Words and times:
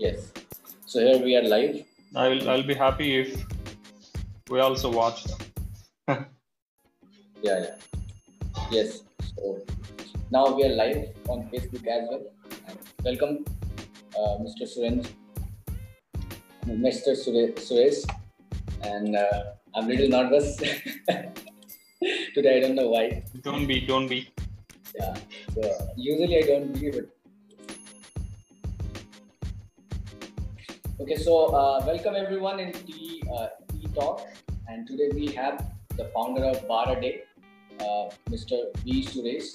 Yes. 0.00 0.32
So 0.86 1.00
here 1.00 1.18
we 1.22 1.36
are 1.36 1.42
live. 1.52 1.84
I'll 2.16 2.48
I'll 2.50 2.66
be 2.70 2.74
happy 2.74 3.08
if 3.20 3.30
we 4.50 4.60
also 4.60 4.90
watch 5.00 5.24
them. 5.30 5.40
Yeah, 7.42 7.58
yeah. 7.64 7.76
Yes. 8.70 8.88
So 9.36 9.52
now 10.30 10.42
we 10.56 10.64
are 10.64 10.74
live 10.80 10.98
on 11.34 11.44
Facebook 11.52 11.86
as 11.92 12.02
well. 12.10 12.24
And 12.68 12.78
welcome, 13.04 13.36
uh, 14.18 14.34
Mr. 14.44 14.66
Surenj, 14.72 15.06
Mr. 16.66 17.14
Sure- 17.22 17.54
Suresh. 17.66 18.00
And 18.82 19.16
uh, 19.16 19.40
I'm 19.74 19.84
a 19.84 19.88
little 19.88 20.08
nervous 20.16 20.56
today. 22.34 22.52
I 22.56 22.60
don't 22.60 22.74
know 22.74 22.88
why. 22.90 23.22
Don't 23.42 23.66
be, 23.66 23.80
don't 23.92 24.06
be. 24.08 24.20
Yeah. 24.98 25.16
So 25.54 25.62
usually 25.96 26.36
I 26.42 26.46
don't 26.52 26.72
believe 26.74 26.96
it. 26.96 27.08
Okay, 31.00 31.16
so 31.16 31.46
uh, 31.58 31.82
welcome 31.86 32.14
everyone 32.14 32.60
in 32.60 32.72
T 32.72 33.22
uh, 33.34 33.46
T 33.72 33.86
Talk, 33.94 34.20
and 34.68 34.86
today 34.86 35.08
we 35.14 35.28
have 35.28 35.72
the 35.96 36.04
founder 36.14 36.44
of 36.44 36.68
Bar 36.68 36.94
a 36.94 37.00
Day, 37.00 37.22
uh, 37.80 38.10
Mr. 38.28 38.58
V. 38.84 39.02
Suresh, 39.02 39.48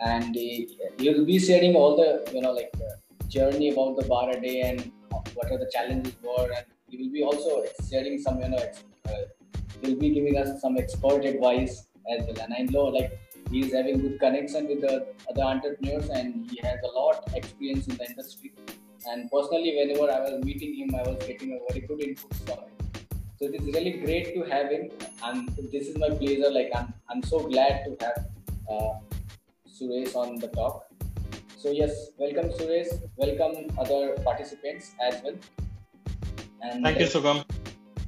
and 0.00 0.34
he 0.34 0.78
will 0.98 1.26
be 1.26 1.38
sharing 1.38 1.76
all 1.76 1.94
the 1.94 2.08
you 2.32 2.40
know 2.40 2.52
like 2.52 2.72
uh, 2.76 2.96
journey 3.28 3.68
about 3.68 3.96
the 3.98 4.06
Bar 4.08 4.30
a 4.30 4.40
Day 4.40 4.62
and 4.62 4.90
what 5.34 5.52
are 5.52 5.58
the 5.58 5.70
challenges 5.74 6.14
were, 6.22 6.50
and 6.56 6.64
he 6.88 6.96
will 6.96 7.12
be 7.12 7.22
also 7.22 7.62
sharing 7.90 8.18
some 8.18 8.40
you 8.40 8.48
know 8.48 8.56
ex- 8.56 8.84
uh, 9.10 9.24
he'll 9.82 10.00
be 10.06 10.08
giving 10.08 10.38
us 10.38 10.58
some 10.62 10.78
expert 10.78 11.26
advice 11.26 11.84
as 12.16 12.24
well, 12.26 12.40
and 12.44 12.54
I 12.54 12.62
know 12.62 12.84
like 12.84 13.12
he 13.50 13.60
is 13.66 13.74
having 13.74 14.00
good 14.00 14.18
connection 14.18 14.68
with 14.68 14.80
the 14.80 15.06
other 15.28 15.42
entrepreneurs 15.42 16.08
and 16.08 16.50
he 16.50 16.60
has 16.62 16.78
a 16.82 16.98
lot 16.98 17.28
experience 17.34 17.88
in 17.88 17.98
the 17.98 18.06
industry 18.06 18.52
and 19.06 19.30
personally 19.30 19.72
whenever 19.78 20.10
i 20.12 20.20
was 20.20 20.44
meeting 20.44 20.74
him 20.74 20.94
i 20.94 21.02
was 21.08 21.16
getting 21.26 21.52
a 21.56 21.60
very 21.68 21.86
good 21.86 22.02
input 22.02 22.34
from 22.44 22.58
him. 22.58 22.80
So 23.38 23.46
it 23.46 23.54
is 23.54 23.74
really 23.74 23.92
great 23.92 24.34
to 24.34 24.42
have 24.50 24.70
him. 24.70 24.90
And 25.24 25.48
this 25.72 25.88
is 25.88 25.96
my 25.96 26.10
pleasure. 26.10 26.50
Like 26.50 26.70
i'm, 26.74 26.92
I'm 27.08 27.22
so 27.22 27.38
glad 27.40 27.84
to 27.86 27.96
have 28.04 28.18
uh, 28.70 28.92
suresh 29.66 30.14
on 30.14 30.36
the 30.36 30.48
talk. 30.48 30.84
So 31.56 31.70
yes 31.70 32.10
welcome 32.18 32.50
suresh. 32.50 32.90
Welcome 33.16 33.54
other 33.78 34.14
participants 34.22 34.92
as 35.00 35.22
well. 35.24 35.38
And 36.60 36.84
Thank 36.84 37.00
you, 37.00 37.06
Sugam. 37.06 37.42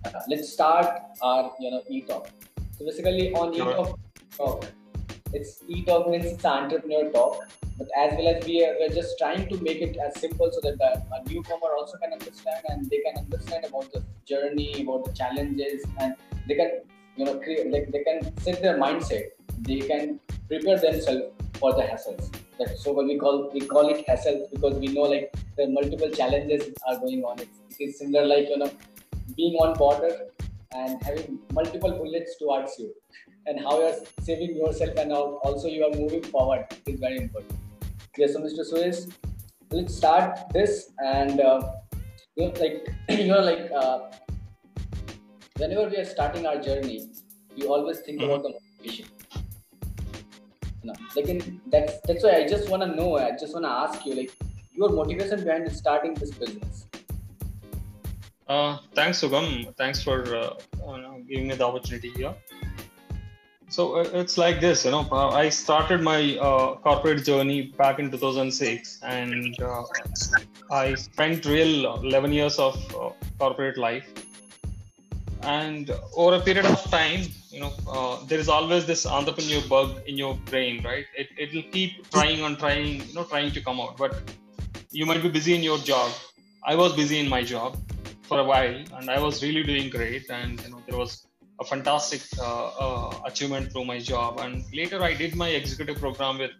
uh, 0.04 0.20
let's 0.28 0.52
start 0.52 1.00
our 1.22 1.50
you 1.58 1.70
know 1.70 1.82
e-talk. 1.88 2.28
So 2.76 2.84
basically 2.84 3.32
on 3.32 3.54
e-talk 3.54 3.98
talk 4.36 4.66
it's 5.32 5.62
e-talk 5.68 6.08
means 6.08 6.26
it's 6.26 6.44
an 6.44 6.64
entrepreneur 6.64 7.10
talk 7.10 7.48
but 7.78 7.88
as 7.96 8.12
well 8.16 8.28
as 8.34 8.44
we 8.46 8.64
are, 8.64 8.74
we're 8.78 8.94
just 8.94 9.18
trying 9.18 9.48
to 9.48 9.56
make 9.62 9.80
it 9.80 9.96
as 9.96 10.20
simple 10.20 10.50
so 10.52 10.60
that 10.60 10.76
a 10.80 11.28
newcomer 11.28 11.70
also 11.78 11.96
can 11.98 12.12
understand 12.12 12.60
and 12.68 12.88
they 12.90 12.98
can 12.98 13.16
understand 13.16 13.64
about 13.64 13.90
the 13.92 14.02
journey 14.26 14.82
about 14.82 15.04
the 15.04 15.12
challenges 15.12 15.82
and 15.98 16.14
they 16.48 16.54
can 16.54 16.70
you 17.16 17.24
know 17.24 17.38
create 17.38 17.70
like 17.70 17.90
they 17.92 18.02
can 18.04 18.36
set 18.38 18.62
their 18.62 18.78
mindset. 18.78 19.30
They 19.60 19.80
can 19.80 20.20
prepare 20.48 20.78
themselves 20.78 21.26
for 21.58 21.72
the 21.72 21.82
hassles. 21.82 22.30
That 22.58 22.76
so 22.78 22.92
what 22.92 23.06
we 23.06 23.18
call 23.18 23.50
we 23.52 23.60
call 23.60 23.88
it 23.88 24.06
hassles 24.06 24.50
because 24.50 24.74
we 24.78 24.88
know 24.88 25.02
like 25.02 25.34
the 25.56 25.68
multiple 25.68 26.10
challenges 26.10 26.74
are 26.88 26.98
going 26.98 27.22
on. 27.24 27.38
It's, 27.38 27.58
it 27.78 27.84
is 27.84 27.98
similar 27.98 28.26
like 28.26 28.48
you 28.48 28.58
know 28.58 28.70
being 29.36 29.56
on 29.56 29.76
border 29.78 30.26
and 30.72 31.02
having 31.02 31.38
multiple 31.52 31.92
bullets 31.92 32.36
towards 32.38 32.78
you 32.78 32.92
and 33.46 33.58
how 33.60 33.78
you're 33.80 33.94
saving 34.22 34.56
yourself 34.56 34.96
and 34.96 35.12
al- 35.12 35.40
also 35.44 35.68
you 35.68 35.84
are 35.84 35.94
moving 35.98 36.22
forward 36.22 36.66
is 36.86 37.00
very 37.00 37.18
important. 37.18 37.58
Yes, 38.16 38.34
so 38.34 38.40
Mr. 38.40 38.62
Suresh, 38.70 39.12
let's 39.70 39.94
start 39.96 40.38
this 40.52 40.90
and 41.04 41.40
uh, 41.40 41.60
you 42.36 42.46
know, 42.46 42.52
like 42.60 42.88
you 43.08 43.26
know 43.28 43.40
like 43.40 43.70
uh, 43.74 44.10
whenever 45.58 45.88
we 45.88 45.96
are 45.96 46.04
starting 46.04 46.46
our 46.46 46.58
journey, 46.60 47.08
we 47.56 47.66
always 47.66 48.00
think 48.00 48.20
Mhm. 48.20 48.24
about 48.26 48.42
the 48.42 48.52
motivation. 48.58 49.06
No, 50.84 50.94
like 51.16 51.26
in, 51.28 51.60
that's 51.66 51.94
that's 52.06 52.24
why 52.24 52.32
I 52.40 52.46
just 52.46 52.68
want 52.68 52.82
to 52.82 52.88
know. 52.94 53.16
I 53.18 53.30
just 53.42 53.52
want 53.54 53.64
to 53.66 53.70
ask 53.70 54.04
you 54.06 54.14
like 54.14 54.32
your 54.72 54.88
motivation 54.90 55.44
behind 55.44 55.70
starting 55.72 56.14
this 56.14 56.32
business. 56.32 56.86
Uh, 58.48 58.78
thanks, 58.94 59.20
Sugam. 59.22 59.48
Thanks 59.76 60.02
for 60.02 60.16
uh, 60.36 60.50
giving 61.28 61.46
me 61.48 61.54
the 61.54 61.64
opportunity 61.66 62.10
here. 62.10 62.34
So 63.72 63.94
uh, 63.96 64.20
it's 64.20 64.36
like 64.36 64.60
this, 64.60 64.84
you 64.84 64.90
know. 64.90 65.08
Uh, 65.10 65.30
I 65.30 65.48
started 65.48 66.02
my 66.02 66.36
uh, 66.36 66.74
corporate 66.86 67.24
journey 67.24 67.62
back 67.78 67.98
in 67.98 68.10
2006, 68.10 69.00
and 69.02 69.56
uh, 69.62 69.84
I 70.70 70.94
spent 70.94 71.46
real 71.46 71.94
11 71.94 72.34
years 72.34 72.58
of 72.58 72.76
uh, 72.94 73.12
corporate 73.38 73.78
life. 73.78 74.06
And 75.42 75.90
over 76.14 76.36
a 76.36 76.40
period 76.40 76.66
of 76.66 76.82
time, 76.90 77.22
you 77.48 77.60
know, 77.60 77.72
uh, 77.88 78.22
there 78.26 78.38
is 78.38 78.50
always 78.50 78.84
this 78.84 79.06
entrepreneur 79.06 79.62
bug 79.70 80.02
in 80.06 80.18
your 80.18 80.34
brain, 80.50 80.84
right? 80.84 81.06
It 81.16 81.30
it'll 81.38 81.68
keep 81.72 82.10
trying 82.10 82.42
on 82.42 82.56
trying, 82.56 83.00
you 83.08 83.14
know, 83.14 83.24
trying 83.24 83.52
to 83.52 83.62
come 83.62 83.80
out. 83.80 83.96
But 83.96 84.20
you 84.90 85.06
might 85.06 85.22
be 85.22 85.30
busy 85.30 85.54
in 85.54 85.62
your 85.62 85.78
job. 85.78 86.12
I 86.62 86.74
was 86.74 86.94
busy 86.94 87.20
in 87.20 87.28
my 87.36 87.42
job 87.42 87.78
for 88.20 88.38
a 88.38 88.44
while, 88.44 88.78
and 88.98 89.08
I 89.08 89.18
was 89.18 89.42
really 89.42 89.62
doing 89.62 89.88
great. 89.88 90.28
And 90.28 90.60
you 90.60 90.70
know, 90.72 90.82
there 90.86 90.98
was 90.98 91.26
a 91.62 91.64
fantastic 91.64 92.22
uh, 92.38 92.68
uh, 92.84 93.10
achievement 93.30 93.72
through 93.72 93.86
my 93.92 93.98
job. 94.12 94.40
And 94.44 94.64
later, 94.80 94.98
I 95.10 95.12
did 95.22 95.34
my 95.44 95.50
executive 95.60 95.98
program 96.04 96.38
with 96.42 96.52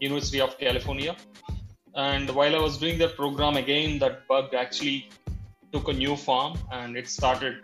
University 0.00 0.40
of 0.46 0.56
California. 0.58 1.14
And 1.94 2.30
while 2.38 2.54
I 2.58 2.60
was 2.66 2.74
doing 2.84 2.98
that 3.02 3.16
program 3.22 3.56
again, 3.64 3.98
that 4.02 4.26
bug 4.28 4.54
actually 4.64 4.98
took 5.72 5.88
a 5.88 5.94
new 6.04 6.14
form, 6.26 6.52
and 6.78 6.96
it 7.00 7.08
started, 7.08 7.54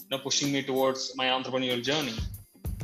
you 0.00 0.10
know, 0.10 0.18
pushing 0.18 0.52
me 0.52 0.62
towards 0.70 1.00
my 1.20 1.26
entrepreneurial 1.36 1.82
journey. 1.90 2.18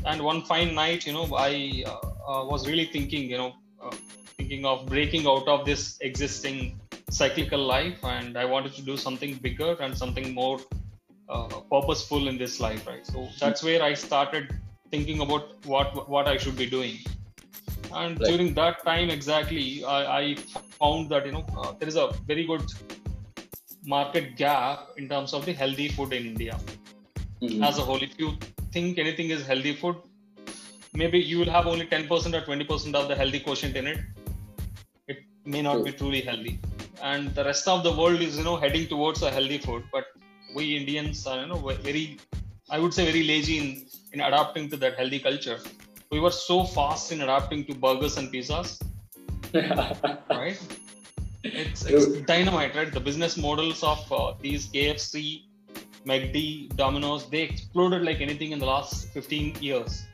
And 0.05 0.23
one 0.23 0.41
fine 0.53 0.75
night, 0.75 1.07
you 1.07 1.13
know, 1.13 1.27
I 1.49 1.85
uh, 1.87 1.91
uh, 2.31 2.43
was 2.53 2.67
really 2.71 2.87
thinking, 2.97 3.31
you 3.33 3.39
know, 3.43 3.53
uh, 3.83 3.95
thinking 4.39 4.65
of 4.65 4.87
breaking 4.87 5.27
out 5.33 5.47
of 5.55 5.67
this 5.71 5.83
existing 6.01 6.81
cyclical 7.11 7.63
life, 7.75 7.99
and 8.03 8.37
I 8.43 8.47
wanted 8.55 8.73
to 8.79 8.83
do 8.91 8.97
something 8.97 9.35
bigger 9.47 9.73
and 9.85 9.97
something 10.03 10.35
more 10.41 10.59
uh, 11.29 11.49
purposeful 11.73 12.29
in 12.29 12.39
this 12.39 12.61
life 12.61 12.87
right? 12.87 13.07
So 13.07 13.29
that's 13.41 13.63
where 13.63 13.83
i 13.83 13.95
started 13.95 14.55
thinking 14.91 15.21
about 15.21 15.65
what 15.65 16.09
what 16.09 16.29
i 16.29 16.37
should 16.37 16.57
be 16.57 16.67
doing. 16.67 16.99
And 17.93 18.19
Right. 18.21 18.29
during 18.29 18.55
that 18.55 18.85
time 18.85 19.11
exactly 19.11 19.85
i, 19.85 20.01
I 20.21 20.37
found 20.81 21.11
that 21.11 21.27
you 21.27 21.33
know 21.33 21.45
uh, 21.57 21.73
there 21.79 21.89
is 21.89 21.97
a 21.97 22.11
very 22.27 22.47
good 22.47 22.65
market 23.85 24.37
gap 24.37 24.89
in 24.97 25.09
terms 25.09 25.33
of 25.33 25.47
the 25.47 25.53
healthy 25.53 25.89
food 25.89 26.13
in 26.13 26.27
india. 26.27 26.59
As 27.63 27.79
a 27.79 27.83
whole 27.83 28.03
if 28.03 28.19
you 28.19 28.33
think 28.73 28.99
anything 28.99 29.31
is 29.31 29.47
healthy 29.47 29.75
food 29.75 29.97
maybe 30.95 31.19
you 31.19 31.39
will 31.39 31.51
have 31.57 31.67
only 31.67 31.87
10% 31.87 32.35
or 32.35 32.43
20% 32.43 32.95
of 32.95 33.09
the 33.09 33.15
healthy 33.15 33.41
quotient 33.41 33.77
in 33.77 33.87
it. 33.87 34.01
It 35.09 35.19
may 35.45 35.63
not 35.63 35.77
True. 35.77 35.85
be 35.85 35.93
truly 35.93 36.21
healthy. 36.23 36.59
And 37.03 37.35
the 37.35 37.45
rest 37.45 37.69
of 37.69 37.83
the 37.85 37.93
world 37.93 38.21
is 38.21 38.37
you 38.39 38.45
know 38.45 38.57
heading 38.57 38.87
towards 38.89 39.23
a 39.23 39.31
healthy 39.31 39.59
food 39.59 39.85
but 39.93 40.05
we 40.57 40.65
indians 40.81 41.27
are 41.31 41.39
you 41.43 41.49
know 41.51 41.61
ve- 41.67 41.83
very 41.89 42.07
i 42.75 42.79
would 42.83 42.95
say 42.97 43.05
very 43.11 43.25
lazy 43.33 43.57
in 43.63 43.69
in 44.17 44.21
adapting 44.29 44.69
to 44.73 44.77
that 44.83 44.97
healthy 44.97 45.19
culture. 45.19 45.59
We 46.11 46.21
were 46.21 46.31
so 46.31 46.65
fast 46.65 47.13
in 47.13 47.21
adapting 47.21 47.65
to 47.67 47.75
burgers 47.75 48.17
and 48.17 48.33
pizzas. 48.33 48.81
Right? 50.31 50.59
It's, 51.45 51.85
it's 51.85 52.07
dynamite 52.33 52.75
right? 52.75 52.93
The 52.93 53.01
business 53.09 53.37
models 53.37 53.83
of 53.83 54.01
uh, 54.13 54.35
these 54.41 54.69
kfc 54.69 55.43
mcd 56.07 56.41
domino's 56.77 57.29
they 57.35 57.43
exploded 57.43 58.03
like 58.09 58.21
anything 58.27 58.51
in 58.53 58.59
the 58.59 58.67
last 58.67 59.09
15 59.11 59.57
years. 59.61 60.05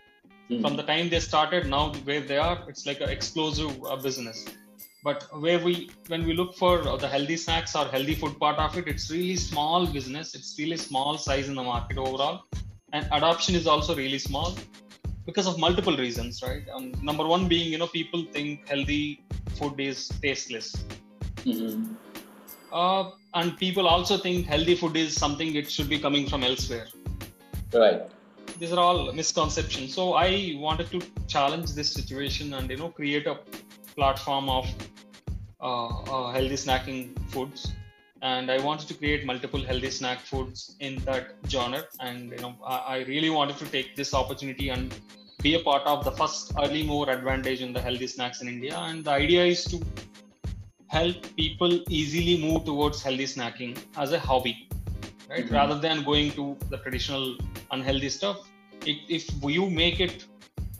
From 0.60 0.76
the 0.76 0.82
time 0.82 1.08
they 1.08 1.20
started 1.20 1.66
now 1.66 1.84
where 2.08 2.20
they 2.20 2.38
are 2.38 2.58
it's 2.68 2.84
like 2.86 3.00
an 3.00 3.08
explosive 3.08 3.72
uh, 3.84 3.96
business 3.96 4.44
but 5.02 5.24
where 5.44 5.58
we 5.58 5.90
when 6.08 6.24
we 6.24 6.32
look 6.32 6.54
for 6.54 6.72
the 7.04 7.08
healthy 7.08 7.36
snacks 7.36 7.74
or 7.74 7.86
healthy 7.86 8.14
food 8.14 8.38
part 8.38 8.58
of 8.58 8.76
it 8.78 8.86
it's 8.86 9.10
really 9.10 9.36
small 9.36 9.86
business. 9.86 10.34
It's 10.34 10.56
really 10.58 10.76
small 10.76 11.18
size 11.18 11.48
in 11.48 11.54
the 11.54 11.62
market 11.62 11.98
overall. 11.98 12.42
And 12.92 13.06
adoption 13.12 13.54
is 13.54 13.66
also 13.66 13.96
really 13.96 14.18
small 14.18 14.56
because 15.26 15.46
of 15.46 15.58
multiple 15.58 15.96
reasons 15.96 16.42
right? 16.42 16.62
Um, 16.74 16.92
number 17.02 17.26
one 17.26 17.48
being 17.48 17.70
you 17.72 17.78
know 17.78 17.86
people 17.86 18.24
think 18.32 18.68
healthy 18.68 19.24
food 19.58 19.80
is 19.80 20.08
tasteless. 20.22 20.74
Mhm. 21.44 21.96
uh, 22.72 23.10
and 23.34 23.56
people 23.58 23.86
also 23.88 24.16
think 24.16 24.46
healthy 24.46 24.74
food 24.74 24.96
is 24.96 25.14
something 25.14 25.54
it 25.56 25.70
should 25.70 25.88
be 25.88 25.98
coming 25.98 26.28
from 26.28 26.44
elsewhere. 26.44 26.86
Right. 27.74 28.02
these 28.60 28.72
are 28.74 28.80
all 28.80 28.98
misconceptions. 29.18 29.94
So 29.98 30.04
i 30.14 30.54
wanted 30.64 30.88
to 30.94 30.98
challenge 31.34 31.68
this 31.78 31.90
situation 31.98 32.54
and 32.56 32.70
you 32.70 32.76
know 32.80 32.90
create 32.98 33.26
a 33.26 33.36
platform 33.96 34.48
of 34.48 34.66
healthy 35.62 36.58
snacking 36.64 37.18
foods. 37.30 37.72
And 38.22 38.52
i 38.52 38.58
wanted 38.58 38.86
to 38.88 38.94
create 38.94 39.26
multiple 39.26 39.62
healthy 39.64 39.90
snack 39.90 40.20
foods 40.20 40.76
in 40.80 40.96
that 41.04 41.34
genre. 41.48 41.84
And 42.00 42.30
you 42.30 42.38
know 42.38 42.54
I, 42.64 43.04
really 43.08 43.30
wanted 43.30 43.56
to 43.58 43.66
take 43.66 43.96
this 43.96 44.14
opportunity 44.14 44.68
and 44.68 44.94
be 45.42 45.54
a 45.54 45.60
part 45.60 45.82
of 45.86 46.04
the 46.04 46.12
first 46.12 46.52
early 46.62 46.84
mover 46.84 47.10
advantage 47.10 47.60
in 47.62 47.72
the 47.72 47.80
healthy 47.80 48.06
snacks 48.06 48.42
in 48.42 48.48
india. 48.48 48.76
And 48.76 49.04
the 49.04 49.10
idea 49.10 49.44
is 49.44 49.64
to 49.64 49.80
help 50.86 51.16
people 51.36 51.80
easily 51.88 52.40
move 52.46 52.64
towards 52.64 53.02
healthy 53.02 53.24
snacking 53.24 53.76
as 53.96 54.12
a 54.12 54.20
hobby 54.20 54.68
right? 55.30 55.46
Mhm. 55.46 55.52
rather 55.52 55.78
than 55.78 56.04
going 56.04 56.30
to 56.32 56.56
the 56.70 56.78
traditional 56.78 57.36
unhealthy 57.70 58.10
stuff. 58.10 58.48
If, 58.86 58.98
if 59.08 59.24
you 59.42 59.70
make 59.70 60.00
it 60.00 60.26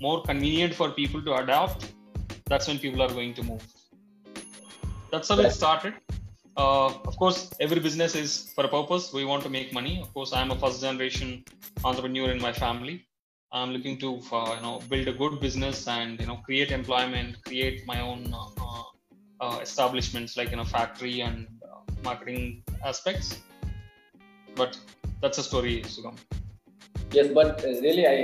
more 0.01 0.23
convenient 0.23 0.75
for 0.75 0.91
people 0.91 1.23
to 1.23 1.35
adopt 1.43 1.93
that's 2.47 2.69
when 2.69 2.79
people 2.79 3.01
are 3.03 3.09
going 3.09 3.35
to 3.35 3.43
move 3.43 3.63
that's 5.13 5.29
how 5.29 5.39
it 5.39 5.53
started. 5.53 5.95
Uh, 6.57 6.87
of 7.11 7.17
course 7.17 7.39
every 7.61 7.81
business 7.81 8.15
is 8.15 8.53
for 8.55 8.65
a 8.65 8.69
purpose. 8.69 9.13
We 9.13 9.25
want 9.25 9.43
to 9.45 9.51
make 9.51 9.73
money. 9.73 10.01
Of 10.01 10.13
course 10.15 10.33
i'm 10.33 10.51
a 10.51 10.59
first 10.63 10.81
generation 10.81 11.45
entrepreneur 11.85 12.31
in 12.31 12.41
my 12.41 12.53
family. 12.53 12.97
I'm 13.53 13.71
looking 13.77 13.99
to 14.05 14.11
uh, 14.33 14.55
you 14.57 14.63
know 14.67 14.75
build 14.89 15.09
a 15.09 15.13
good 15.23 15.39
business 15.41 15.87
and 15.87 16.19
you 16.19 16.27
know 16.27 16.39
create 16.49 16.71
employment 16.81 17.37
create 17.45 17.87
my 17.87 18.01
own 18.01 18.21
uh, 18.33 18.65
uh, 18.67 18.85
uh, 19.45 19.59
establishments 19.61 20.37
like 20.39 20.51
you 20.51 20.59
know 20.61 20.69
factory 20.77 21.21
and 21.21 21.47
uh, 21.71 21.81
marketing 22.03 22.63
aspects. 22.93 23.37
But 24.57 24.79
that's 25.21 25.39
a 25.39 25.43
story 25.43 25.75
sugam. 25.95 26.17
Yes, 27.13 27.29
but 27.41 27.63
really, 27.87 28.07
I 28.15 28.19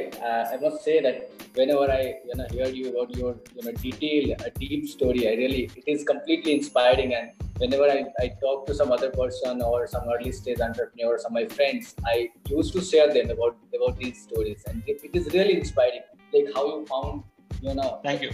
I 0.55 0.57
must 0.65 0.83
say 0.89 0.97
that 1.07 1.38
whenever 1.59 1.87
I 1.91 2.03
you 2.29 2.37
know 2.39 2.47
hear 2.55 2.69
you 2.79 2.87
about 2.93 3.15
your 3.21 3.37
you 3.57 3.63
know 3.65 3.73
detailed, 3.85 4.43
a 4.49 4.51
deep 4.59 4.89
story, 4.89 5.23
I 5.31 5.35
really 5.43 5.63
it 5.77 5.87
is 5.95 6.05
completely 6.05 6.53
inspiring. 6.59 7.15
And 7.15 7.31
whenever 7.63 7.89
I, 7.97 8.05
I 8.25 8.29
talk 8.43 8.67
to 8.67 8.75
some 8.81 8.93
other 8.93 9.11
person 9.11 9.63
or 9.63 9.87
some 9.87 10.05
early 10.15 10.33
stage 10.33 10.61
entrepreneur, 10.61 11.15
or 11.15 11.19
some 11.19 11.37
of 11.37 11.41
my 11.41 11.47
friends, 11.55 11.95
I 12.07 12.31
used 12.49 12.73
to 12.75 12.83
share 12.91 13.13
them 13.13 13.31
about 13.37 13.57
about 13.79 13.99
these 13.99 14.23
stories, 14.23 14.63
and 14.69 14.83
it, 14.87 15.01
it 15.09 15.17
is 15.23 15.33
really 15.39 15.57
inspiring. 15.63 16.07
Like 16.33 16.55
how 16.55 16.67
you 16.67 16.87
found 16.87 17.23
you 17.63 17.75
know 17.75 18.01
thank 18.05 18.23
you. 18.23 18.31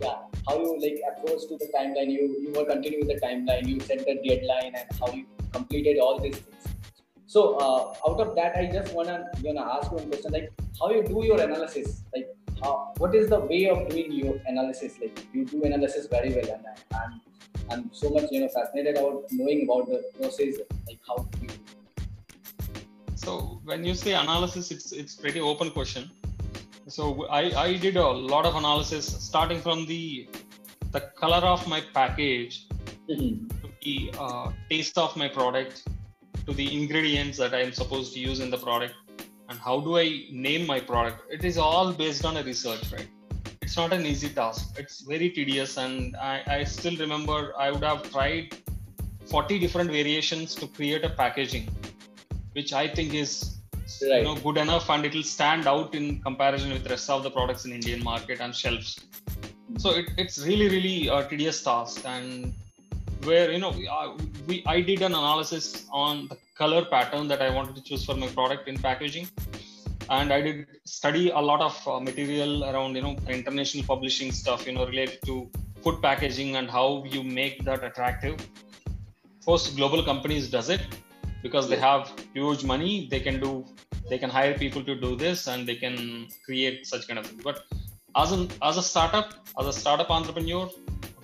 Yeah 0.00 0.18
how 0.48 0.54
you 0.58 0.70
like 0.82 1.00
approach 1.10 1.42
to 1.48 1.58
the 1.62 1.68
timeline. 1.76 2.10
You 2.18 2.24
you 2.44 2.52
were 2.56 2.66
continuing 2.72 3.06
the 3.12 3.20
timeline. 3.26 3.68
You 3.74 3.80
set 3.90 4.06
the 4.10 4.16
deadline 4.28 4.72
and 4.80 5.00
how 5.00 5.12
you 5.12 5.26
completed 5.52 5.98
all 5.98 6.18
these 6.18 6.38
things. 6.38 6.64
So 7.26 7.42
uh, 7.64 8.10
out 8.10 8.20
of 8.22 8.34
that 8.36 8.56
i 8.60 8.62
just 8.72 8.92
want 8.92 9.08
to 9.08 9.18
you 9.42 9.52
know 9.56 9.66
ask 9.74 9.92
one 9.96 10.08
question 10.10 10.32
like 10.36 10.48
how 10.80 10.90
you 10.90 11.02
do 11.02 11.22
your 11.24 11.40
analysis? 11.40 12.02
Like 12.14 12.28
how, 12.62 12.92
what 12.98 13.14
is 13.14 13.28
the 13.30 13.40
way 13.40 13.68
of 13.68 13.88
doing 13.88 14.12
your 14.12 14.34
analysis? 14.46 14.98
Like 15.00 15.26
you 15.32 15.44
do 15.44 15.62
analysis 15.64 16.06
very 16.06 16.30
well 16.34 16.50
and 16.54 16.64
i'm 17.00 17.20
i'm 17.70 17.90
so 17.92 18.10
much 18.10 18.26
you 18.30 18.40
know 18.40 18.48
fascinated 18.48 18.96
about 18.98 19.24
knowing 19.30 19.64
about 19.64 19.86
the 19.88 19.98
process 20.18 20.56
like 20.88 20.98
how 21.06 21.16
you 21.42 21.48
so 23.14 23.60
when 23.64 23.84
you 23.84 23.94
say 23.94 24.14
analysis 24.14 24.70
it's 24.70 24.92
it's 24.92 25.14
pretty 25.14 25.40
open 25.40 25.70
question. 25.70 26.10
So 26.94 27.26
i 27.38 27.42
i 27.64 27.76
did 27.76 27.96
a 27.96 28.08
lot 28.34 28.46
of 28.50 28.56
analysis 28.60 29.06
starting 29.30 29.60
from 29.66 29.86
the 29.86 30.28
the 30.94 31.02
color 31.22 31.42
of 31.54 31.66
my 31.72 31.80
package 31.98 32.54
Mhm. 33.10 33.36
to 33.60 33.68
the 33.84 33.96
uh, 34.24 34.46
taste 34.70 34.96
of 35.04 35.16
my 35.22 35.28
product 35.36 35.82
to 36.46 36.52
the 36.60 36.66
ingredients 36.80 37.38
that 37.42 37.54
i'm 37.58 37.72
supposed 37.80 38.12
to 38.14 38.20
use 38.30 38.40
in 38.44 38.50
the 38.54 38.60
product 38.66 38.94
and 39.50 39.58
how 39.58 39.76
do 39.80 39.98
i 39.98 40.24
name 40.30 40.66
my 40.66 40.80
product? 40.80 41.22
It 41.36 41.44
is 41.44 41.58
all 41.58 41.92
based 41.92 42.24
on 42.24 42.36
a 42.36 42.42
research 42.42 42.84
right? 42.92 43.08
It's 43.60 43.76
not 43.76 43.92
an 43.92 44.06
easy 44.06 44.28
task. 44.28 44.78
It's 44.78 45.00
very 45.02 45.30
tedious 45.30 45.76
and 45.76 46.16
i, 46.16 46.42
I 46.46 46.64
still 46.64 46.96
remember 46.96 47.38
i 47.58 47.70
would 47.70 47.84
have 47.84 48.10
tried 48.10 48.56
40 49.26 49.58
different 49.58 49.90
variations 49.90 50.54
to 50.56 50.66
create 50.66 51.04
a 51.04 51.10
packaging 51.10 51.68
which 52.52 52.72
i 52.72 52.86
think 52.88 53.14
is 53.14 53.60
Right. 54.02 54.18
you 54.18 54.24
know 54.24 54.36
good 54.36 54.56
enough 54.56 54.88
and 54.88 55.04
it 55.04 55.14
will 55.14 55.28
stand 55.36 55.66
out 55.66 55.94
in 55.94 56.20
comparison 56.20 56.70
with 56.70 56.88
rest 56.88 57.10
of 57.10 57.22
the 57.24 57.30
products 57.30 57.64
in 57.64 57.72
indian 57.72 58.02
market 58.04 58.40
and 58.40 58.54
shelves. 58.54 59.00
So 59.78 59.90
it, 59.90 60.06
it's 60.16 60.38
really 60.48 60.68
really 60.68 61.08
a 61.08 61.28
tedious 61.28 61.62
task 61.62 62.02
and 62.04 62.54
where 63.24 63.50
you 63.50 63.58
know 63.58 63.70
we, 63.70 63.88
uh, 63.88 64.12
we 64.46 64.62
i 64.66 64.80
did 64.80 65.02
an 65.02 65.14
analysis 65.22 65.86
on 65.90 66.28
the 66.28 66.36
color 66.62 66.82
pattern 66.94 67.26
that 67.32 67.42
i 67.46 67.50
wanted 67.56 67.74
to 67.78 67.82
choose 67.88 68.04
for 68.08 68.16
my 68.22 68.28
product 68.38 68.68
in 68.68 68.76
packaging. 68.88 69.26
And 70.16 70.32
i 70.36 70.40
did 70.44 70.58
study 70.92 71.24
a 71.40 71.42
lot 71.50 71.60
of 71.66 71.74
uh, 71.90 72.00
material 72.08 72.64
around 72.70 72.96
you 72.96 73.02
know 73.06 73.14
international 73.38 73.84
publishing 73.90 74.30
stuff 74.38 74.66
you 74.68 74.72
know 74.76 74.86
related 74.92 75.20
to 75.28 75.34
food 75.82 76.00
packaging 76.06 76.56
and 76.56 76.70
how 76.78 77.04
you 77.14 77.22
make 77.22 77.64
that 77.68 77.84
attractive. 77.88 78.36
First 79.46 79.76
global 79.76 80.02
companies 80.10 80.50
does 80.56 80.68
it 80.76 80.82
because 81.44 81.68
they 81.68 81.76
have 81.76 82.12
huge 82.34 82.64
money. 82.72 83.08
They 83.12 83.20
can 83.20 83.40
do 83.46 83.52
they 84.10 84.18
can 84.18 84.30
hire 84.38 84.54
people 84.64 84.82
to 84.90 84.94
do 85.06 85.10
this 85.24 85.46
and 85.46 85.68
they 85.68 85.76
can 85.84 85.96
create 86.44 86.86
such 86.92 87.06
kind 87.08 87.18
of 87.20 87.26
thing. 87.26 87.40
But 87.48 87.62
as 88.16 88.32
an 88.36 88.48
as 88.70 88.76
a 88.82 88.86
startup 88.92 89.34
as 89.60 89.66
a 89.72 89.76
startup 89.80 90.10
entrepreneur 90.18 90.68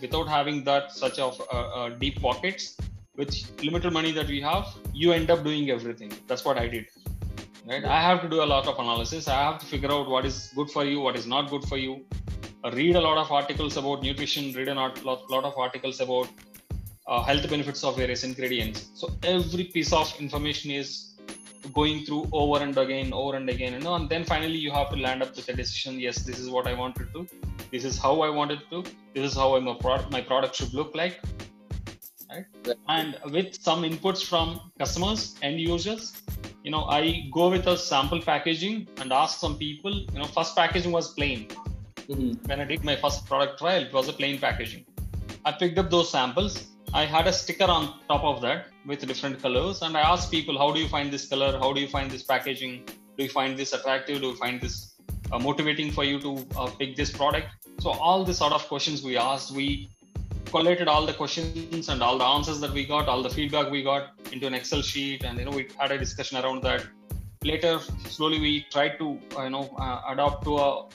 without 0.00 0.28
having 0.28 0.64
that 0.64 0.92
such 0.92 1.18
of 1.18 1.40
uh, 1.40 1.68
uh, 1.78 1.88
deep 2.04 2.20
pockets 2.20 2.76
with 3.16 3.34
limited 3.68 3.92
money 3.92 4.12
that 4.12 4.28
we 4.28 4.40
have 4.40 4.66
you 5.02 5.12
end 5.12 5.30
up 5.30 5.44
doing 5.44 5.70
everything. 5.76 6.12
That's 6.26 6.44
what 6.46 6.58
i 6.64 6.66
did. 6.74 6.86
Right? 7.70 7.84
I 7.84 8.00
have 8.00 8.22
to 8.22 8.28
do 8.34 8.42
a 8.42 8.48
lot 8.54 8.66
of 8.70 8.78
analysis. 8.78 9.28
I 9.28 9.40
have 9.46 9.58
to 9.62 9.66
figure 9.66 9.92
out 9.96 10.08
what 10.08 10.24
is 10.24 10.36
good 10.56 10.70
for 10.70 10.84
you 10.90 11.00
what 11.06 11.16
is 11.20 11.26
not 11.26 11.50
good 11.50 11.64
for 11.70 11.76
you. 11.76 11.94
Read 12.72 12.96
a 13.00 13.02
lot 13.08 13.18
of 13.22 13.30
articles 13.30 13.76
about 13.76 14.02
nutrition 14.02 14.52
read 14.58 14.68
a 14.68 14.74
lot, 14.74 15.04
lot, 15.04 15.30
lot 15.30 15.44
of 15.44 15.58
articles 15.58 16.00
about 16.00 16.28
uh, 17.06 17.22
health 17.22 17.48
benefits 17.50 17.84
of 17.84 17.96
various 17.96 18.24
ingredients. 18.24 18.88
So 18.94 19.10
every 19.22 19.64
piece 19.64 19.92
of 19.92 20.14
information 20.18 20.70
is 20.70 20.88
going 21.74 22.04
through 22.06 22.24
over 22.32 22.62
and 22.64 22.76
again 22.78 23.12
over 23.12 23.36
and 23.36 23.50
again 23.50 23.72
you 23.72 23.80
know 23.80 23.94
and 23.96 24.08
then 24.08 24.24
finally 24.24 24.60
you 24.66 24.70
have 24.70 24.88
to 24.90 24.96
land 24.96 25.22
up 25.22 25.36
with 25.36 25.48
a 25.54 25.56
decision. 25.62 26.00
Yes 26.00 26.18
this 26.30 26.38
is 26.38 26.48
what 26.48 26.66
i 26.66 26.74
wanted 26.84 27.12
to. 27.16 27.26
This 27.70 27.84
is 27.84 27.98
how 27.98 28.14
i 28.28 28.30
wanted 28.30 28.62
to. 28.70 28.84
This 29.14 29.24
is 29.30 29.36
how 29.42 29.48
my 29.70 29.74
product 29.74 30.10
my 30.18 30.22
product 30.32 30.54
should 30.56 30.72
look 30.72 30.94
like 31.02 31.20
right 32.36 32.76
and 32.88 33.18
with 33.36 33.54
some 33.68 33.82
inputs 33.82 34.24
from 34.30 34.60
customers 34.78 35.36
and 35.42 35.60
users 35.60 36.22
you 36.64 36.70
know 36.70 36.84
i 36.98 37.28
go 37.38 37.50
with 37.50 37.66
a 37.66 37.76
sample 37.76 38.20
packaging 38.32 38.86
and 39.00 39.12
ask 39.12 39.38
some 39.46 39.56
people 39.56 39.94
you 40.12 40.18
know 40.18 40.28
first 40.38 40.54
packaging 40.56 40.92
was 41.00 41.08
plain 41.20 41.48
Mhm. 42.08 42.48
when 42.48 42.60
I 42.60 42.64
did 42.64 42.84
my 42.84 42.96
first 42.96 43.26
product 43.26 43.58
trial, 43.58 43.82
it 43.82 43.92
was 43.92 44.08
a 44.08 44.12
plain 44.12 44.38
packaging. 44.38 44.84
I 45.44 45.52
picked 45.52 45.78
up 45.78 45.90
those 45.90 46.10
samples. 46.10 46.68
I 46.94 47.04
had 47.04 47.26
a 47.26 47.32
sticker 47.32 47.64
on 47.64 47.94
top 48.08 48.22
of 48.22 48.40
that 48.42 48.68
with 48.90 49.06
different 49.06 49.42
colors, 49.42 49.82
and 49.82 49.96
I 49.96 50.02
asked 50.12 50.30
people, 50.30 50.56
"How 50.56 50.68
do 50.76 50.80
you 50.80 50.88
find 50.88 51.12
this 51.16 51.26
color? 51.32 51.58
How 51.62 51.72
do 51.72 51.80
you 51.80 51.88
find 51.88 52.10
this 52.10 52.22
packaging? 52.22 52.74
Do 53.16 53.24
you 53.24 53.32
find 53.38 53.58
this 53.62 53.72
attractive? 53.72 54.20
Do 54.20 54.28
you 54.28 54.36
find 54.36 54.60
this 54.60 54.76
uh, 55.32 55.40
motivating 55.48 55.90
for 55.90 56.04
you 56.04 56.20
to 56.26 56.46
uh, 56.56 56.68
pick 56.82 56.94
this 57.02 57.10
product?" 57.10 57.48
So 57.80 57.90
all 58.08 58.24
the 58.30 58.36
sort 58.42 58.52
of 58.52 58.68
questions 58.68 59.02
we 59.02 59.16
asked, 59.16 59.50
we 59.60 59.66
collated 60.50 60.88
all 60.88 61.04
the 61.06 61.12
questions 61.12 61.88
and 61.88 62.02
all 62.02 62.18
the 62.18 62.24
answers 62.24 62.60
that 62.60 62.72
we 62.72 62.84
got, 62.86 63.08
all 63.08 63.22
the 63.22 63.30
feedback 63.30 63.70
we 63.70 63.82
got 63.82 64.12
into 64.32 64.46
an 64.46 64.54
Excel 64.54 64.82
sheet, 64.82 65.24
and 65.24 65.38
you 65.38 65.44
know 65.44 65.50
we 65.50 65.68
had 65.78 65.92
a 65.92 65.98
discussion 65.98 66.38
around 66.42 66.62
that. 66.62 66.86
Later, 67.44 67.78
slowly 68.08 68.40
we 68.40 68.66
tried 68.72 68.98
to 68.98 69.18
uh, 69.36 69.44
you 69.44 69.50
know 69.50 69.64
uh, 69.78 70.00
adopt 70.12 70.44
to 70.44 70.56
a 70.58 70.88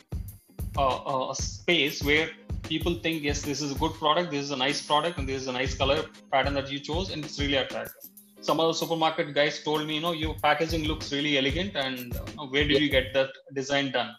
a, 0.77 0.87
a- 1.31 1.35
space 1.35 2.01
where 2.03 2.29
people 2.63 2.93
think 3.03 3.21
yes 3.23 3.41
this 3.41 3.61
is 3.61 3.71
a 3.73 3.75
good 3.75 3.93
product 3.95 4.31
this 4.31 4.43
is 4.47 4.51
a 4.51 4.55
nice 4.55 4.81
product 4.89 5.17
and 5.17 5.27
this 5.27 5.41
is 5.41 5.47
a 5.47 5.51
nice 5.51 5.73
color 5.75 6.05
pattern 6.31 6.53
that 6.53 6.71
you 6.71 6.79
chose 6.79 7.11
and 7.11 7.25
it's 7.25 7.39
really 7.39 7.57
attractive. 7.57 8.09
Some 8.39 8.59
other 8.59 8.73
supermarket 8.73 9.33
guys 9.35 9.61
told 9.63 9.85
me 9.85 9.95
you 9.95 10.01
know 10.01 10.13
your 10.13 10.35
packaging 10.35 10.85
looks 10.85 11.11
really 11.11 11.37
elegant 11.37 11.75
and 11.75 12.15
uh, 12.15 12.45
where 12.45 12.65
did 12.67 12.81
you 12.81 12.89
get 12.89 13.13
that 13.13 13.29
design 13.53 13.91
done 13.91 14.15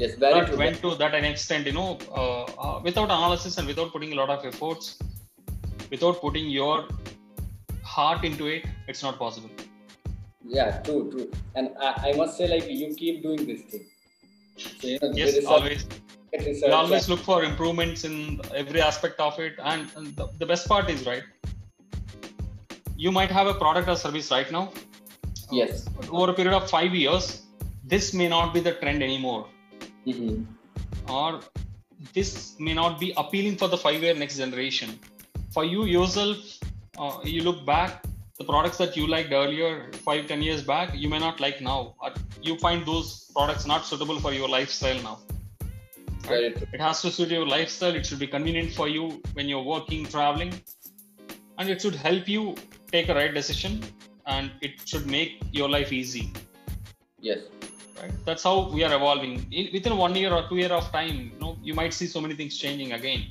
yes 0.00 0.14
very 0.22 0.34
that 0.34 0.48
true. 0.48 0.58
went 0.62 0.76
to 0.84 0.90
that 1.02 1.14
an 1.18 1.24
extent 1.28 1.66
you 1.70 1.76
know 1.78 1.90
uh, 2.20 2.44
uh, 2.64 2.80
without 2.88 3.08
analysis 3.18 3.58
and 3.58 3.66
without 3.72 3.90
putting 3.94 4.12
a 4.16 4.18
lot 4.20 4.30
of 4.34 4.44
efforts 4.50 4.98
without 5.94 6.20
putting 6.24 6.46
your 6.58 6.76
heart 7.94 8.24
into 8.28 8.46
it 8.46 8.64
it's 8.86 9.02
not 9.02 9.18
possible. 9.18 9.50
Yeah 10.56 10.78
true 10.88 11.00
true. 11.12 11.30
And 11.54 11.70
I, 11.86 12.10
I 12.10 12.12
must 12.20 12.36
say 12.38 12.46
like 12.52 12.68
you 12.82 12.94
keep 12.94 13.22
doing 13.22 13.46
this 13.46 13.62
thing. 13.70 13.86
So 14.56 14.86
you 14.92 14.98
know 15.02 15.10
yes 15.14 15.34
research- 15.34 15.50
always. 15.56 15.86
research, 16.32 16.68
we 16.68 16.76
always 16.80 17.08
look 17.08 17.20
for 17.30 17.38
improvements 17.48 18.04
in 18.04 18.40
every 18.62 18.80
aspect 18.80 19.18
of 19.26 19.38
it. 19.40 19.54
And, 19.72 19.88
and 19.96 20.14
the, 20.16 20.28
the 20.38 20.46
best 20.46 20.68
part 20.68 20.88
is 20.94 21.06
right 21.06 21.24
you 22.96 23.10
might 23.18 23.30
have 23.30 23.46
a 23.46 23.54
product 23.54 23.88
or 23.88 23.96
service 23.96 24.30
right 24.30 24.50
now. 24.50 24.64
Yes. 25.52 25.84
Over 26.10 26.32
a 26.32 26.34
period 26.34 26.54
of 26.54 26.68
five 26.70 26.94
years 26.94 27.42
this 27.84 28.12
may 28.12 28.28
not 28.28 28.52
be 28.54 28.60
the 28.60 28.72
trend 28.80 29.02
anymore 29.02 29.46
Mhm. 30.08 30.46
or 31.08 31.40
this 32.14 32.54
may 32.58 32.74
not 32.74 33.00
be 33.00 33.12
appealing 33.16 33.56
for 33.56 33.68
the 33.68 33.76
five 33.76 34.02
year 34.02 34.14
next 34.14 34.36
generation. 34.36 34.98
For 35.54 35.64
you 35.64 35.84
yourself 35.84 36.38
uh, 36.98 37.18
you 37.24 37.42
look 37.42 37.64
back 37.64 38.04
the 38.38 38.44
products 38.44 38.78
that 38.78 38.96
you 38.96 39.06
liked 39.06 39.32
earlier 39.32 39.90
five 40.06 40.28
ten 40.28 40.42
years 40.42 40.62
back 40.62 40.94
you 40.94 41.08
may 41.14 41.18
not 41.18 41.40
like 41.40 41.60
now 41.60 41.78
you 42.42 42.56
find 42.58 42.86
those 42.86 43.30
products 43.36 43.66
not 43.66 43.84
suitable 43.90 44.20
for 44.20 44.32
your 44.32 44.48
lifestyle 44.48 45.02
now. 45.02 45.18
True 46.22 46.52
it 46.76 46.80
has 46.80 47.02
to 47.02 47.10
suit 47.10 47.30
your 47.30 47.46
lifestyle. 47.46 47.94
It 47.94 48.06
should 48.06 48.18
be 48.18 48.26
convenient 48.26 48.72
for 48.72 48.88
you 48.88 49.22
when 49.32 49.48
you're 49.48 49.68
working 49.74 50.04
traveling. 50.06 50.52
And 51.58 51.68
it 51.68 51.82
should 51.82 51.96
help 52.08 52.28
you 52.28 52.54
take 52.92 53.08
a 53.08 53.14
right 53.14 53.34
decision 53.34 53.82
and 54.26 54.52
it 54.60 54.74
should 54.84 55.06
make 55.06 55.40
your 55.52 55.68
life 55.68 55.92
easy. 55.92 56.32
Yes 57.20 57.40
right. 58.00 58.12
That's 58.24 58.42
how 58.42 58.56
we 58.70 58.84
are 58.84 58.94
evolving. 58.94 59.46
In, 59.50 59.68
within 59.72 59.96
one 59.96 60.14
year 60.14 60.32
or 60.32 60.48
two 60.48 60.56
year 60.56 60.72
of 60.80 60.90
time 60.92 61.16
you 61.32 61.40
know 61.40 61.56
you 61.62 61.74
might 61.74 61.94
see 61.94 62.06
so 62.06 62.20
many 62.20 62.34
things 62.40 62.56
changing 62.58 62.92
again. 62.92 63.22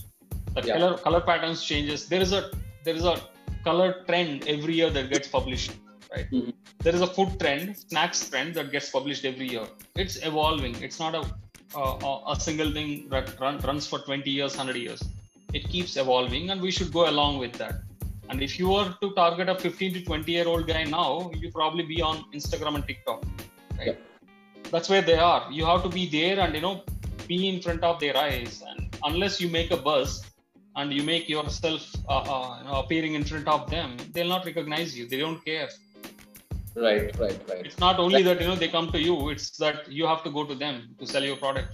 The 0.55 0.61
Yeah. 0.67 0.77
color 0.77 0.97
color 0.97 1.21
patterns 1.29 1.63
changes. 1.71 2.07
There 2.13 2.21
is 2.27 2.33
a 2.39 2.41
there 2.85 2.95
is 3.01 3.05
a 3.05 3.15
color 3.63 3.89
trend 4.07 4.47
every 4.47 4.75
year 4.81 4.89
that 4.97 5.09
gets 5.13 5.27
published 5.27 5.71
right? 6.13 6.29
Mhm. 6.31 6.53
there 6.85 6.95
is 6.97 7.01
a 7.01 7.09
food 7.15 7.31
trend 7.41 7.75
snacks 7.77 8.19
trend 8.29 8.53
that 8.57 8.71
gets 8.75 8.89
published 8.97 9.25
every 9.31 9.47
year. 9.55 9.67
It's 10.03 10.17
evolving. 10.31 10.75
It's 10.87 10.99
not 11.05 11.15
a 11.21 11.23
a, 11.83 12.11
a 12.33 12.35
single 12.39 12.71
thing 12.75 13.09
that 13.13 13.25
run, 13.41 13.57
runs 13.69 13.85
for 13.91 13.99
20 13.99 14.31
years 14.31 14.53
100 14.55 14.77
years. 14.85 15.01
It 15.53 15.67
keeps 15.73 15.97
evolving 15.97 16.49
and 16.51 16.61
we 16.61 16.71
should 16.71 16.91
go 16.93 17.09
along 17.09 17.39
with 17.43 17.53
that. 17.63 17.75
And 18.29 18.41
if 18.41 18.57
you 18.59 18.69
were 18.69 18.93
to 19.01 19.13
target 19.15 19.49
a 19.49 19.55
15 19.55 19.93
to 19.93 20.01
20 20.03 20.31
year 20.31 20.47
old 20.47 20.67
guy 20.67 20.83
now 20.83 21.31
you 21.41 21.51
probably 21.51 21.83
be 21.83 22.01
on 22.01 22.17
instagram 22.37 22.75
and 22.75 22.85
tiktok 22.89 23.23
right 23.79 23.97
that's 24.71 24.89
where 24.89 25.01
they 25.01 25.17
are 25.17 25.43
you 25.51 25.65
have 25.65 25.83
to 25.83 25.89
be 25.89 26.05
there 26.17 26.39
and 26.39 26.53
you 26.55 26.61
know 26.61 26.83
be 27.27 27.47
in 27.47 27.61
front 27.61 27.83
of 27.83 27.99
their 27.99 28.15
eyes 28.17 28.63
and 28.69 28.97
unless 29.03 29.39
you 29.41 29.49
make 29.49 29.71
a 29.71 29.77
buzz 29.77 30.23
and 30.75 30.93
you 30.93 31.03
make 31.03 31.27
yourself 31.27 31.83
uh, 32.07 32.19
uh, 32.33 32.57
you 32.59 32.65
know, 32.65 32.75
appearing 32.83 33.13
in 33.15 33.23
front 33.23 33.47
of 33.47 33.69
them 33.69 33.97
they'll 34.13 34.33
not 34.35 34.45
recognize 34.45 34.97
you 34.97 35.07
they 35.07 35.19
don't 35.25 35.43
care 35.43 35.69
Right, 36.75 37.17
right, 37.17 37.39
right. 37.49 37.65
it's 37.65 37.79
not 37.79 37.97
only 37.99 38.21
that 38.21 38.39
you 38.39 38.47
know 38.47 38.55
they 38.55 38.67
come 38.67 38.91
to 38.91 38.99
you 39.01 39.29
it's 39.29 39.49
that 39.57 39.91
you 39.91 40.05
have 40.05 40.23
to 40.23 40.29
go 40.29 40.45
to 40.45 40.53
them 40.53 40.95
to 40.99 41.07
sell 41.07 41.23
your 41.23 41.37
product 41.37 41.69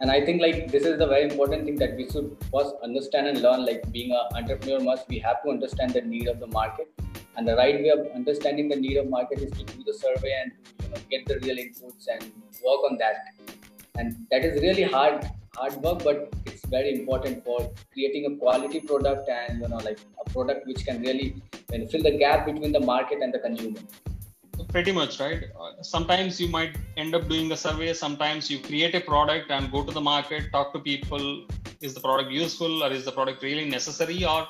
And 0.00 0.12
I 0.12 0.24
think 0.24 0.40
like 0.40 0.70
this 0.70 0.84
is 0.84 0.98
the 0.98 1.06
very 1.08 1.24
important 1.24 1.64
thing 1.64 1.76
that 1.76 1.96
we 1.96 2.08
should 2.08 2.36
first 2.52 2.74
understand 2.84 3.26
and 3.26 3.42
learn. 3.42 3.66
Like 3.66 3.90
being 3.90 4.12
an 4.12 4.36
entrepreneur 4.36 4.78
must 4.78 5.08
we 5.08 5.18
have 5.18 5.42
to 5.42 5.50
understand 5.50 5.92
the 5.92 6.02
need 6.02 6.28
of 6.28 6.38
the 6.38 6.46
market. 6.46 6.88
And 7.38 7.46
the 7.46 7.54
right 7.54 7.80
way 7.80 7.90
of 7.90 8.00
understanding 8.16 8.68
the 8.68 8.74
need 8.74 8.96
of 8.96 9.08
market 9.08 9.38
is 9.38 9.52
to 9.52 9.64
do 9.72 9.84
the 9.88 9.94
survey 9.94 10.32
and 10.42 10.52
you 10.82 10.88
know 10.90 11.00
get 11.08 11.24
the 11.30 11.36
real 11.44 11.58
inputs 11.64 12.06
and 12.12 12.32
work 12.68 12.80
on 12.90 12.98
that. 12.98 13.16
And 13.96 14.16
that 14.32 14.44
is 14.44 14.60
really 14.60 14.82
hard 14.82 15.24
hard 15.54 15.76
work, 15.84 16.02
but 16.02 16.32
it's 16.46 16.66
very 16.66 16.92
important 16.94 17.44
for 17.44 17.70
creating 17.92 18.26
a 18.30 18.36
quality 18.42 18.80
product 18.80 19.28
and 19.28 19.62
you 19.62 19.68
know 19.68 19.82
like 19.88 20.00
a 20.24 20.28
product 20.30 20.66
which 20.66 20.84
can 20.84 21.00
really 21.00 21.28
you 21.72 21.78
know, 21.78 21.86
fill 21.86 22.02
the 22.02 22.16
gap 22.24 22.44
between 22.46 22.72
the 22.72 22.84
market 22.92 23.22
and 23.22 23.32
the 23.32 23.42
consumer. 23.48 23.82
pretty 24.74 24.92
much 24.96 25.14
right 25.20 25.42
Uh, 25.64 25.68
sometimes 25.90 26.38
you 26.42 26.46
might 26.54 26.74
end 27.02 27.12
up 27.18 27.22
doing 27.32 27.46
a 27.56 27.58
survey 27.60 27.90
sometimes 28.00 28.50
you 28.52 28.56
create 28.66 28.94
a 28.98 29.00
product 29.10 29.54
and 29.56 29.70
go 29.74 29.80
to 29.88 29.92
the 29.98 30.02
market 30.08 30.48
talk 30.56 30.74
to 30.74 30.80
people 30.88 31.24
is 31.88 31.94
the 31.98 32.02
product 32.06 32.30
useful 32.38 32.74
or 32.86 32.90
is 32.98 33.04
the 33.08 33.14
product 33.18 33.46
really 33.48 33.66
necessary 33.76 34.18
or 34.32 34.40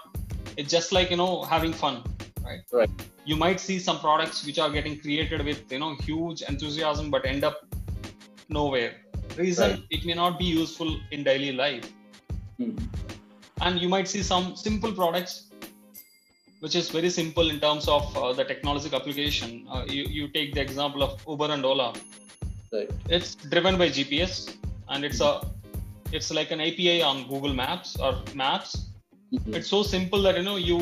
it's 0.57 0.73
just 0.76 0.90
like 0.99 1.12
you 1.14 1.21
know 1.23 1.33
having 1.52 1.75
fun 1.83 1.99
right 2.47 2.62
Right. 2.73 2.90
you 3.25 3.37
might 3.37 3.61
see 3.61 3.78
some 3.78 3.99
products 4.00 4.45
which 4.47 4.59
are 4.59 4.71
getting 4.71 4.99
created 5.04 5.45
with 5.45 5.61
you 5.73 5.78
know 5.78 5.95
huge 6.09 6.42
enthusiasm 6.42 7.11
but 7.11 7.26
end 7.26 7.45
up 7.45 7.59
nowhere 8.49 8.92
reason 9.37 9.71
Right. 9.71 9.83
it 9.90 10.04
may 10.04 10.14
not 10.14 10.38
be 10.38 10.47
useful 10.47 10.90
in 11.11 11.25
daily 11.25 11.52
life 11.52 11.87
Hmm. 12.61 12.76
and 13.61 13.78
you 13.83 13.88
might 13.88 14.09
see 14.09 14.23
some 14.23 14.57
simple 14.57 14.92
products 15.00 15.35
which 16.61 16.75
is 16.75 16.88
very 16.90 17.11
simple 17.11 17.50
in 17.50 17.61
terms 17.61 17.87
of 17.97 18.16
uh, 18.16 18.33
the 18.33 18.45
technological 18.45 18.99
application 19.00 19.50
uh, 19.73 19.85
you, 19.88 20.02
you 20.18 20.25
take 20.28 20.54
the 20.54 20.61
example 20.61 21.02
of 21.09 21.12
uber 21.28 21.50
and 21.57 21.64
ola 21.64 21.92
Right. 22.73 22.90
it's 23.09 23.30
driven 23.52 23.78
by 23.83 23.88
gps 23.99 24.33
and 24.90 25.04
it's 25.09 25.21
a 25.21 25.33
it's 26.12 26.30
like 26.38 26.50
an 26.57 26.61
api 26.61 27.00
on 27.11 27.26
google 27.28 27.54
maps 27.54 27.97
or 28.07 28.12
maps 28.35 28.88
Mhm. 29.32 29.54
it's 29.56 29.68
so 29.68 29.82
simple 29.82 30.23
that 30.26 30.37
you 30.40 30.44
know 30.49 30.56
you 30.56 30.78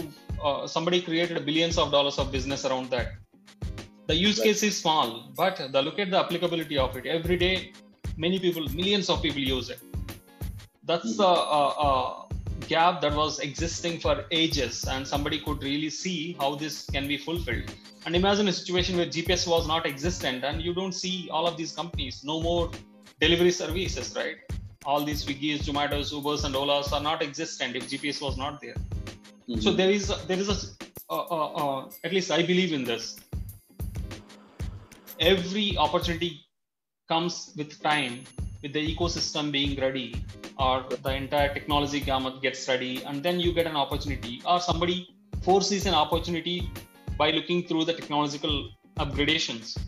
uh, 0.46 0.66
somebody 0.74 1.00
created 1.08 1.44
billions 1.48 1.76
of 1.82 1.90
dollars 1.96 2.18
of 2.22 2.30
business 2.36 2.64
around 2.68 2.90
that 2.90 3.08
the 4.08 4.14
use 4.14 4.38
Right. 4.38 4.46
case 4.48 4.62
is 4.68 4.76
small 4.84 5.08
but 5.40 5.56
the 5.74 5.82
look 5.86 5.98
at 6.04 6.10
the 6.14 6.18
applicability 6.24 6.78
of 6.84 6.96
it 7.00 7.06
every 7.18 7.38
day 7.46 7.54
many 8.24 8.38
people 8.44 8.64
millions 8.80 9.08
of 9.14 9.18
people 9.26 9.44
use 9.56 9.68
it 9.74 9.80
that's 10.90 11.12
Mhm. 11.12 11.16
the 11.22 11.32
uh, 11.58 11.72
uh, 11.86 12.12
gap 12.72 13.00
that 13.04 13.14
was 13.22 13.40
existing 13.48 13.98
for 14.04 14.14
ages 14.42 14.84
and 14.92 15.06
somebody 15.14 15.38
could 15.46 15.62
really 15.70 15.90
see 16.02 16.18
how 16.40 16.50
this 16.62 16.76
can 16.94 17.06
be 17.12 17.18
fulfilled 17.26 17.68
and 18.04 18.14
imagine 18.20 18.46
a 18.52 18.56
situation 18.60 18.96
where 19.00 19.10
gps 19.16 19.42
was 19.54 19.64
not 19.72 19.86
existent 19.92 20.44
and 20.48 20.62
you 20.66 20.72
don't 20.80 20.96
see 21.04 21.16
all 21.30 21.46
of 21.50 21.56
these 21.60 21.72
companies 21.80 22.22
no 22.32 22.36
more 22.48 22.64
delivery 23.24 23.54
services 23.62 24.08
right 24.20 24.38
all 24.86 25.04
these 25.08 25.20
swiggy's 25.24 25.62
zomatos 25.68 26.10
ubers 26.18 26.42
and 26.48 26.54
olas 26.62 26.90
are 26.96 27.04
not 27.10 27.22
existent 27.28 27.76
if 27.80 27.84
gps 27.92 28.20
was 28.26 28.36
not 28.44 28.60
there. 28.64 28.78
Mhm. 29.48 29.62
so 29.64 29.70
there 29.80 29.92
is 29.98 30.04
there 30.28 30.40
is 30.44 30.48
a 30.54 30.58
uh, 31.14 31.24
uh, 31.36 31.48
uh, 31.62 31.80
at 32.06 32.12
least 32.16 32.30
i 32.40 32.42
believe 32.52 32.72
in 32.78 32.84
this. 32.92 33.04
Every 35.18 35.66
opportunity 35.78 36.30
comes 37.08 37.34
with 37.58 37.70
time 37.82 38.14
with 38.62 38.72
the 38.72 38.82
ecosystem 38.94 39.50
being 39.50 39.78
ready 39.80 40.08
or 40.58 40.84
the 41.04 41.14
entire 41.14 41.52
technology 41.54 42.00
gamut 42.00 42.42
gets 42.42 42.68
ready 42.68 43.02
and 43.04 43.22
then 43.22 43.40
you 43.40 43.52
get 43.52 43.66
an 43.66 43.76
opportunity. 43.76 44.42
Or 44.44 44.60
somebody 44.60 45.08
foresees 45.42 45.86
an 45.86 45.94
opportunity 45.94 46.70
by 47.16 47.30
looking 47.30 47.66
through 47.66 47.84
the 47.84 47.94
technological 47.94 48.70
upgradations 48.98 49.78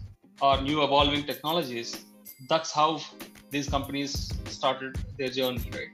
or 0.40 0.60
new 0.62 0.82
evolving 0.82 1.24
technologies. 1.24 2.06
That's 2.48 2.72
how 2.72 3.00
these 3.50 3.68
companies 3.76 4.12
started 4.58 4.92
their 5.18 5.32
journey 5.38 5.70
right 5.78 5.92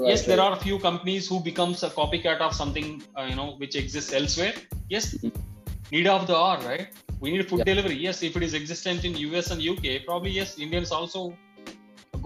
Right, 0.00 0.10
yes 0.10 0.20
there 0.30 0.40
are 0.44 0.52
a 0.56 0.60
few 0.66 0.78
companies 0.78 1.24
who 1.30 1.38
becomes 1.50 1.82
a 1.82 1.90
copycat 1.90 2.40
of 2.46 2.52
something 2.54 2.88
uh, 3.18 3.26
you 3.30 3.36
know 3.40 3.48
which 3.62 3.74
exists 3.82 4.12
elsewhere 4.20 4.54
yes 4.94 5.06
Mhm. 5.14 5.32
need 5.94 6.08
of 6.16 6.24
the 6.30 6.36
hour 6.42 6.58
right 6.70 6.88
we 7.22 7.28
need 7.34 7.44
food 7.50 7.60
Yeah. 7.60 7.70
delivery 7.72 7.98
yes 8.06 8.18
if 8.28 8.34
it 8.38 8.44
is 8.48 8.54
existent 8.62 9.04
in 9.08 9.14
us 9.38 9.46
and 9.54 9.60
uk 9.72 9.86
probably 10.08 10.32
yes 10.40 10.50
indians 10.66 10.90
also 10.98 11.22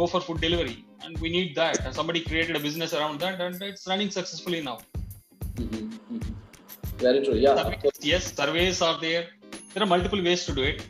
go 0.01 0.07
for 0.13 0.21
food 0.27 0.41
delivery 0.47 0.79
and 1.05 1.19
we 1.25 1.29
need 1.37 1.49
that 1.61 1.79
and 1.85 1.95
somebody 2.01 2.21
created 2.31 2.57
a 2.61 2.63
business 2.69 2.93
around 2.99 3.17
that 3.25 3.41
and 3.47 3.57
it's 3.71 3.87
running 3.93 4.11
successfully 4.19 4.61
now 4.71 4.79
Mhm, 5.63 5.81
mhm. 6.15 6.35
Very 7.07 7.21
true. 7.25 7.37
Yeah. 7.45 7.57
surveys, 7.61 8.05
yes 8.13 8.25
surveys 8.41 8.79
are 8.89 8.97
there 9.07 9.25
there 9.73 9.83
are 9.87 9.91
multiple 9.95 10.23
ways 10.29 10.43
to 10.49 10.53
do 10.61 10.65
it 10.73 10.81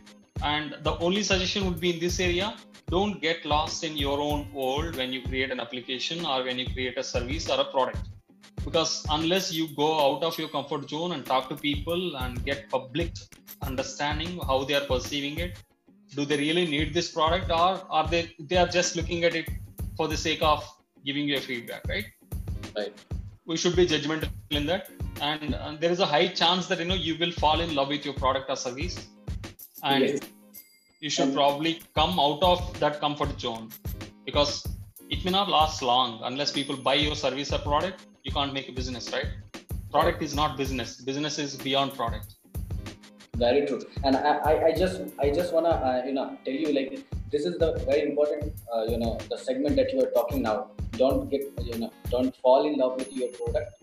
and 0.53 0.69
the 0.89 0.95
only 1.07 1.23
suggestion 1.31 1.63
would 1.69 1.81
be 1.87 1.91
in 1.95 1.99
this 2.05 2.19
area 2.29 2.49
don't 2.95 3.21
get 3.21 3.45
lost 3.53 3.85
in 3.89 3.97
your 3.97 4.19
own 4.21 4.41
world 4.53 4.97
when 5.01 5.13
you 5.15 5.23
create 5.29 5.51
an 5.51 5.61
application 5.61 6.27
or 6.27 6.39
when 6.47 6.59
you 6.59 6.67
create 6.75 6.99
a 7.03 7.05
service 7.13 7.49
or 7.53 7.59
a 7.61 7.69
product 7.77 8.09
because 8.65 8.93
unless 9.11 9.53
you 9.59 9.67
go 9.83 9.89
out 10.07 10.23
of 10.29 10.39
your 10.39 10.49
comfort 10.57 10.89
zone 10.89 11.13
and 11.13 11.25
talk 11.25 11.49
to 11.53 11.57
people 11.57 12.17
and 12.23 12.45
get 12.45 12.69
public 12.75 13.13
understanding 13.71 14.39
how 14.51 14.59
they 14.65 14.75
are 14.81 14.87
perceiving 14.93 15.39
it 15.47 15.63
do 16.17 16.27
they 16.31 16.39
really 16.47 16.67
need 16.75 16.93
this 16.99 17.11
product 17.19 17.51
or 17.61 17.71
are 17.99 18.07
they 18.15 18.23
they 18.51 18.59
are 18.65 18.69
just 18.79 18.97
looking 18.99 19.25
at 19.31 19.35
it 19.41 19.49
for 19.97 20.09
the 20.13 20.21
sake 20.27 20.43
of 20.53 20.69
giving 21.07 21.27
you 21.31 21.37
a 21.37 21.45
feedback 21.49 21.89
right 21.95 22.11
Right. 22.77 22.95
we 23.51 23.57
should 23.63 23.75
be 23.81 23.87
judgmental 23.87 24.31
in 24.59 24.67
that 24.67 24.91
and, 25.21 25.55
and 25.55 25.81
there 25.81 25.93
is 25.97 26.01
a 26.01 26.07
high 26.15 26.29
chance 26.29 26.67
that 26.69 26.79
you 26.83 26.87
know 26.91 27.01
you 27.09 27.17
will 27.23 27.33
fall 27.33 27.61
in 27.65 27.75
love 27.79 27.89
with 27.95 28.05
your 28.09 28.15
product 28.23 28.49
or 28.55 28.57
service 28.69 28.97
and 29.83 30.05
Yes. 30.05 30.21
You 31.03 31.11
should 31.11 31.35
probably 31.35 31.73
come 31.97 32.21
out 32.25 32.41
of 32.49 32.59
that 32.79 33.01
comfort 33.01 33.33
zone 33.45 33.69
because 34.25 34.65
it 35.11 35.25
may 35.25 35.33
not 35.33 35.49
last 35.49 35.83
long 35.83 36.21
unless 36.23 36.53
people 36.53 36.77
buy 36.77 36.95
your 36.95 37.17
service 37.17 37.53
or 37.53 37.59
product. 37.59 38.07
You 38.23 38.31
can't 38.31 38.55
make 38.55 38.69
a 38.69 38.73
business 38.81 39.13
right? 39.13 39.27
Product 39.91 40.23
is 40.23 40.33
not 40.33 40.57
business. 40.57 41.01
Business 41.01 41.41
is 41.41 41.57
beyond 41.57 41.95
product. 41.95 42.37
Very 43.37 43.67
true. 43.67 43.83
And 44.05 44.17
i 44.17 44.33
i, 44.51 44.53
I 44.69 44.73
just 44.83 45.01
i 45.25 45.29
just 45.39 45.53
want 45.53 45.67
to 45.71 45.75
uh, 45.89 46.03
you 46.07 46.15
know 46.19 46.27
tell 46.45 46.59
you 46.65 46.73
like 46.79 46.93
this 47.33 47.47
is 47.51 47.59
the 47.65 47.71
very 47.91 48.03
important 48.11 48.53
uh, 48.73 48.85
you 48.93 48.99
know 49.03 49.13
the 49.29 49.39
segment 49.49 49.75
that 49.81 49.93
you 49.93 50.01
are 50.05 50.13
talking 50.19 50.43
now. 50.51 50.59
Don't 51.03 51.29
get 51.29 51.43
you 51.71 51.79
know 51.81 51.91
don't 52.11 52.37
fall 52.37 52.69
in 52.71 52.77
love 52.83 52.95
with 53.03 53.13
your 53.21 53.31
product 53.41 53.82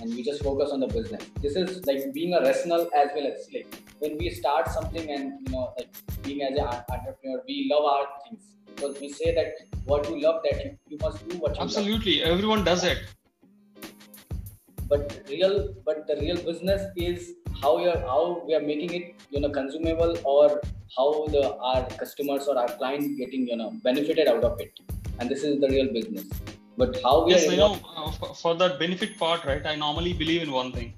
and 0.00 0.14
we 0.14 0.22
just 0.22 0.42
focus 0.42 0.70
on 0.72 0.80
the 0.80 0.86
business. 0.86 1.24
This 1.42 1.56
is 1.56 1.84
like 1.86 2.12
being 2.12 2.34
a 2.34 2.40
rational 2.40 2.88
as 2.96 3.08
well 3.14 3.26
as 3.26 3.48
like 3.54 3.74
when 3.98 4.16
we 4.18 4.30
start 4.30 4.68
something 4.68 5.10
and 5.10 5.32
you 5.46 5.52
know 5.52 5.72
like 5.78 5.90
being 6.22 6.42
as 6.42 6.58
an 6.58 6.66
entrepreneur 6.66 7.42
we 7.46 7.68
love 7.70 7.84
our 7.84 8.06
things. 8.24 8.42
Because 8.74 9.00
we 9.00 9.12
say 9.12 9.34
that 9.34 9.54
what 9.84 10.08
you 10.08 10.20
love 10.22 10.42
that 10.44 10.64
you, 10.64 10.78
you 10.88 10.98
must 11.02 11.28
do 11.28 11.36
what 11.38 11.54
you 11.54 11.60
love. 11.60 11.68
Absolutely. 11.68 12.22
Everyone 12.22 12.64
does 12.64 12.84
it. 12.84 12.98
But 14.88 15.22
real 15.28 15.74
but 15.84 16.06
the 16.06 16.16
real 16.16 16.36
business 16.36 16.82
is 16.96 17.34
how 17.62 17.78
you're 17.78 18.00
how 18.00 18.42
we 18.46 18.54
are 18.54 18.62
making 18.62 18.94
it 18.94 19.14
you 19.30 19.40
know 19.40 19.50
consumable 19.50 20.16
or 20.24 20.60
how 20.96 21.26
the 21.26 21.54
our 21.56 21.86
customers 21.90 22.48
or 22.48 22.58
our 22.58 22.68
clients 22.78 23.08
getting 23.18 23.46
you 23.46 23.56
know 23.56 23.70
benefited 23.84 24.28
out 24.28 24.44
of 24.44 24.60
it. 24.60 24.80
And 25.18 25.28
this 25.28 25.44
is 25.44 25.60
the 25.60 25.68
real 25.68 25.92
business 25.92 26.26
but 26.80 26.98
how 27.04 27.14
we 27.24 27.32
yes 27.32 27.46
are 27.48 27.52
i 27.54 27.56
know 27.62 27.72
uh, 27.96 28.10
for, 28.40 28.52
that 28.62 28.74
benefit 28.82 29.12
part 29.22 29.44
right 29.50 29.64
i 29.72 29.76
normally 29.86 30.12
believe 30.24 30.42
in 30.48 30.52
one 30.62 30.72
thing. 30.78 30.90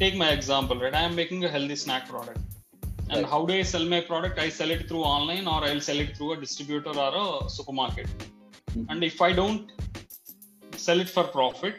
Take 0.00 0.16
my 0.22 0.28
example 0.38 0.76
right 0.84 0.94
i 1.00 1.04
am 1.08 1.14
making 1.20 1.44
a 1.48 1.50
healthy 1.54 1.76
snack 1.84 2.04
product. 2.08 2.40
And 3.10 3.20
Right. 3.20 3.30
how 3.32 3.38
do 3.48 3.52
i 3.60 3.62
sell 3.70 3.84
my 3.92 4.00
product? 4.10 4.36
I 4.44 4.48
sell 4.58 4.70
it 4.74 4.82
through 4.88 5.04
online 5.12 5.46
or 5.52 5.58
i'll 5.68 5.84
sell 5.88 6.00
it 6.04 6.10
through 6.16 6.30
a 6.34 6.36
distributor 6.44 6.94
or 7.06 7.10
a 7.22 7.30
supermarket. 7.56 8.08
Mhm. 8.72 8.84
and 8.90 9.06
if 9.10 9.16
i 9.28 9.32
don't 9.40 9.72
sell 10.86 11.00
it 11.04 11.10
for 11.16 11.24
profit 11.38 11.74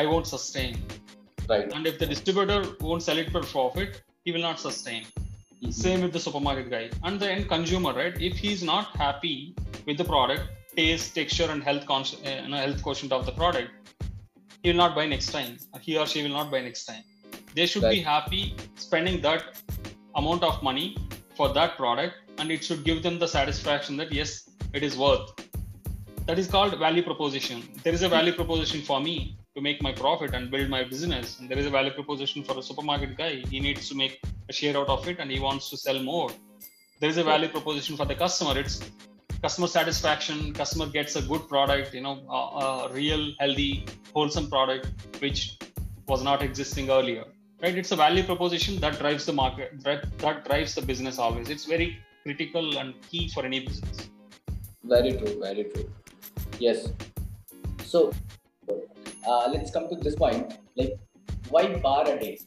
i 0.00 0.06
won't 0.10 0.28
sustain. 0.36 0.74
Right. 1.52 1.68
And 1.76 1.86
if 1.90 1.96
the 2.02 2.08
distributor 2.14 2.58
won't 2.86 3.04
sell 3.08 3.18
it 3.24 3.30
for 3.34 3.42
profit 3.54 4.02
he 4.24 4.32
will 4.36 4.46
not 4.50 4.58
sustain. 4.66 5.02
Mhm. 5.06 5.72
same 5.84 6.00
with 6.06 6.12
the 6.18 6.24
supermarket 6.28 6.68
guy. 6.76 6.84
And 7.06 7.24
the 7.24 7.30
end 7.36 7.46
consumer 7.56 7.92
right 8.02 8.16
if 8.30 8.44
he's 8.46 8.62
not 8.74 8.86
happy 9.04 9.36
with 9.88 9.98
the 10.02 10.08
product 10.14 10.44
taste, 10.76 11.14
texture, 11.14 11.50
and 11.50 11.62
health 11.62 11.86
conscious, 11.86 12.20
uh, 12.24 12.42
you 12.42 12.48
know, 12.48 12.58
health 12.58 12.82
quotient 12.82 13.12
of 13.12 13.26
the 13.26 13.32
product, 13.32 13.70
he 14.62 14.70
will 14.70 14.76
not 14.76 14.94
buy 14.94 15.06
next 15.06 15.32
time. 15.32 15.56
He 15.80 15.96
or 15.96 16.06
she 16.06 16.22
will 16.22 16.36
not 16.40 16.50
buy 16.50 16.60
next 16.60 16.84
time. 16.84 17.02
They 17.54 17.66
should 17.66 17.82
be 17.82 18.00
happy 18.00 18.54
spending 18.74 19.20
that 19.22 19.62
amount 20.14 20.42
of 20.42 20.62
money 20.62 20.96
for 21.36 21.52
that 21.54 21.76
product, 21.76 22.14
and 22.38 22.50
it 22.50 22.64
should 22.64 22.84
give 22.84 23.02
them 23.02 23.18
the 23.18 23.28
satisfaction 23.28 23.96
that 23.98 24.12
yes, 24.12 24.48
it 24.74 24.82
is 24.82 24.96
worth. 24.96 25.30
That 26.26 26.38
is 26.38 26.48
called 26.48 26.78
value 26.78 27.02
proposition. 27.02 27.62
There 27.82 27.94
is 27.94 28.02
a 28.02 28.08
value 28.08 28.32
proposition 28.32 28.82
for 28.82 29.00
me 29.00 29.38
to 29.54 29.62
make 29.62 29.80
my 29.80 29.92
profit 29.92 30.34
and 30.34 30.50
build 30.50 30.68
my 30.68 30.84
business, 30.84 31.38
and 31.38 31.48
there 31.48 31.58
is 31.58 31.66
a 31.66 31.70
value 31.70 31.92
proposition 31.92 32.42
for 32.42 32.58
a 32.58 32.62
supermarket 32.62 33.16
guy. 33.16 33.36
He 33.50 33.60
needs 33.60 33.88
to 33.88 33.94
make 33.94 34.20
a 34.48 34.52
share 34.52 34.76
out 34.76 34.88
of 34.88 35.08
it, 35.08 35.18
and 35.18 35.30
he 35.30 35.38
wants 35.38 35.70
to 35.70 35.76
sell 35.76 35.98
more. 36.02 36.30
There 37.00 37.08
is 37.08 37.16
a 37.16 37.24
value 37.24 37.48
proposition 37.48 37.96
for 37.96 38.06
the 38.06 38.14
customer. 38.14 38.58
It's 38.58 38.80
customer 39.42 39.66
satisfaction. 39.66 40.52
Customer 40.52 40.86
gets 40.86 41.16
a 41.16 41.22
good 41.22 41.48
product, 41.48 41.94
you 41.94 42.00
know, 42.00 42.22
a, 42.28 42.88
a 42.88 42.92
real, 42.92 43.32
healthy, 43.38 43.84
wholesome 44.12 44.48
product 44.48 44.88
which 45.20 45.58
was 46.08 46.22
not 46.22 46.42
existing 46.42 46.90
earlier. 46.90 47.24
Right? 47.62 47.76
It's 47.76 47.92
a 47.92 47.96
value 47.96 48.22
proposition 48.22 48.78
that 48.80 48.98
drives 48.98 49.24
the 49.26 49.32
market, 49.32 49.82
that, 49.82 50.44
drives 50.44 50.74
the 50.74 50.82
business 50.82 51.18
always. 51.18 51.48
It's 51.48 51.64
very 51.64 51.98
critical 52.22 52.78
and 52.78 52.94
key 53.10 53.28
for 53.28 53.44
any 53.44 53.60
business. 53.60 54.08
Very 54.84 55.12
true, 55.12 55.40
very 55.40 55.64
true. 55.64 55.90
Yes. 56.58 56.88
So 57.84 58.12
uh, 59.28 59.48
let's 59.48 59.70
come 59.70 59.88
to 59.88 59.96
this 59.96 60.14
point. 60.16 60.58
Like, 60.76 60.98
why 61.48 61.74
bar 61.78 62.08
a 62.08 62.18
day? 62.18 62.38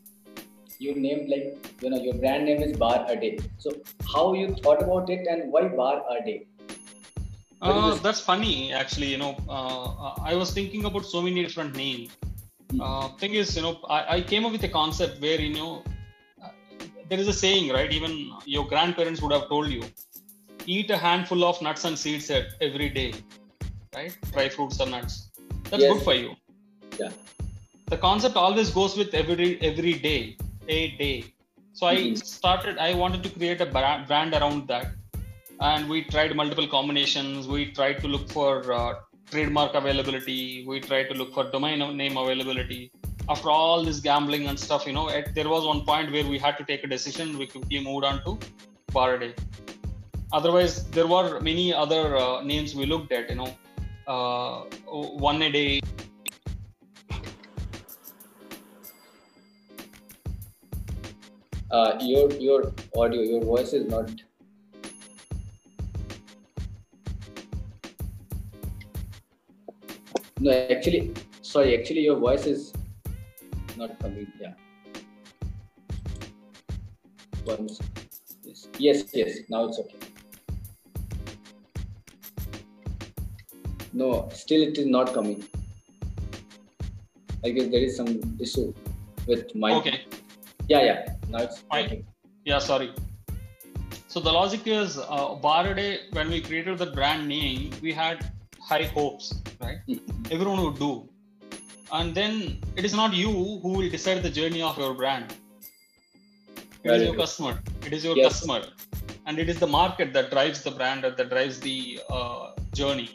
You 0.79 0.95
named 0.95 1.29
like 1.29 1.57
you 1.81 1.89
know 1.89 1.97
your 1.97 2.13
brand 2.13 2.45
name 2.45 2.61
is 2.61 2.77
Bar 2.77 3.05
a 3.09 3.15
Day. 3.15 3.37
So 3.57 3.71
how 4.13 4.33
you 4.33 4.55
thought 4.55 4.81
about 4.81 5.09
it 5.09 5.27
and 5.27 5.51
why 5.51 5.67
Bar 5.67 6.03
a 6.09 6.23
Day? 6.23 6.47
Is 7.61 7.69
Uh, 7.71 7.95
that's 7.95 8.21
funny, 8.21 8.71
actually. 8.71 9.07
You 9.07 9.17
know, 9.17 9.35
uh, 9.49 10.13
I 10.23 10.35
was 10.35 10.51
thinking 10.53 10.85
about 10.85 11.05
so 11.05 11.21
many 11.21 11.43
different 11.43 11.75
names. 11.75 12.15
Hmm. 12.71 12.81
Uh, 12.81 13.07
thing 13.17 13.33
is, 13.33 13.55
you 13.55 13.61
know, 13.61 13.79
I, 13.89 14.15
I 14.15 14.21
came 14.21 14.45
up 14.45 14.51
with 14.53 14.63
a 14.63 14.69
concept 14.69 15.21
where 15.21 15.39
you 15.41 15.53
know 15.53 15.83
uh, 16.41 16.51
there 17.09 17.19
is 17.19 17.27
a 17.27 17.33
saying, 17.33 17.71
right? 17.73 17.91
Even 17.91 18.31
your 18.45 18.65
grandparents 18.67 19.21
would 19.21 19.33
have 19.33 19.49
told 19.49 19.69
you, 19.69 19.83
eat 20.65 20.89
a 20.89 20.97
handful 20.97 21.43
of 21.43 21.61
nuts 21.61 21.83
and 21.83 21.99
seeds 21.99 22.31
every 22.61 22.89
day, 22.89 23.13
right? 23.93 24.15
Dry 24.31 24.47
fruits 24.49 24.79
or 24.79 24.87
nuts. 24.87 25.29
That's 25.69 25.83
Yes. 25.83 25.91
good 25.93 26.03
for 26.03 26.13
you. 26.13 26.35
Yeah. 26.97 27.11
The 27.87 27.97
concept 27.97 28.37
always 28.37 28.69
goes 28.69 28.95
with 28.95 29.13
every 29.13 29.61
every 29.61 29.93
day, 29.93 30.37
a 30.69 30.91
day. 31.03 31.33
So 31.73 31.87
I 31.87 31.97
Mhm. 31.97 32.23
started. 32.23 32.77
I 32.77 32.93
wanted 32.93 33.23
to 33.23 33.29
create 33.29 33.59
a 33.59 33.65
brand 33.65 34.33
around 34.33 34.67
that 34.69 34.87
and 35.61 35.89
we 35.89 36.03
tried 36.03 36.35
multiple 36.35 36.67
combinations 36.67 37.47
we 37.47 37.71
tried 37.71 37.99
to 37.99 38.07
look 38.07 38.29
for 38.29 38.71
uh, 38.71 38.93
trademark 39.31 39.73
availability 39.73 40.63
we 40.65 40.79
tried 40.79 41.07
to 41.09 41.13
look 41.13 41.33
for 41.33 41.43
domain 41.51 41.79
name 41.97 42.15
availability 42.17 42.91
after 43.29 43.49
all 43.49 43.83
this 43.83 43.99
gambling 43.99 44.47
and 44.47 44.59
stuff 44.59 44.85
you 44.87 44.93
know 44.93 45.09
at, 45.09 45.35
there 45.35 45.49
was 45.49 45.65
one 45.65 45.81
point 45.81 46.11
where 46.11 46.25
we 46.25 46.37
had 46.37 46.57
to 46.57 46.63
take 46.63 46.83
a 46.83 46.87
decision 46.87 47.37
we 47.37 47.45
quickly 47.45 47.83
moved 47.83 48.05
on 48.05 48.23
to 48.23 48.37
Baraday. 48.93 49.33
otherwise 50.31 50.89
there 50.91 51.07
were 51.07 51.39
many 51.41 51.73
other 51.73 52.15
uh, 52.15 52.41
names 52.41 52.73
we 52.73 52.85
looked 52.85 53.11
at 53.11 53.29
you 53.29 53.35
know 53.35 53.53
uh, 54.07 54.61
one 55.29 55.41
a 55.41 55.51
day 55.51 55.81
Uh, 61.71 61.95
your 62.01 62.31
your 62.43 62.73
audio, 62.97 63.21
your 63.21 63.41
voice 63.43 63.73
is 63.73 63.87
not. 63.87 64.09
No, 70.39 70.51
actually, 70.51 71.13
sorry. 71.41 71.77
Actually, 71.77 72.01
your 72.01 72.17
voice 72.17 72.45
is 72.45 72.73
not 73.75 73.99
coming. 73.99 74.31
Yeah. 74.39 74.53
Once. 77.45 77.79
Yes. 78.43 78.67
Yes. 78.77 79.03
Yes. 79.13 79.37
Now 79.49 79.65
it's 79.65 79.79
okay. 79.79 79.97
No, 83.91 84.29
still 84.33 84.61
it 84.61 84.77
is 84.77 84.85
not 84.85 85.13
coming. 85.13 85.43
I 87.43 87.49
guess 87.49 87.69
there 87.69 87.81
is 87.81 87.97
some 87.97 88.21
issue 88.39 88.73
with 89.27 89.53
my. 89.55 89.73
okay 89.73 90.05
Yeah, 90.69 90.83
yeah. 90.83 91.13
Now 91.29 91.39
it's 91.39 91.59
Fine. 91.59 91.83
working. 91.83 92.05
Yeah, 92.45 92.59
sorry. 92.59 92.93
So 94.07 94.19
the 94.19 94.31
logic 94.31 94.61
is, 94.65 94.97
uh, 94.97 95.35
Baraday, 95.43 95.99
when 96.13 96.29
we 96.29 96.41
created 96.41 96.77
the 96.77 96.87
brand 96.87 97.27
name, 97.27 97.71
we 97.81 97.93
had 97.93 98.31
high 98.69 98.85
hopes, 98.95 99.27
right? 99.65 99.79
Mhm. 99.87 100.31
Everyone 100.35 100.61
would 100.65 100.79
do. 100.85 100.91
And 101.97 102.17
then 102.19 102.33
it 102.79 102.85
is 102.89 102.95
not 103.01 103.15
you 103.19 103.31
who 103.61 103.69
will 103.77 103.89
decide 103.97 104.19
the 104.27 104.33
journey 104.39 104.61
of 104.69 104.77
your 104.83 104.93
brand. 104.93 105.33
It 106.83 106.91
is 106.95 107.03
your 107.07 107.15
customer. 107.21 107.53
It 107.87 107.93
is 107.97 108.05
your 108.09 108.15
Yes. 108.17 108.27
customer. 108.27 108.59
And 109.25 109.43
it 109.43 109.49
is 109.53 109.57
the 109.63 109.71
market 109.79 110.13
that 110.17 110.31
drives 110.35 110.61
the 110.67 110.71
brand, 110.71 111.07
or 111.07 111.11
that 111.19 111.29
drives 111.33 111.59
the 111.59 111.77
uh, 112.17 112.43
journey. 112.79 113.09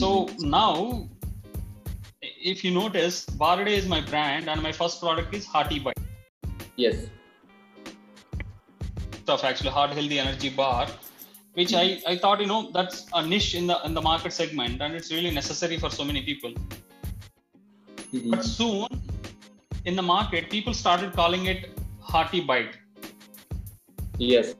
So 0.00 0.10
now, 0.38 1.08
if 2.52 2.64
you 2.64 2.72
notice, 2.74 3.16
Baraday 3.44 3.76
is 3.82 3.88
my 3.94 4.00
brand, 4.12 4.52
and 4.54 4.62
my 4.68 4.72
first 4.82 5.00
product 5.06 5.34
is 5.40 5.46
Hearty 5.56 5.80
Bite. 5.88 6.06
Yes. 6.76 7.02
stuff 9.22 9.42
actually 9.48 9.70
hard 9.70 9.90
healthy 9.96 10.18
energy 10.18 10.48
bar 10.50 10.86
which 11.54 11.74
I, 11.74 12.00
I 12.06 12.16
thought 12.16 12.40
you 12.40 12.46
know 12.46 12.70
that's 12.72 13.06
a 13.14 13.26
niche 13.26 13.54
in 13.54 13.66
the 13.66 13.78
in 13.84 13.94
the 13.94 14.02
market 14.02 14.32
segment 14.32 14.80
and 14.80 14.94
it's 14.94 15.10
really 15.12 15.30
necessary 15.30 15.78
for 15.78 15.90
so 15.90 16.04
many 16.04 16.22
people. 16.30 16.54
Mhm. 18.12 18.30
but 18.32 18.44
soon 18.44 18.88
in 19.90 19.94
the 20.00 20.04
market 20.08 20.50
people 20.54 20.74
started 20.80 21.12
calling 21.20 21.46
it 21.52 21.60
hearty 22.12 22.40
bite. 22.50 22.74
Yes. 24.18 24.54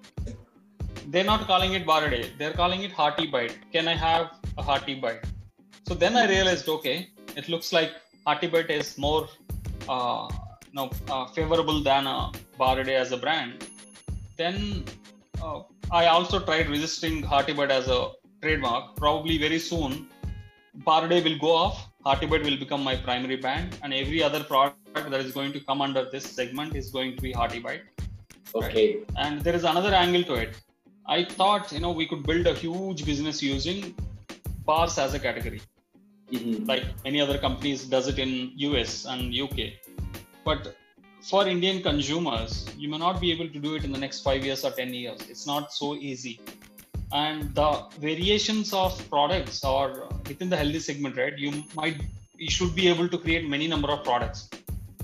they're 1.15 1.29
not 1.31 1.43
calling 1.49 1.73
it 1.79 1.83
bar 1.89 2.05
day 2.13 2.23
they're 2.39 2.57
calling 2.61 2.83
it 2.87 2.93
hearty 3.01 3.27
bite. 3.35 3.57
Can 3.75 3.89
i 3.95 3.97
have 4.05 4.25
a 4.61 4.63
hearty 4.69 4.95
bite? 5.03 5.27
So 5.89 5.95
then 6.05 6.17
i 6.23 6.25
realized 6.35 6.69
okay 6.77 6.97
it 7.43 7.49
looks 7.55 7.73
like 7.79 7.93
hearty 8.27 8.49
bite 8.55 8.71
is 8.71 8.97
more 9.07 9.29
uh, 9.89 10.29
no, 10.73 10.91
uh, 11.09 11.27
favorable 11.27 11.83
than 11.83 12.07
a 12.07 12.33
bar 12.59 12.83
day 12.83 12.97
as 12.97 13.13
a 13.13 13.17
brand. 13.17 13.69
Then 14.37 14.85
uh, 15.43 15.63
i 15.91 16.07
also 16.07 16.39
tried 16.49 16.69
registering 16.71 17.23
HeartiByte 17.23 17.71
as 17.71 17.89
a 17.89 18.01
trademark. 18.43 18.97
Probably 18.97 19.39
very 19.39 19.59
soon 19.59 20.09
day 21.11 21.23
will 21.23 21.39
go 21.39 21.55
off. 21.55 21.89
HeartiByte 22.05 22.45
will 22.45 22.59
become 22.59 22.83
my 22.83 22.97
primary 22.97 23.37
brand 23.37 23.79
and 23.83 23.95
every 23.95 24.23
other 24.23 24.43
product 24.43 25.11
that 25.11 25.21
is 25.21 25.33
going 25.33 25.53
to 25.53 25.61
come 25.61 25.81
under 25.81 26.11
this 26.11 26.25
segment 26.25 26.75
is 26.75 26.91
going 26.91 27.15
to 27.17 27.23
be 27.23 27.33
hearty 27.33 27.61
bite 27.61 27.83
Okay. 28.55 28.99
and 29.17 29.41
there 29.43 29.55
is 29.55 29.65
another 29.65 29.95
angle 29.95 30.25
to 30.25 30.35
it. 30.35 30.61
I 31.07 31.25
thought 31.25 31.73
you 31.73 31.81
know 31.81 31.93
we 31.93 32.07
could 32.07 32.25
build 32.25 32.47
a 32.47 32.55
huge 32.55 33.05
business 33.05 33.43
using 33.43 33.95
bars 34.65 34.99
as 34.99 35.15
a 35.15 35.21
category 35.29 35.61
Mhm. 36.33 36.67
like 36.67 36.85
many 37.05 37.21
other 37.21 37.39
companies 37.39 37.81
does 37.95 38.07
it 38.13 38.19
in 38.25 38.33
us 38.83 38.93
and 39.13 39.35
uk 39.45 39.59
but 40.45 40.75
for 41.31 41.41
indian 41.55 41.79
consumers 41.89 42.53
you 42.83 42.89
may 42.93 42.99
not 43.07 43.17
be 43.25 43.29
able 43.35 43.49
to 43.55 43.61
do 43.67 43.71
it 43.77 43.85
in 43.89 43.93
the 43.97 44.03
next 44.05 44.21
5 44.31 44.45
years 44.49 44.63
or 44.69 44.73
10 44.83 44.93
years 45.03 45.21
it's 45.33 45.47
not 45.53 45.73
so 45.81 45.89
easy 46.11 46.35
and 47.23 47.55
the 47.61 47.71
variations 48.09 48.73
of 48.83 48.91
products 49.15 49.59
or 49.75 49.85
within 50.29 50.49
the 50.53 50.59
healthy 50.63 50.83
segment 50.89 51.17
right 51.23 51.39
you 51.45 51.53
might 51.81 51.99
you 52.45 52.51
should 52.57 52.75
be 52.81 52.87
able 52.93 53.09
to 53.15 53.19
create 53.25 53.45
many 53.57 53.67
number 53.75 53.91
of 53.97 54.01
products 54.11 54.41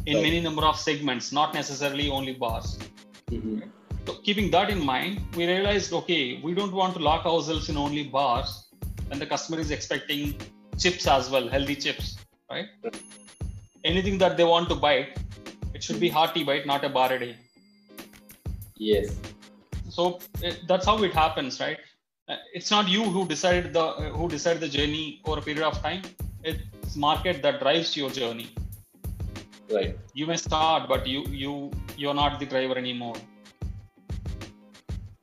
in 0.06 0.14
Right. 0.16 0.26
many 0.26 0.38
number 0.46 0.64
of 0.70 0.76
segments 0.88 1.26
not 1.38 1.50
necessarily 1.60 2.06
only 2.18 2.34
bars 2.44 2.68
Mhm. 3.38 3.56
so 4.06 4.12
keeping 4.26 4.46
that 4.54 4.68
in 4.74 4.80
mind, 4.92 5.14
we 5.38 5.42
realized 5.46 5.90
okay, 5.98 6.22
we 6.46 6.52
don't 6.58 6.74
want 6.80 6.92
to 6.96 7.00
lock 7.08 7.22
ourselves 7.32 7.66
in 7.72 7.76
only 7.86 8.04
bars 8.16 8.50
when 9.08 9.18
the 9.22 9.26
customer 9.32 9.58
is 9.64 9.70
expecting 9.76 10.22
chips 10.82 11.04
as 11.16 11.28
well, 11.32 11.46
healthy 11.54 11.76
chips, 11.84 12.06
right? 12.52 12.68
Anything 13.90 14.16
that 14.22 14.36
they 14.38 14.46
want 14.52 14.66
to 14.72 14.76
bite, 14.86 15.10
it 15.74 15.82
should 15.82 16.00
be 16.00 16.08
hearty 16.08 16.44
bite, 16.44 16.66
not 16.66 16.84
a 16.84 16.88
bar 16.88 17.12
a 17.12 17.18
day. 17.18 17.36
Yes. 18.76 19.16
So 19.88 20.18
it, 20.42 20.60
that's 20.68 20.86
how 20.86 21.02
it 21.02 21.12
happens, 21.12 21.60
right? 21.60 21.78
Uh, 22.28 22.36
It's 22.54 22.70
not 22.70 22.88
you 22.88 23.04
who 23.04 23.26
decided 23.26 23.72
the 23.72 23.84
uh, 23.84 24.10
who 24.10 24.28
decided 24.28 24.60
the 24.60 24.68
journey 24.68 25.20
over 25.24 25.38
a 25.40 25.42
period 25.42 25.64
of 25.64 25.80
time. 25.82 26.02
It's 26.44 26.96
market 26.96 27.42
that 27.42 27.60
drives 27.60 27.96
your 27.96 28.10
journey. 28.10 28.50
Right. 29.70 29.98
You 30.14 30.26
may 30.26 30.36
start, 30.36 30.88
but 30.88 31.06
you 31.06 31.24
you 31.44 31.70
you're 31.96 32.14
not 32.14 32.38
the 32.40 32.46
driver 32.46 32.76
anymore. 32.84 33.16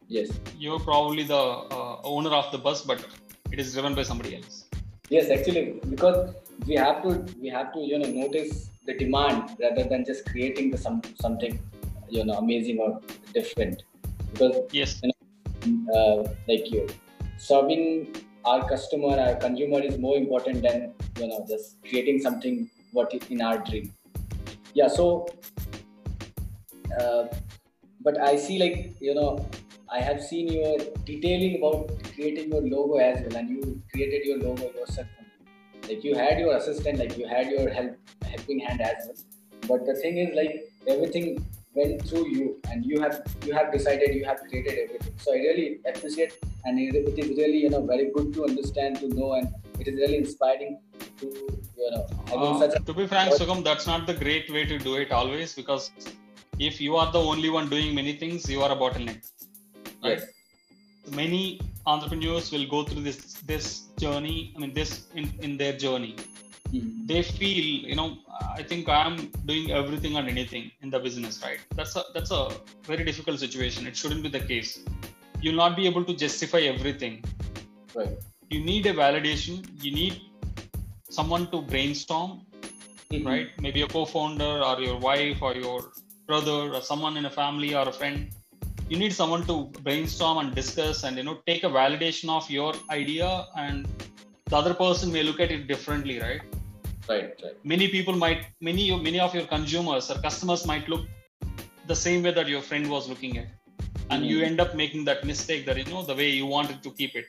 Yes. 0.08 0.30
You're 0.58 0.80
probably 0.80 1.24
the 1.24 1.44
uh, 1.78 2.00
owner 2.04 2.34
of 2.42 2.52
the 2.52 2.58
bus, 2.58 2.82
but 2.82 3.06
it 3.52 3.60
is 3.60 3.74
driven 3.74 3.96
by 3.96 4.04
somebody 4.04 4.36
else. 4.36 4.66
Yes. 5.10 5.30
Actually, 5.30 5.80
because 5.90 6.36
we 6.68 6.76
have 6.76 7.02
to 7.04 7.26
we 7.42 7.50
have 7.50 7.74
to 7.74 7.80
you 7.80 8.00
know 8.00 8.12
notice 8.22 8.70
the 8.86 8.98
demand 8.98 9.50
rather 9.62 9.84
than 9.84 10.06
just 10.06 10.26
creating 10.32 10.72
the 10.72 10.78
some 10.78 11.02
something 11.22 11.60
you 12.10 12.24
know 12.26 12.38
amazing 12.38 12.80
or 12.80 13.02
different. 13.34 13.84
Because 14.32 14.56
Yes. 14.72 15.02
uh, 15.96 16.24
like 16.48 16.72
you 16.72 16.88
serving 17.38 18.16
our 18.46 18.68
customer 18.70 19.14
our 19.26 19.36
consumer 19.36 19.82
is 19.82 19.98
more 19.98 20.18
important 20.18 20.62
than 20.62 20.94
you 21.20 21.28
know 21.28 21.40
just 21.50 21.78
creating 21.90 22.20
something 22.20 22.70
what 22.92 23.14
is 23.14 23.24
in 23.36 23.42
our 23.42 23.58
dream 23.70 23.92
yeah 24.74 24.88
so 24.88 25.06
uh, 27.00 27.24
but 28.02 28.20
i 28.30 28.36
see 28.46 28.58
like 28.64 28.78
you 29.08 29.16
know 29.20 29.30
i 29.98 30.00
have 30.00 30.22
seen 30.30 30.48
your 30.58 30.78
detailing 31.10 31.58
about 31.60 31.92
creating 32.14 32.50
your 32.54 32.64
logo 32.76 32.98
as 33.10 33.22
well 33.26 33.38
and 33.42 33.50
you 33.50 33.82
created 33.92 34.26
your 34.32 34.40
logo 34.46 34.72
yourself 34.80 35.15
like 35.90 36.04
you 36.04 36.16
had 36.16 36.40
your 36.44 36.56
assistant 36.58 37.00
like 37.04 37.18
you 37.18 37.28
had 37.28 37.48
your 37.56 37.70
help 37.70 37.94
helping 38.34 38.60
hand 38.68 38.82
as 38.82 39.08
well 39.08 39.22
but 39.70 39.86
the 39.90 39.96
thing 40.02 40.18
is 40.24 40.36
like 40.40 40.54
everything 40.94 41.28
went 41.80 42.02
through 42.08 42.26
you 42.38 42.46
and 42.70 42.86
you 42.90 43.00
have 43.04 43.16
you 43.46 43.54
have 43.60 43.72
decided 43.78 44.16
you 44.20 44.26
have 44.32 44.40
created 44.50 44.76
everything 44.84 45.16
so 45.24 45.34
i 45.38 45.40
really 45.48 45.68
appreciate 45.92 46.34
and 46.66 46.80
it, 46.80 46.96
it 46.96 47.18
is 47.24 47.32
really 47.42 47.60
you 47.66 47.72
know 47.74 47.84
very 47.94 48.08
good 48.16 48.34
to 48.36 48.46
understand 48.50 49.00
to 49.04 49.10
know 49.20 49.34
and 49.34 49.50
it 49.80 49.88
is 49.92 49.96
really 50.04 50.18
inspiring 50.26 50.74
to 51.22 51.28
you 51.84 51.92
know 51.96 52.06
Uh, 52.36 52.68
to 52.88 52.94
be 53.00 53.04
frank, 53.12 53.34
Sugam, 53.40 53.60
that's 53.64 53.88
not 53.90 54.02
the 54.08 54.14
great 54.22 54.48
way 54.56 54.64
to 54.72 54.78
do 54.86 54.94
it 55.02 55.12
always 55.18 55.50
because 55.60 55.84
if 56.70 56.82
you 56.86 56.96
are 57.02 57.10
the 57.18 57.22
only 57.32 57.50
one 57.58 57.70
doing 57.74 57.94
many 58.00 58.14
things, 58.22 58.50
you 58.54 58.62
are 58.66 58.72
a 58.76 58.80
bottleneck. 58.84 59.22
Right? 60.04 60.20
yes 60.20 60.35
Many 61.12 61.60
entrepreneurs 61.86 62.52
will 62.52 62.68
go 62.68 62.84
through 62.84 63.04
this 63.04 63.20
this 63.52 63.66
journey. 64.04 64.54
I 64.56 64.60
mean, 64.60 64.74
this 64.74 65.08
in, 65.16 65.32
in 65.42 65.58
their 65.58 65.76
journey. 65.86 66.16
Mhm. 66.74 67.08
They 67.10 67.22
feel, 67.22 67.66
you 67.90 67.96
know, 67.96 68.08
I 68.60 68.64
think 68.64 68.90
I'm 68.90 69.16
doing 69.52 69.72
everything 69.72 70.18
and 70.18 70.28
anything 70.28 70.72
in 70.82 70.90
the 70.90 71.00
business, 71.00 71.42
right? 71.44 71.60
That's 71.80 71.96
a 71.96 72.04
that's 72.16 72.32
a 72.32 72.44
very 72.92 73.04
difficult 73.10 73.40
situation. 73.40 73.88
It 73.92 73.96
shouldn't 73.96 74.24
be 74.24 74.30
the 74.38 74.44
case. 74.54 74.72
You'll 75.42 75.62
not 75.66 75.76
be 75.76 75.86
able 75.92 76.06
to 76.12 76.16
justify 76.26 76.62
everything. 76.76 77.16
right 78.00 78.18
You 78.54 78.60
need 78.72 78.86
a 78.86 78.94
validation. 78.94 79.56
You 79.86 79.92
need 80.02 80.16
someone 81.20 81.46
to 81.54 81.62
brainstorm 81.72 82.32
Mhm. 83.12 83.26
right? 83.32 83.50
Maybe 83.66 83.82
a 83.82 83.88
co-founder 83.88 84.54
or 84.70 84.76
your 84.82 84.98
wife 85.10 85.42
or 85.48 85.52
your 85.56 85.80
brother 86.30 86.60
or 86.76 86.82
someone 86.82 87.18
in 87.18 87.26
a 87.26 87.34
family 87.42 87.72
or 87.80 87.88
a 87.88 87.96
friend. 88.00 88.20
You 88.88 88.98
need 88.98 89.14
someone 89.14 89.46
to 89.48 89.56
brainstorm 89.82 90.38
and 90.38 90.54
discuss 90.54 91.04
and 91.04 91.18
you 91.18 91.24
know 91.24 91.40
take 91.48 91.64
a 91.64 91.70
validation 91.70 92.30
of 92.30 92.50
your 92.50 92.74
idea 92.92 93.48
and 93.58 93.88
the 94.50 94.56
other 94.56 94.74
person 94.76 95.12
may 95.12 95.24
look 95.24 95.40
at 95.40 95.52
it 95.52 95.68
differently, 95.68 96.20
right? 96.20 96.42
right 97.10 97.32
right 97.44 97.58
Many 97.64 97.88
people 97.88 98.16
might 98.24 98.42
many 98.62 98.84
many 99.08 99.20
of 99.20 99.34
your 99.38 99.46
consumers 99.46 100.10
or 100.12 100.18
customers 100.28 100.66
might 100.72 100.88
look 100.88 101.06
the 101.88 101.96
same 101.96 102.22
way 102.24 102.32
that 102.32 102.48
your 102.48 102.62
friend 102.62 102.90
was 102.90 103.10
looking 103.10 103.38
at. 103.38 103.48
And 104.12 104.26
you 104.26 104.38
Mhm. 104.38 104.48
end 104.50 104.60
up 104.64 104.76
making 104.76 105.06
that 105.10 105.24
mistake 105.32 105.66
that 105.68 105.78
you 105.82 105.88
know 105.94 106.04
the 106.12 106.18
way 106.22 106.30
you 106.30 106.46
wanted 106.58 106.84
to 106.86 106.92
keep 107.00 107.16
it. 107.22 107.26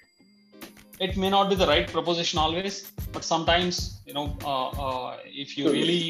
It 1.07 1.17
may 1.23 1.31
not 1.37 1.49
be 1.53 1.57
the 1.63 1.67
right 1.67 1.89
proposition 1.97 2.39
always, 2.39 2.77
but 3.15 3.25
sometimes 3.25 4.03
you 4.09 4.15
know 4.19 4.27
uh, 4.53 4.69
uh, 4.87 5.17
if 5.45 5.57
you 5.59 5.71
really 5.79 6.03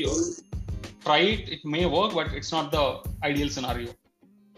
try 1.07 1.21
it, 1.35 1.49
it 1.59 1.65
may 1.77 1.85
work, 1.87 2.15
but 2.19 2.35
it's 2.41 2.53
not 2.57 2.73
the 2.79 2.85
ideal 3.31 3.49
scenario. 3.49 3.93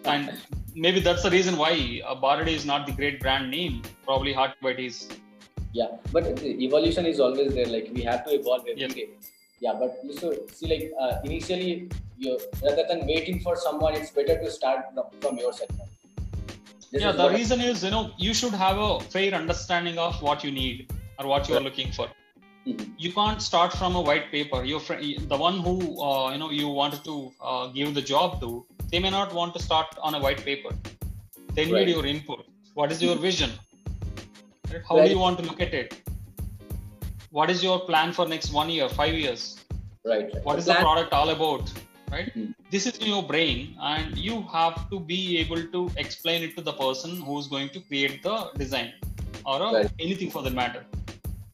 And 0.04 0.32
maybe 0.74 1.00
that's 1.00 1.22
the 1.22 1.30
reason 1.30 1.56
why 1.56 2.00
uh, 2.06 2.14
Baraday 2.14 2.54
is 2.54 2.64
not 2.64 2.86
the 2.86 2.92
great 2.92 3.20
brand 3.20 3.50
name. 3.50 3.82
Probably 4.04 4.32
Heartbite 4.32 4.80
is. 4.90 4.98
yeah 5.78 5.88
but 6.12 6.24
evolution 6.66 7.06
is 7.08 7.18
always 7.24 7.48
there 7.56 7.66
like 7.72 7.88
we 7.96 8.02
have 8.10 8.20
to 8.26 8.30
evolve 8.36 8.62
every 8.70 8.82
Yes. 8.84 8.94
day. 8.98 9.02
yeah 9.64 9.74
but 9.80 9.90
you 10.06 10.14
should 10.20 10.38
see 10.58 10.68
like 10.70 10.84
uh, 11.02 11.10
initially 11.28 11.72
you 12.22 12.30
rather 12.66 12.84
than 12.90 13.00
waiting 13.10 13.36
for 13.46 13.52
someone 13.64 13.92
it's 13.98 14.12
better 14.18 14.36
to 14.44 14.48
start 14.54 14.80
from, 15.24 15.34
yourself 15.42 15.74
This 16.92 17.02
yeah, 17.02 17.12
the 17.18 17.24
what 17.24 17.34
I- 17.34 17.36
reason 17.40 17.60
is 17.66 17.84
you 17.88 17.90
know 17.96 18.02
you 18.26 18.32
should 18.40 18.56
have 18.62 18.78
a 18.86 18.90
fair 19.16 19.34
understanding 19.40 19.98
of 20.06 20.22
what 20.28 20.46
you 20.46 20.52
need 20.62 20.90
or 21.18 21.26
what 21.32 21.48
you 21.50 21.56
are 21.60 21.64
looking 21.68 21.92
for. 21.98 22.08
Mhm. 22.70 22.86
You 23.04 23.10
can't 23.18 23.42
start 23.50 23.76
from 23.82 24.00
a 24.00 24.02
white 24.08 24.26
paper. 24.36 24.60
Your 24.72 24.80
friend, 24.86 25.28
the 25.34 25.40
one 25.46 25.58
who 25.66 25.74
uh, 26.08 26.26
you 26.32 26.38
know 26.44 26.50
you 26.62 26.68
wanted 26.80 27.04
to 27.10 27.16
uh, 27.50 27.64
give 27.78 27.92
the 28.00 28.04
job 28.14 28.40
to, 28.44 28.50
they 28.90 28.98
may 28.98 29.10
not 29.10 29.32
want 29.38 29.54
to 29.54 29.62
start 29.62 29.86
on 30.02 30.14
a 30.14 30.20
white 30.26 30.42
paper. 30.44 30.72
They 31.54 31.64
need 31.64 31.72
Right. 31.78 31.88
your 31.88 32.06
input. 32.06 32.44
What 32.74 32.92
is 32.94 33.02
your 33.02 33.16
vision? 33.28 33.50
How 34.88 34.96
Right. 34.96 35.06
do 35.06 35.10
you 35.14 35.18
want 35.26 35.38
to 35.40 35.44
look 35.50 35.60
at 35.66 35.74
it? 35.74 35.94
What 37.30 37.50
is 37.50 37.62
your 37.62 37.78
plan 37.80 38.12
for 38.12 38.26
next 38.34 38.52
one 38.52 38.70
year, 38.70 38.88
five 39.00 39.14
years? 39.24 39.42
right, 40.10 40.28
right. 40.34 40.44
What 40.44 40.58
is 40.60 40.66
the 40.66 40.72
plan- 40.74 40.84
product 40.84 41.12
all 41.12 41.30
about? 41.36 41.72
Right? 42.12 42.28
Mhm. 42.34 42.54
This 42.74 42.86
is 42.90 42.96
in 42.98 43.08
your 43.14 43.22
brain, 43.30 43.58
and 43.88 44.16
you 44.26 44.36
have 44.52 44.76
to 44.92 44.98
be 45.10 45.18
able 45.40 45.62
to 45.74 45.80
explain 46.04 46.42
it 46.46 46.54
to 46.58 46.62
the 46.68 46.72
person 46.84 47.10
who's 47.26 47.48
going 47.54 47.68
to 47.74 47.80
create 47.88 48.22
the 48.28 48.36
design 48.62 48.88
or 49.44 49.56
uh, 49.66 49.72
Right. 49.72 49.90
anything 50.06 50.30
for 50.36 50.42
that 50.46 50.54
matter. 50.62 50.82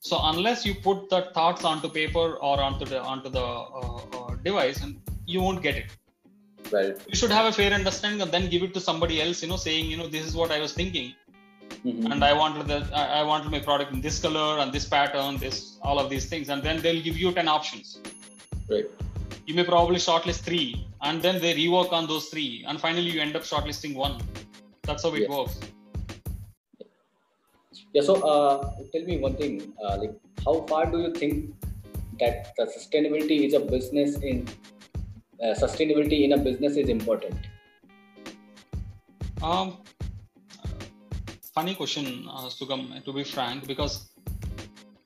So 0.08 0.20
unless 0.30 0.64
you 0.68 0.74
put 0.86 1.08
the 1.14 1.20
thoughts 1.38 1.64
onto 1.64 1.88
paper 1.98 2.26
or 2.50 2.54
onto 2.68 2.84
the 2.92 3.00
onto 3.12 3.30
the 3.38 3.44
uh, 3.80 4.00
uh, 4.18 4.30
device, 4.48 4.80
and 4.84 4.92
you 5.34 5.40
won't 5.46 5.62
get 5.66 5.76
it. 5.82 5.90
Right 6.72 6.96
You 7.08 7.16
should 7.16 7.30
have 7.30 7.46
a 7.46 7.52
fair 7.52 7.72
understanding 7.72 8.20
and 8.22 8.30
then 8.32 8.48
give 8.48 8.62
it 8.62 8.74
to 8.74 8.80
somebody 8.80 9.20
else. 9.22 9.42
You 9.42 9.48
know, 9.48 9.56
saying 9.56 9.86
you 9.86 9.96
know 9.96 10.06
this 10.06 10.24
is 10.26 10.34
what 10.34 10.50
I 10.50 10.60
was 10.60 10.72
thinking, 10.72 11.14
Mhm. 11.84 12.12
and 12.12 12.24
I 12.24 12.32
wanted 12.32 12.66
that 12.68 12.92
I, 12.92 13.22
wanted 13.22 13.50
my 13.50 13.60
product 13.60 13.92
in 13.92 14.00
this 14.00 14.18
color 14.20 14.58
and 14.60 14.72
this 14.72 14.86
pattern, 14.86 15.38
this 15.38 15.78
all 15.82 15.98
of 15.98 16.10
these 16.10 16.26
things, 16.26 16.48
and 16.48 16.62
then 16.62 16.80
they'll 16.82 17.02
give 17.02 17.16
you 17.16 17.32
ten 17.32 17.48
options 17.48 17.98
right 18.70 18.86
you 19.46 19.54
may 19.54 19.64
probably 19.64 19.96
shortlist 19.96 20.40
three 20.40 20.86
and 21.02 21.20
then 21.20 21.40
they 21.40 21.54
rework 21.54 21.92
on 21.92 22.06
those 22.06 22.26
three 22.28 22.64
and 22.66 22.80
finally 22.80 23.10
you 23.10 23.20
end 23.20 23.36
up 23.36 23.42
shortlisting 23.42 23.94
one 23.94 24.14
that's 24.82 25.02
how 25.02 25.14
it 25.14 25.22
Yeah. 25.22 25.36
works 25.36 25.58
Yeah. 27.94 28.02
So, 28.02 28.14
uh, 28.28 28.72
tell 28.92 29.02
me 29.08 29.18
one 29.18 29.36
thing. 29.36 29.72
Uh, 29.82 29.96
like, 29.98 30.14
how 30.44 30.62
far 30.70 30.86
do 30.92 31.00
you 31.02 31.12
think 31.14 31.54
that 32.18 32.52
the 32.56 32.64
sustainability 32.66 33.46
is 33.46 33.54
a 33.54 33.60
business 33.60 34.16
in 34.30 34.48
uh, 35.42 35.54
sustainability 35.54 36.24
in 36.24 36.32
a 36.32 36.38
business 36.38 36.76
is 36.76 36.88
important? 36.88 37.36
um 39.42 39.78
funny 41.54 41.74
question 41.74 42.06
uh, 42.28 42.48
sugam 42.56 42.82
to 43.04 43.12
be 43.12 43.24
frank 43.24 43.66
because 43.66 44.10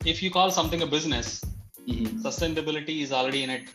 if 0.05 0.23
you 0.23 0.31
call 0.31 0.51
something 0.51 0.83
a 0.83 0.87
business 0.87 1.41
Mm-hmm. 1.89 2.19
sustainability 2.27 3.01
is 3.03 3.13
already 3.13 3.43
in 3.45 3.51
it 3.51 3.69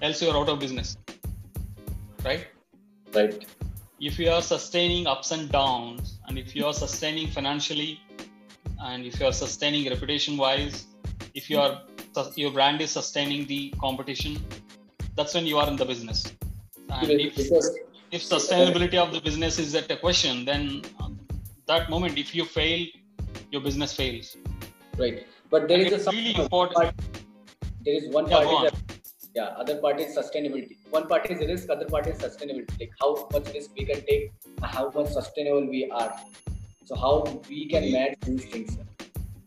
else 0.00 0.22
you're 0.22 0.36
out 0.36 0.48
of 0.48 0.58
business 0.58 0.96
right 2.24 2.46
Right. 3.14 3.44
if 4.00 4.18
you 4.18 4.30
are 4.30 4.40
sustaining 4.42 5.06
ups 5.06 5.30
and 5.30 5.52
downs 5.52 6.18
and 6.26 6.38
if 6.38 6.56
you 6.56 6.64
are 6.64 6.72
sustaining 6.72 7.28
financially 7.28 8.00
and 8.80 9.04
if 9.04 9.20
you 9.20 9.26
are 9.26 9.32
sustaining 9.32 9.88
reputation 9.90 10.38
wise 10.38 10.86
if 11.34 11.50
you 11.50 11.58
are 11.58 11.82
your 12.36 12.50
brand 12.50 12.80
is 12.80 12.90
sustaining 12.90 13.46
the 13.46 13.72
competition 13.80 14.36
that's 15.16 15.34
when 15.34 15.46
you 15.46 15.58
are 15.58 15.68
in 15.72 15.76
the 15.76 15.84
business 15.92 16.24
and 16.90 17.10
if, 17.10 17.38
if 18.16 18.22
sustainability 18.34 18.98
of 19.04 19.12
the 19.12 19.20
business 19.20 19.58
is 19.58 19.74
at 19.74 19.90
a 19.90 19.96
question 19.96 20.44
then 20.44 20.82
um, 21.00 21.18
that 21.66 21.88
moment 21.90 22.18
if 22.24 22.34
you 22.34 22.44
fail 22.44 22.86
your 23.50 23.62
business 23.68 23.92
fails 24.00 24.36
right, 24.98 25.26
but 25.50 25.68
there 25.68 25.80
And 25.80 25.92
is 25.92 26.06
a 26.06 26.10
really 26.10 26.34
part- 26.34 26.44
important 26.44 26.94
there 27.86 27.94
is 28.02 28.08
one 28.18 28.28
Yeah, 28.30 28.44
part 28.44 28.74
yeah, 29.36 29.46
other 29.62 29.78
part 29.78 29.98
is 30.00 30.16
sustainability. 30.16 30.76
One 30.90 31.08
part 31.08 31.28
is 31.28 31.40
risk, 31.40 31.68
other 31.68 31.86
part 31.86 32.06
is 32.06 32.18
sustainability. 32.18 32.78
Like 32.78 32.92
how 33.00 33.28
much 33.32 33.52
risk 33.52 33.70
we 33.76 33.84
can 33.84 34.00
take, 34.06 34.32
how 34.62 34.90
much 34.94 35.08
sustainable 35.08 35.66
we 35.68 35.90
are. 35.90 36.14
So 36.84 36.94
how 36.94 37.42
we 37.48 37.66
can 37.66 37.90
match 37.90 38.14
these 38.20 38.44
things. 38.44 38.78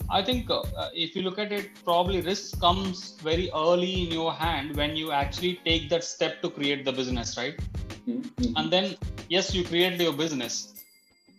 I 0.10 0.24
think 0.24 0.50
uh, 0.50 0.64
if 0.94 1.16
you 1.16 1.22
look 1.22 1.38
at 1.38 1.52
it, 1.52 1.70
probably 1.84 2.22
risk 2.22 2.60
comes 2.62 3.18
very 3.22 3.50
early 3.54 4.04
in 4.04 4.12
your 4.12 4.34
hand 4.34 4.76
when 4.78 4.96
you 4.96 5.12
actually 5.12 5.60
take 5.66 5.90
that 5.90 6.04
step 6.04 6.42
to 6.44 6.50
create 6.50 6.86
the 6.86 6.94
business, 6.94 7.38
right? 7.38 7.60
Mhm. 8.08 8.54
And 8.56 8.72
then, 8.72 8.96
yes, 9.30 9.54
you 9.54 9.64
created 9.66 10.00
your 10.00 10.14
business, 10.14 10.56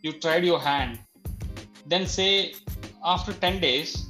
you 0.03 0.13
tried 0.13 0.45
your 0.45 0.61
hand. 0.61 0.99
Then, 1.87 2.07
say, 2.07 2.55
after 3.03 3.33
10 3.33 3.59
days, 3.61 4.07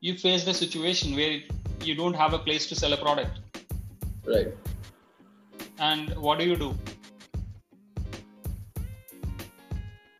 you 0.00 0.16
faced 0.18 0.48
a 0.48 0.54
situation 0.54 1.14
where 1.14 1.40
you 1.82 1.94
don't 1.94 2.14
have 2.14 2.34
a 2.34 2.38
place 2.38 2.66
to 2.70 2.74
sell 2.74 2.92
a 2.92 2.96
product. 2.96 3.38
Right. 4.24 4.52
And 5.78 6.16
what 6.16 6.40
do 6.40 6.44
you 6.44 6.56
do? 6.56 6.74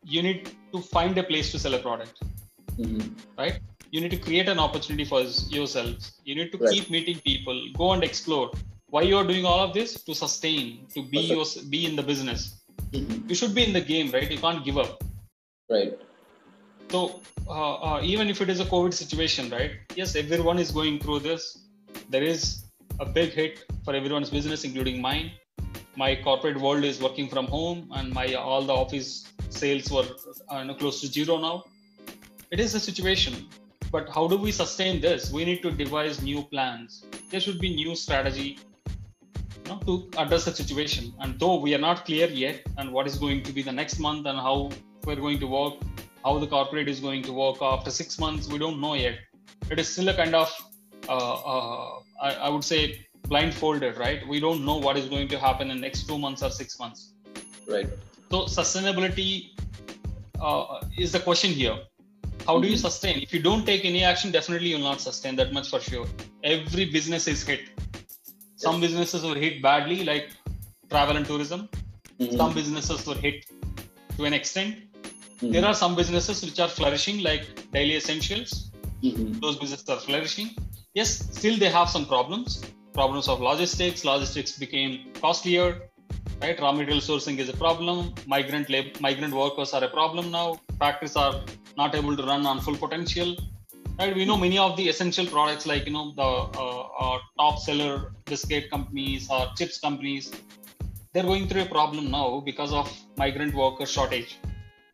You 0.04 0.22
need 0.22 0.50
to 0.72 0.80
find 0.80 1.18
a 1.18 1.24
place 1.24 1.50
to 1.50 1.58
sell 1.58 1.74
a 1.74 1.78
product. 1.78 2.22
Mhm. 2.78 3.04
right? 3.38 3.58
You 3.90 4.00
need 4.00 4.10
to 4.10 4.22
create 4.26 4.48
an 4.48 4.58
opportunity 4.58 5.04
for 5.04 5.20
yourselves. 5.56 6.12
You 6.24 6.34
need 6.38 6.50
to 6.52 6.58
Right. 6.58 6.72
keep 6.72 6.90
meeting 6.90 7.18
people, 7.28 7.58
go 7.82 7.92
and 7.92 8.02
explore. 8.04 8.50
Why 8.94 9.02
you 9.02 9.16
are 9.20 9.26
doing 9.32 9.44
all 9.50 9.60
of 9.66 9.72
this? 9.78 10.02
To 10.08 10.14
sustain, 10.14 10.86
to 10.94 11.02
be 11.14 11.20
your, 11.34 11.46
be 11.74 11.86
in 11.86 11.96
the 12.00 12.06
business. 12.12 12.42
Mhm. 12.92 13.28
You 13.30 13.36
should 13.40 13.54
be 13.54 13.64
in 13.68 13.72
the 13.78 13.84
game, 13.92 14.10
right? 14.16 14.30
You 14.30 14.38
can't 14.38 14.64
give 14.68 14.78
up. 14.84 14.92
Right. 15.68 15.94
So 16.90 17.00
uh, 17.48 17.74
uh, 17.88 18.00
even 18.02 18.28
if 18.28 18.40
it 18.40 18.48
is 18.48 18.60
a 18.60 18.64
COVID 18.64 18.94
situation, 18.94 19.50
right? 19.50 19.72
Yes, 19.94 20.16
everyone 20.16 20.58
is 20.58 20.70
going 20.70 20.98
through 20.98 21.20
this. 21.20 21.44
There 22.10 22.22
is 22.22 22.64
a 23.00 23.06
big 23.06 23.32
hit 23.32 23.64
for 23.84 23.94
everyone's 23.94 24.30
business, 24.30 24.64
including 24.64 25.00
mine. 25.00 25.32
My 25.96 26.14
corporate 26.16 26.60
world 26.60 26.84
is 26.84 27.00
working 27.00 27.28
from 27.28 27.46
home, 27.46 27.88
and 27.92 28.12
my 28.12 28.34
all 28.34 28.62
the 28.62 28.72
office 28.72 29.10
sales 29.48 29.90
were 29.90 30.06
uh, 30.52 30.58
you 30.58 30.64
know, 30.66 30.74
close 30.74 31.00
to 31.00 31.06
zero 31.06 31.38
now. 31.38 31.64
It 32.50 32.60
is 32.60 32.74
a 32.74 32.80
situation 32.80 33.46
but 33.92 34.08
how 34.08 34.26
do 34.26 34.36
we 34.36 34.52
sustain 34.52 35.00
this? 35.00 35.30
We 35.30 35.44
need 35.44 35.62
to 35.62 35.70
devise 35.70 36.20
new 36.22 36.42
plans. 36.42 37.04
There 37.30 37.40
should 37.40 37.60
be 37.60 37.74
new 37.74 37.94
strategy 37.94 38.58
you 39.64 39.72
know, 39.72 39.78
to 39.86 40.10
address 40.18 40.44
the 40.44 40.54
situation. 40.54 41.14
And 41.20 41.38
though 41.38 41.60
we 41.60 41.74
are 41.74 41.78
not 41.78 42.04
clear 42.04 42.28
yet 42.28 42.66
and 42.78 42.92
what 42.92 43.06
is 43.06 43.16
going 43.16 43.42
to 43.44 43.52
be 43.52 43.62
the 43.62 43.72
next 43.72 43.98
month 43.98 44.26
and 44.26 44.38
how 44.38 44.70
we're 45.04 45.16
going 45.16 45.38
to 45.40 45.46
work 45.46 45.74
how 46.24 46.36
the 46.38 46.46
corporate 46.46 46.88
is 46.88 46.98
going 46.98 47.22
to 47.22 47.32
work 47.32 47.58
after 47.62 47.88
six 47.88 48.18
months 48.18 48.48
we 48.48 48.58
don't 48.58 48.80
know 48.80 48.94
yet. 48.94 49.18
It 49.70 49.78
is 49.78 49.88
still 49.88 50.08
a 50.08 50.14
kind 50.14 50.34
of 50.34 50.52
uh, 51.08 51.34
uh, 51.52 52.00
I, 52.20 52.34
I 52.46 52.48
would 52.48 52.64
say 52.64 53.06
blindfolded 53.28 53.96
right? 53.96 54.26
We 54.26 54.40
don't 54.40 54.64
know 54.64 54.76
what 54.76 54.96
is 54.96 55.08
going 55.08 55.28
to 55.28 55.38
happen 55.38 55.70
in 55.70 55.80
next 55.80 56.08
two 56.08 56.18
months 56.18 56.42
or 56.42 56.50
six 56.50 56.78
months. 56.80 57.12
Right. 57.68 57.88
So 58.30 58.42
sustainability 58.42 59.52
uh, 60.40 60.80
is 60.98 61.12
the 61.12 61.20
question 61.20 61.50
here 61.50 61.78
how 62.46 62.58
do 62.60 62.68
you 62.68 62.76
sustain? 62.76 63.20
If 63.22 63.32
you 63.34 63.40
don't 63.42 63.64
take 63.66 63.84
any 63.84 64.02
action 64.04 64.30
definitely 64.30 64.68
you'll 64.70 64.88
not 64.92 65.00
sustain 65.00 65.36
that 65.36 65.52
much 65.52 65.68
for 65.70 65.80
sure. 65.80 66.06
Every 66.44 66.86
business 66.96 67.26
is 67.26 67.42
hit. 67.46 67.62
Some 68.56 68.80
businesses 68.80 69.24
were 69.24 69.34
hit 69.34 69.62
badly 69.62 70.04
like 70.04 70.30
travel 70.90 71.16
and 71.16 71.26
tourism. 71.26 71.68
Mhm. 72.20 72.36
some 72.40 72.52
businesses 72.58 73.00
were 73.08 73.18
hit 73.24 73.38
to 74.16 74.24
an 74.28 74.34
extent. 74.40 74.76
Mhm. 75.40 75.52
there 75.54 75.66
are 75.70 75.74
some 75.80 75.94
businesses 76.00 76.38
which 76.46 76.60
are 76.64 76.70
flourishing 76.76 77.18
like 77.28 77.44
daily 77.76 77.96
essentials. 78.02 78.52
Mhm. 79.08 79.26
those 79.42 79.58
businesses 79.64 79.90
are 79.96 80.00
flourishing. 80.06 80.48
Yes 81.00 81.10
still 81.40 81.58
they 81.64 81.72
have 81.78 81.90
some 81.96 82.06
problems. 82.14 82.54
Problems 83.00 83.26
of 83.32 83.42
logistics. 83.50 84.00
Logistics 84.12 84.52
became 84.64 84.92
costlier 85.24 85.68
right? 86.42 86.58
Raw 86.60 86.72
material 86.72 87.00
sourcing 87.00 87.38
is 87.38 87.48
a 87.48 87.56
problem. 87.64 88.14
Migrant 88.34 88.70
lab, 88.74 88.86
migrant 89.00 89.34
workers 89.34 89.72
are 89.76 89.84
a 89.84 89.92
problem 89.98 90.30
now. 90.30 90.46
Factories 90.78 91.16
are 91.16 91.34
not 91.76 91.94
able 91.94 92.16
to 92.16 92.24
run 92.32 92.44
on 92.46 92.60
full 92.60 92.76
potential 92.76 93.36
right 93.98 94.14
we 94.14 94.24
know 94.24 94.36
many 94.36 94.58
of 94.58 94.76
the 94.78 94.88
essential 94.92 95.26
products 95.26 95.66
like 95.66 95.84
you 95.88 95.94
know 95.96 96.06
the 96.22 96.30
uh, 96.64 96.82
uh, 97.04 97.18
top 97.38 97.58
seller 97.58 98.12
biscuit 98.24 98.70
companies 98.70 99.28
or 99.30 99.42
chips 99.58 99.78
companies 99.86 100.32
they're 101.12 101.30
going 101.32 101.46
through 101.48 101.62
a 101.62 101.72
problem 101.78 102.10
now 102.10 102.28
because 102.50 102.72
of 102.72 102.86
migrant 103.16 103.54
worker 103.54 103.86
shortage 103.86 104.38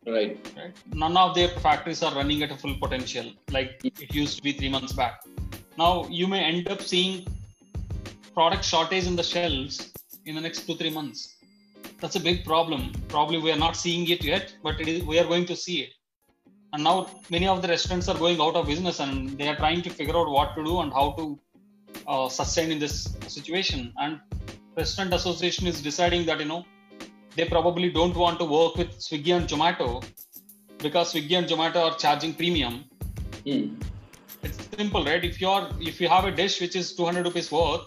right 0.07 0.51
right? 0.57 0.75
None 0.93 1.15
of 1.17 1.35
their 1.35 1.49
factories 1.65 2.01
are 2.03 2.13
running 2.15 2.43
at 2.43 2.51
a 2.51 2.57
full 2.57 2.75
potential 2.83 3.31
like 3.51 3.79
it 3.83 4.13
used 4.13 4.37
to 4.37 4.43
be 4.43 4.53
three 4.53 4.69
months 4.69 4.93
back. 4.93 5.23
Now 5.77 6.05
you 6.09 6.27
may 6.27 6.41
end 6.43 6.67
up 6.69 6.81
seeing 6.81 7.25
product 8.33 8.65
shortage 8.65 9.05
in 9.07 9.15
the 9.15 9.23
shelves 9.23 9.93
in 10.25 10.35
the 10.35 10.41
next 10.41 10.65
two 10.67 10.75
three 10.75 10.89
months. 10.89 11.35
That's 11.99 12.15
a 12.15 12.19
big 12.19 12.43
problem. 12.45 12.91
Probably 13.07 13.39
we 13.39 13.51
are 13.51 13.61
not 13.65 13.75
seeing 13.75 14.07
it 14.09 14.23
yet, 14.23 14.55
but 14.63 14.79
it 14.81 14.87
is, 14.87 15.03
we 15.03 15.19
are 15.19 15.25
going 15.25 15.45
to 15.45 15.55
see 15.55 15.77
it. 15.81 15.91
And 16.73 16.83
now 16.83 17.07
many 17.29 17.47
of 17.47 17.61
the 17.61 17.67
restaurants 17.67 18.07
are 18.09 18.17
going 18.17 18.41
out 18.41 18.55
of 18.55 18.65
business, 18.65 18.99
and 18.99 19.37
they 19.37 19.47
are 19.47 19.55
trying 19.55 19.83
to 19.83 19.91
figure 19.91 20.17
out 20.17 20.29
what 20.29 20.55
to 20.55 20.63
do 20.63 20.79
and 20.81 20.91
how 20.91 21.11
to 21.11 21.39
uh, 22.07 22.29
sustain 22.29 22.71
in 22.71 22.79
this 22.79 23.15
situation. 23.27 23.93
And 23.97 24.19
Restaurant 24.75 25.13
Association 25.13 25.67
is 25.67 25.81
deciding 25.83 26.25
that 26.25 26.39
you 26.39 26.45
know 26.45 26.65
they 27.35 27.45
probably 27.45 27.91
don't 27.91 28.15
want 28.15 28.39
to 28.39 28.45
work 28.45 28.75
with 28.75 28.89
Swiggy 28.99 29.35
and 29.37 29.47
Zomato 29.47 30.03
because 30.79 31.13
Swiggy 31.13 31.37
and 31.37 31.47
Zomato 31.47 31.91
are 31.91 31.95
charging 31.95 32.33
premium. 32.33 32.85
Hmm. 33.45 33.75
It's 34.41 34.57
simple, 34.75 35.05
right? 35.05 35.23
If 35.23 35.39
you're 35.39 35.69
if 35.79 36.01
you 36.01 36.09
have 36.09 36.25
a 36.25 36.31
dish 36.31 36.59
which 36.59 36.75
is 36.75 36.95
200 36.95 37.23
rupees 37.25 37.51
worth, 37.51 37.85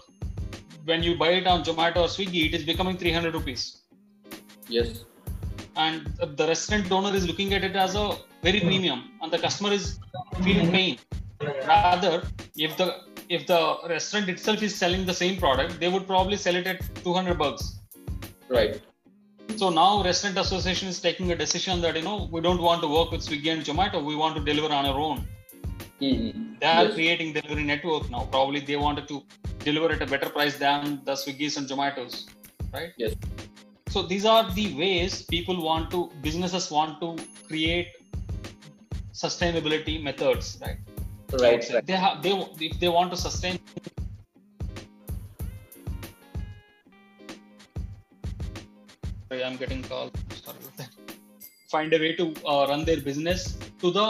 when 0.85 1.03
you 1.03 1.17
buy 1.17 1.31
it 1.41 1.45
on 1.45 1.65
Zomato 1.65 1.97
or 1.97 2.07
Swiggy, 2.07 2.47
it 2.47 2.53
is 2.53 2.63
becoming 2.63 2.97
300 2.97 3.33
rupees, 3.33 3.81
yes 4.69 5.03
and 5.77 6.05
the 6.39 6.47
restaurant 6.47 6.91
owner 6.91 7.13
is 7.19 7.25
looking 7.29 7.53
at 7.57 7.63
it 7.69 7.75
as 7.75 7.95
a 7.95 8.05
very 8.43 8.59
premium, 8.59 8.99
and 9.21 9.31
the 9.31 9.39
customer 9.45 9.71
is 9.79 9.85
feeling 10.43 10.71
pain. 10.71 10.97
Rather, 11.73 12.15
if 12.67 12.75
the 12.81 12.87
if 13.29 13.45
the 13.51 13.61
restaurant 13.93 14.29
itself 14.33 14.61
is 14.67 14.73
selling 14.83 15.05
the 15.05 15.13
same 15.13 15.35
product, 15.37 15.79
they 15.81 15.89
would 15.93 16.05
probably 16.11 16.37
sell 16.37 16.55
it 16.61 16.67
at 16.73 16.79
200 17.03 17.37
bucks. 17.43 17.65
right 18.57 18.75
So 19.61 19.67
now 19.69 20.03
Restaurant 20.07 20.37
Association 20.41 20.87
is 20.93 20.97
taking 21.05 21.27
a 21.35 21.37
decision 21.41 21.81
that 21.85 21.95
you 21.99 22.03
know 22.07 22.17
we 22.35 22.39
don't 22.45 22.61
want 22.67 22.81
to 22.85 22.89
work 22.95 23.09
with 23.13 23.21
Swiggy 23.27 23.49
and 23.53 23.63
Zomato. 23.69 23.99
We 24.11 24.15
want 24.21 24.35
to 24.39 24.41
deliver 24.49 24.71
on 24.79 24.85
our 24.89 24.99
own. 25.07 25.19
Mhm. 26.01 26.33
They 26.61 26.69
are 26.77 26.85
Yes. 26.85 26.93
creating 26.97 27.29
delivery 27.37 27.65
network 27.71 28.03
now. 28.15 28.23
Probably 28.35 28.61
they 28.69 28.77
wanted 28.85 29.07
to 29.13 29.17
deliver 29.67 29.89
at 29.95 30.01
a 30.07 30.09
better 30.13 30.29
price 30.37 30.57
than 30.65 31.01
the 31.07 31.15
Swiggy's 31.23 31.57
and 31.61 31.67
Zomatos, 31.73 32.15
right? 32.75 32.91
Yes. 33.03 33.15
So 33.97 34.03
these 34.03 34.25
are 34.25 34.43
the 34.51 34.75
ways 34.79 35.23
people 35.23 35.59
want 35.59 35.89
to 35.89 35.99
businesses 36.21 36.65
want 36.69 36.99
to 37.03 37.07
create 37.47 37.87
sustainability 39.11 39.95
methods, 40.07 40.59
right? 40.61 40.77
right 41.41 41.63
So 41.63 41.73
right 41.73 41.87
They 41.87 41.93
have 41.93 42.21
they 42.21 42.33
if 42.67 42.79
they 42.79 42.89
want 42.89 43.09
to 43.13 43.17
sustain. 43.17 43.57
Sorry, 49.29 49.43
I'm 49.43 49.57
getting 49.63 49.81
called. 49.81 50.11
Sorry 50.43 50.57
about 50.61 50.77
that. 50.77 50.91
Find 51.71 51.91
a 51.91 51.99
way 52.05 52.13
to 52.17 52.27
uh, 52.45 52.67
run 52.69 52.85
their 52.85 53.01
business 53.09 53.57
to 53.79 53.89
the 53.89 54.07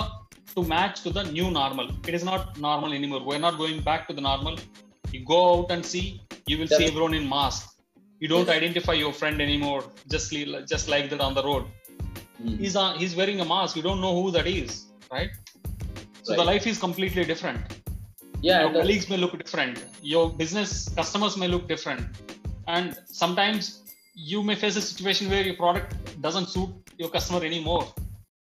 to 0.55 0.65
match 0.73 1.01
to 1.03 1.11
the 1.19 1.23
new 1.31 1.49
normal. 1.49 1.89
It 2.05 2.13
is 2.13 2.25
not 2.25 2.59
normal 2.59 2.91
anymore. 2.91 3.23
We're 3.23 3.45
not 3.47 3.57
going 3.57 3.79
back 3.89 4.05
to 4.09 4.13
the 4.19 4.27
normal. 4.29 4.59
You 5.13 5.23
go 5.23 5.41
out 5.53 5.71
and 5.71 5.85
see, 5.85 6.21
you 6.45 6.57
will 6.57 6.67
see 6.67 6.85
everyone 6.91 7.13
in 7.13 7.29
mask. 7.37 7.76
You 8.19 8.27
don't 8.27 8.47
Yes. 8.47 8.57
identify 8.57 8.93
your 8.93 9.13
friend 9.13 9.41
anymore, 9.47 9.83
just 10.13 10.31
just 10.73 10.87
like 10.93 11.09
that 11.11 11.21
on 11.27 11.33
the 11.39 11.43
road. 11.49 11.65
Mhm. 12.43 12.59
He's 12.63 12.75
on, 12.75 12.99
he's 13.01 13.15
wearing 13.15 13.39
a 13.45 13.47
mask. 13.53 13.75
You 13.75 13.83
don't 13.89 14.01
know 14.05 14.13
who 14.21 14.31
that 14.37 14.47
is, 14.47 14.85
right? 15.11 15.31
So 16.23 16.35
the 16.35 16.47
life 16.53 16.65
is 16.71 16.77
completely 16.87 17.23
different 17.33 17.77
yeah 18.41 18.61
your 18.61 18.71
colleagues 18.71 19.09
may 19.09 19.17
look 19.17 19.37
different 19.37 19.83
your 20.01 20.29
business 20.41 20.89
customers 20.99 21.37
may 21.37 21.47
look 21.47 21.67
different 21.67 22.05
and 22.67 22.97
sometimes 23.05 23.81
you 24.13 24.43
may 24.43 24.55
face 24.55 24.75
a 24.75 24.81
situation 24.81 25.29
where 25.29 25.43
your 25.43 25.55
product 25.55 25.95
doesn't 26.21 26.47
suit 26.47 26.69
your 26.97 27.09
customer 27.09 27.43
anymore 27.43 27.85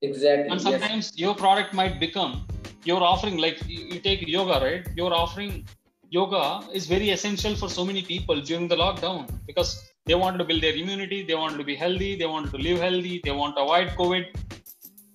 exactly 0.01 0.49
and 0.51 0.61
yes 0.61 0.63
sometimes 0.63 1.11
your 1.23 1.33
product 1.35 1.73
might 1.73 1.99
become 1.99 2.45
you're 2.85 3.03
offering 3.11 3.37
like 3.37 3.57
you 3.67 3.99
take 3.99 4.27
yoga 4.27 4.59
right 4.65 4.87
you're 4.95 5.13
offering 5.13 5.65
yoga 6.09 6.43
is 6.73 6.85
very 6.87 7.09
essential 7.11 7.55
for 7.55 7.69
so 7.69 7.85
many 7.89 8.01
people 8.01 8.41
during 8.41 8.67
the 8.67 8.75
lockdown 8.75 9.21
because 9.47 9.71
they 10.07 10.15
wanted 10.15 10.39
to 10.39 10.45
build 10.49 10.61
their 10.65 10.75
immunity 10.81 11.19
they 11.29 11.35
wanted 11.35 11.57
to 11.57 11.63
be 11.71 11.75
healthy 11.75 12.15
they 12.21 12.25
wanted 12.25 12.51
to 12.55 12.57
live 12.67 12.79
healthy 12.79 13.21
they 13.23 13.31
want 13.31 13.55
to 13.55 13.61
avoid 13.61 13.89
covid. 14.01 14.25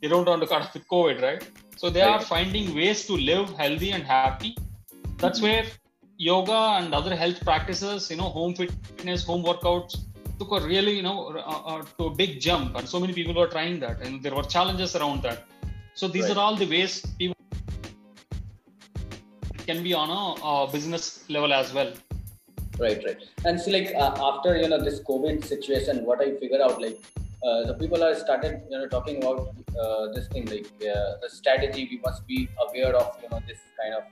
They 0.00 0.08
don't 0.08 0.26
want 0.26 0.42
to 0.42 0.46
cut 0.46 0.62
off 0.62 0.74
with 0.74 0.86
covid 0.94 1.22
right? 1.22 1.42
So 1.76 1.90
they 1.90 2.02
are 2.02 2.20
finding 2.20 2.74
ways 2.74 3.06
to 3.06 3.14
live 3.16 3.50
healthy 3.62 3.90
and 3.96 4.04
happy. 4.04 4.50
That's 5.22 5.40
Mhm. 5.40 5.46
where 5.46 5.64
yoga 6.16 6.60
and 6.78 6.94
other 6.98 7.14
health 7.22 7.40
practices 7.48 8.10
you 8.10 8.16
know 8.20 8.30
home 8.38 8.54
fitness 8.54 9.24
home 9.30 9.42
workouts 9.50 9.94
took 10.38 10.52
a 10.58 10.60
really 10.72 10.94
you 10.98 11.02
know 11.08 11.18
uh, 11.52 11.60
uh, 11.70 11.82
to 11.98 12.04
a 12.06 12.14
big 12.22 12.40
jump. 12.40 12.76
And 12.76 12.88
so 12.88 13.00
many 13.00 13.12
people 13.12 13.34
were 13.42 13.48
trying 13.56 13.80
that 13.80 14.00
and 14.02 14.22
there 14.22 14.34
were 14.34 14.44
challenges 14.56 14.94
around 14.96 15.22
that. 15.22 15.40
So 15.94 16.06
these 16.08 16.28
Right. 16.28 16.36
are 16.36 16.40
all 16.40 16.56
the 16.56 16.68
ways 16.76 16.94
people 17.18 17.33
can 19.66 19.82
be 19.82 19.94
on 19.94 20.10
a 20.10 20.70
business 20.70 21.24
level 21.28 21.52
as 21.52 21.72
well. 21.72 21.92
Right 22.78 23.02
right. 23.06 23.18
And 23.44 23.60
so 23.60 23.70
like 23.70 23.92
uh, 23.94 24.14
after 24.30 24.56
you 24.56 24.68
know 24.68 24.82
this 24.82 25.00
covid 25.08 25.44
situation 25.44 26.04
what 26.04 26.20
i 26.20 26.30
figure 26.42 26.60
out 26.60 26.80
like 26.84 26.98
uh, 27.46 27.64
the 27.68 27.74
people 27.74 28.02
are 28.02 28.14
started 28.14 28.62
you 28.70 28.78
know 28.78 28.88
talking 28.88 29.18
about 29.18 29.54
uh, 29.80 30.12
this 30.14 30.26
thing 30.28 30.46
like 30.46 30.66
the 30.80 31.28
strategy 31.28 31.88
we 31.90 31.98
must 32.06 32.26
be 32.26 32.48
aware 32.66 32.94
of 32.96 33.16
you 33.22 33.28
know 33.30 33.40
this 33.46 33.60
kind 33.80 33.94
of 33.94 34.02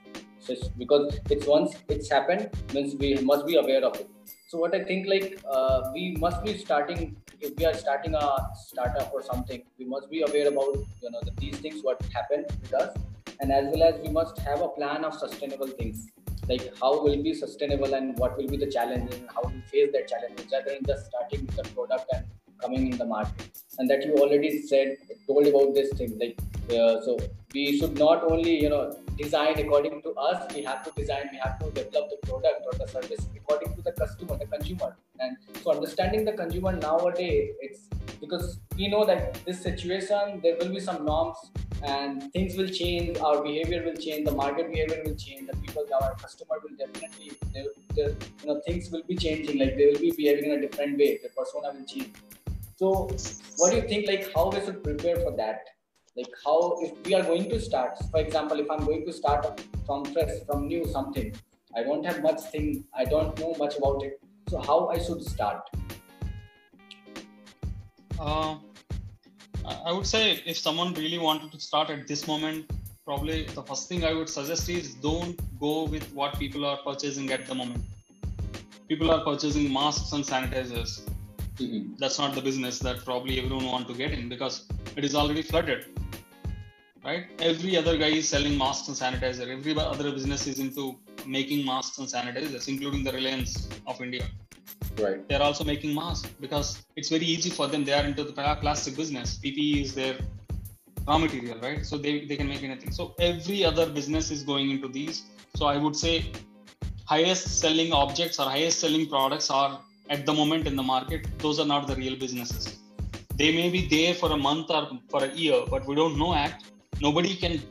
because 0.77 1.19
it's 1.29 1.47
once 1.47 1.75
it's 1.89 2.09
happened 2.09 2.49
means 2.73 2.95
we 2.95 3.15
must 3.15 3.45
be 3.45 3.55
aware 3.55 3.83
of 3.85 3.95
it. 3.95 4.09
So 4.47 4.57
what 4.59 4.75
i 4.75 4.83
think 4.83 5.07
like 5.07 5.39
uh, 5.51 5.91
we 5.93 6.15
must 6.25 6.43
be 6.43 6.57
starting 6.57 7.15
if 7.41 7.55
we 7.57 7.65
are 7.65 7.73
starting 7.73 8.13
a 8.15 8.25
startup 8.67 9.11
or 9.13 9.21
something 9.23 9.63
we 9.79 9.85
must 9.85 10.09
be 10.09 10.21
aware 10.21 10.47
about 10.47 10.75
you 11.03 11.11
know 11.11 11.21
the, 11.23 11.31
these 11.39 11.57
things 11.57 11.83
what 11.83 12.01
happened 12.13 12.45
with 12.61 12.73
us 12.73 12.95
and 13.39 13.51
as 13.51 13.65
well 13.71 13.83
as 13.83 14.01
we 14.01 14.09
must 14.09 14.37
have 14.39 14.61
a 14.61 14.69
plan 14.69 15.03
of 15.03 15.13
sustainable 15.13 15.67
things. 15.67 16.07
Like 16.47 16.73
how 16.79 17.01
will 17.01 17.21
be 17.23 17.33
sustainable 17.33 17.93
and 17.93 18.17
what 18.17 18.37
will 18.37 18.47
be 18.47 18.57
the 18.57 18.69
challenges 18.69 19.15
and 19.17 19.29
how 19.33 19.43
we 19.43 19.61
face 19.71 19.91
that 19.93 20.07
challenge 20.07 20.39
rather 20.51 20.71
than 20.71 20.83
just 20.85 21.05
starting 21.07 21.45
with 21.45 21.55
the 21.55 21.63
product 21.75 22.05
and 22.13 22.25
coming 22.61 22.91
in 22.91 22.97
the 22.97 23.05
market. 23.05 23.49
And 23.77 23.89
that 23.89 24.05
you 24.05 24.15
already 24.15 24.61
said 24.61 24.97
told 25.27 25.47
about 25.47 25.73
this 25.73 25.93
thing 25.93 26.17
like 26.19 26.37
uh, 26.69 27.01
so 27.05 27.17
we 27.53 27.77
should 27.77 27.97
not 27.97 28.23
only 28.31 28.61
you 28.61 28.69
know 28.69 28.95
design 29.17 29.57
according 29.59 30.01
to 30.01 30.11
us 30.11 30.53
we 30.53 30.61
have 30.63 30.83
to 30.83 30.91
design 30.99 31.29
we 31.31 31.37
have 31.37 31.57
to 31.59 31.69
develop 31.71 32.09
the 32.13 32.19
product 32.27 32.61
or 32.67 32.73
the 32.77 32.87
service 32.91 33.27
according 33.35 33.75
to 33.75 33.81
the 33.81 33.91
customer 33.93 34.37
the 34.37 34.45
consumer. 34.45 34.95
And 35.19 35.37
so 35.61 35.73
understanding 35.73 36.25
the 36.25 36.33
consumer 36.33 36.73
nowadays 36.73 37.51
it's 37.59 37.81
because 38.19 38.59
we 38.77 38.87
know 38.87 39.05
that 39.05 39.43
this 39.45 39.61
situation 39.61 40.39
there 40.43 40.57
will 40.59 40.69
be 40.69 40.79
some 40.79 41.05
norms 41.05 41.37
and 41.83 42.31
things 42.31 42.55
will 42.55 42.67
change 42.67 43.17
our 43.17 43.43
behavior 43.43 43.83
will 43.85 43.95
change 43.95 44.25
the 44.25 44.31
market 44.31 44.71
behavior 44.71 45.01
will 45.05 45.15
change 45.15 45.47
the 45.47 45.55
people 45.57 45.85
our 46.01 46.15
customer 46.15 46.57
will 46.63 46.75
definitely 46.77 47.31
they, 47.53 47.65
they, 47.95 48.03
you 48.41 48.47
know 48.47 48.61
things 48.65 48.89
will 48.89 49.03
be 49.03 49.15
changing 49.15 49.59
like 49.59 49.75
they 49.77 49.87
will 49.87 49.99
be 49.99 50.11
behaving 50.15 50.45
in 50.45 50.51
a 50.51 50.61
different 50.61 50.97
way 50.97 51.19
the 51.21 51.29
persona 51.29 51.73
will 51.77 51.85
change. 51.85 52.13
So 52.77 53.09
what 53.57 53.71
do 53.71 53.77
you 53.77 53.87
think 53.87 54.07
like 54.07 54.33
how 54.33 54.49
we 54.49 54.61
should 54.61 54.83
prepare 54.83 55.17
for 55.17 55.35
that? 55.35 55.61
Like 56.15 56.33
how 56.45 56.77
if 56.81 57.05
we 57.05 57.15
are 57.15 57.23
going 57.23 57.49
to 57.49 57.59
start 57.59 57.97
for 58.11 58.19
example 58.19 58.59
if 58.59 58.69
i'm 58.69 58.85
going 58.85 59.03
to 59.05 59.11
start 59.11 59.61
from 59.85 60.05
fresh 60.05 60.33
from 60.45 60.67
new 60.67 60.85
something 60.85 61.33
i 61.75 61.81
don't 61.81 62.05
have 62.05 62.21
much 62.21 62.41
thing 62.51 62.83
i 62.93 63.03
don't 63.03 63.39
know 63.39 63.55
much 63.57 63.77
about 63.77 64.03
it 64.03 64.21
so 64.47 64.61
how 64.61 64.89
i 64.89 64.99
should 64.99 65.23
start? 65.23 65.63
Uh, 68.19 68.57
i 69.89 69.91
would 69.91 70.07
say 70.13 70.41
if 70.45 70.57
someone 70.57 70.93
really 70.93 71.19
wanted 71.27 71.51
to 71.51 71.59
start 71.59 71.89
at 71.89 72.07
this 72.07 72.27
moment 72.27 72.71
probably 73.05 73.37
the 73.57 73.63
first 73.69 73.87
thing 73.89 74.03
i 74.11 74.13
would 74.17 74.29
suggest 74.29 74.69
is 74.69 74.93
don't 74.95 75.39
go 75.59 75.73
with 75.85 76.05
what 76.19 76.37
people 76.43 76.65
are 76.65 76.77
purchasing 76.85 77.31
at 77.31 77.47
the 77.47 77.55
moment. 77.55 77.83
People 78.89 79.09
are 79.11 79.23
purchasing 79.23 79.71
masks 79.71 80.11
and 80.11 80.23
sanitizers. 80.23 81.01
Mm-hmm. 81.57 81.93
that's 82.01 82.17
not 82.17 82.33
the 82.33 82.41
business 82.41 82.79
that 82.79 83.05
probably 83.05 83.33
everyone 83.39 83.65
want 83.73 83.87
to 83.87 83.93
get 83.93 84.11
in 84.11 84.27
because 84.27 84.55
it 84.95 85.05
is 85.05 85.13
already 85.13 85.43
flooded 85.43 85.85
right? 87.05 87.25
Every 87.39 87.77
other 87.77 87.95
guy 87.97 88.11
is 88.19 88.27
selling 88.29 88.57
masks 88.57 88.87
and 88.87 88.97
sanitizer. 88.97 89.47
Every 89.55 89.77
other 89.77 90.11
business 90.11 90.47
is 90.47 90.59
into 90.59 90.97
making 91.25 91.65
masks 91.65 91.97
and 91.97 92.07
sanitizers 92.07 92.67
including 92.67 93.03
the 93.03 93.11
reliance 93.11 93.69
of 93.87 94.01
india 94.01 94.25
right. 94.99 95.27
They're 95.27 95.41
also 95.41 95.63
making 95.63 95.93
masks 95.93 96.29
because 96.39 96.83
it's 96.95 97.09
very 97.09 97.25
easy 97.25 97.49
for 97.49 97.67
them. 97.67 97.83
They 97.83 97.93
are 97.93 98.03
into 98.03 98.23
the 98.23 98.33
plastic 98.33 98.95
business. 98.95 99.37
Ppe 99.37 99.81
is 99.81 99.93
their 99.93 100.17
raw 101.07 101.17
material 101.17 101.59
right? 101.59 101.85
So 101.85 101.97
they, 101.97 102.25
they 102.25 102.35
can 102.35 102.47
make 102.47 102.63
anything. 102.63 102.91
So 102.91 103.13
every 103.19 103.63
other 103.65 103.87
business 103.87 104.31
is 104.31 104.43
going 104.43 104.69
into 104.71 104.87
these. 104.87 105.23
So 105.55 105.65
i 105.65 105.77
would 105.77 105.95
say 105.95 106.31
highest 107.05 107.59
selling 107.59 107.91
objects 107.91 108.39
or 108.39 108.45
highest 108.45 108.79
selling 108.79 109.07
products 109.07 109.49
are 109.49 109.79
at 110.09 110.25
the 110.25 110.33
moment 110.33 110.67
in 110.67 110.75
the 110.75 110.83
market. 110.83 111.27
Those 111.39 111.59
are 111.59 111.65
not 111.65 111.87
the 111.87 111.95
real 111.95 112.15
businesses. 112.15 112.79
They 113.35 113.51
may 113.51 113.69
be 113.69 113.87
there 113.87 114.13
for 114.13 114.31
a 114.31 114.37
month 114.37 114.69
or 114.69 114.89
for 115.09 115.23
a 115.23 115.31
year 115.33 115.63
but 115.69 115.87
we 115.87 115.95
don't 115.95 116.17
know 116.17 116.33
act. 116.33 116.71
Nobody 117.01 117.35
can 117.35 117.61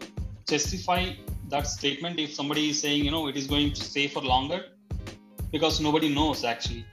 justify 0.49 1.15
that 1.49 1.67
statement 1.67 2.19
if 2.19 2.33
somebody 2.35 2.71
is 2.71 2.81
saying 2.81 3.05
you 3.05 3.11
know 3.11 3.27
it 3.29 3.37
is 3.37 3.47
going 3.47 3.73
to 3.73 3.83
stay 3.83 4.07
for 4.09 4.23
longer 4.23 4.61
because 5.51 5.81
nobody 5.87 6.09
knows 6.09 6.45
actually 6.45 6.85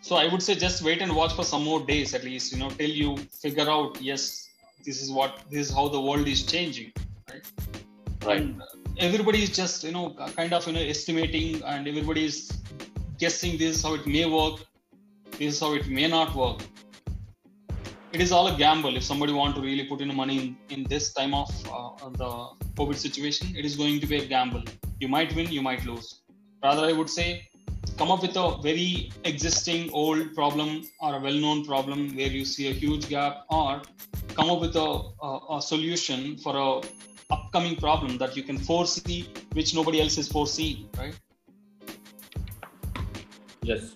so 0.00 0.16
i 0.16 0.26
would 0.26 0.42
say 0.42 0.54
just 0.54 0.82
wait 0.82 1.02
and 1.02 1.14
watch 1.14 1.34
for 1.34 1.44
some 1.44 1.64
more 1.64 1.80
days 1.84 2.14
at 2.14 2.24
least 2.24 2.52
you 2.52 2.58
know 2.58 2.70
till 2.70 2.90
you 2.90 3.16
figure 3.44 3.68
out 3.70 4.00
yes 4.00 4.48
this 4.84 5.02
is 5.02 5.10
what 5.10 5.42
this 5.50 5.68
is 5.68 5.74
how 5.74 5.88
the 5.88 6.00
world 6.00 6.26
is 6.28 6.44
changing 6.44 6.92
right? 7.30 7.46
Right. 8.24 8.40
And 8.40 8.62
everybody 8.98 9.42
is 9.42 9.50
just 9.50 9.84
you 9.84 9.92
know 9.92 10.14
kind 10.36 10.52
of 10.52 10.66
you 10.66 10.72
know 10.72 10.80
estimating 10.80 11.62
and 11.62 11.86
everybody 11.86 12.24
is 12.24 12.50
guessing 13.18 13.58
this 13.58 13.76
is 13.76 13.82
how 13.82 13.94
it 13.94 14.06
may 14.06 14.24
work 14.26 14.60
this 15.38 15.54
is 15.54 15.60
how 15.60 15.74
it 15.74 15.88
may 15.88 16.08
not 16.08 16.34
work. 16.34 16.62
It 18.12 18.20
is 18.20 18.32
all 18.32 18.48
a 18.48 18.56
gamble. 18.56 18.96
If 18.96 19.04
somebody 19.04 19.32
want 19.32 19.54
to 19.54 19.60
really 19.60 19.84
put 19.84 20.00
in 20.00 20.12
money 20.12 20.38
in, 20.38 20.56
in 20.70 20.84
this 20.84 21.12
time 21.12 21.32
of 21.32 21.48
uh, 21.68 22.08
the 22.10 22.30
covid 22.78 22.96
situation 22.96 23.54
it 23.56 23.64
is 23.64 23.76
going 23.76 24.00
to 24.00 24.06
be 24.06 24.16
a 24.16 24.26
gamble. 24.26 24.64
You 24.98 25.08
might 25.08 25.34
win 25.36 25.52
you 25.52 25.62
might 25.62 25.84
lose. 25.84 26.22
Rather 26.62 26.86
i 26.86 26.92
would 26.92 27.08
say 27.08 27.47
come 27.96 28.10
up 28.10 28.22
with 28.22 28.36
a 28.36 28.58
very 28.62 29.10
existing 29.24 29.90
old 29.92 30.34
problem 30.34 30.82
or 31.00 31.16
a 31.16 31.20
well-known 31.20 31.64
problem 31.64 32.14
where 32.16 32.28
you 32.28 32.44
see 32.44 32.68
a 32.68 32.72
huge 32.72 33.08
gap 33.08 33.44
or 33.50 33.82
come 34.34 34.50
up 34.50 34.60
with 34.60 34.76
a, 34.76 35.02
a, 35.22 35.56
a 35.56 35.62
solution 35.62 36.36
for 36.38 36.56
a 36.56 36.80
upcoming 37.30 37.76
problem 37.76 38.16
that 38.18 38.36
you 38.36 38.42
can 38.42 38.58
foresee 38.58 39.30
which 39.52 39.74
nobody 39.74 40.00
else 40.00 40.18
is 40.18 40.28
foreseeing 40.28 40.88
right? 40.96 41.18
Yes. 43.62 43.94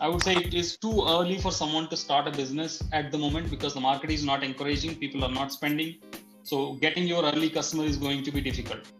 I 0.00 0.08
would 0.08 0.22
say 0.22 0.36
it 0.36 0.54
is 0.54 0.76
too 0.76 1.04
early 1.08 1.38
for 1.38 1.50
someone 1.50 1.88
to 1.88 1.96
start 1.96 2.28
a 2.28 2.30
business 2.30 2.82
at 2.92 3.10
the 3.10 3.18
moment 3.18 3.50
because 3.50 3.74
the 3.74 3.80
market 3.80 4.10
is 4.10 4.24
not 4.24 4.44
encouraging 4.44 4.94
people 4.94 5.24
are 5.24 5.30
not 5.30 5.50
spending. 5.52 5.96
So 6.44 6.74
getting 6.74 7.06
your 7.08 7.24
early 7.24 7.50
customer 7.50 7.84
is 7.84 7.96
going 7.96 8.22
to 8.24 8.30
be 8.30 8.40
difficult 8.40 8.92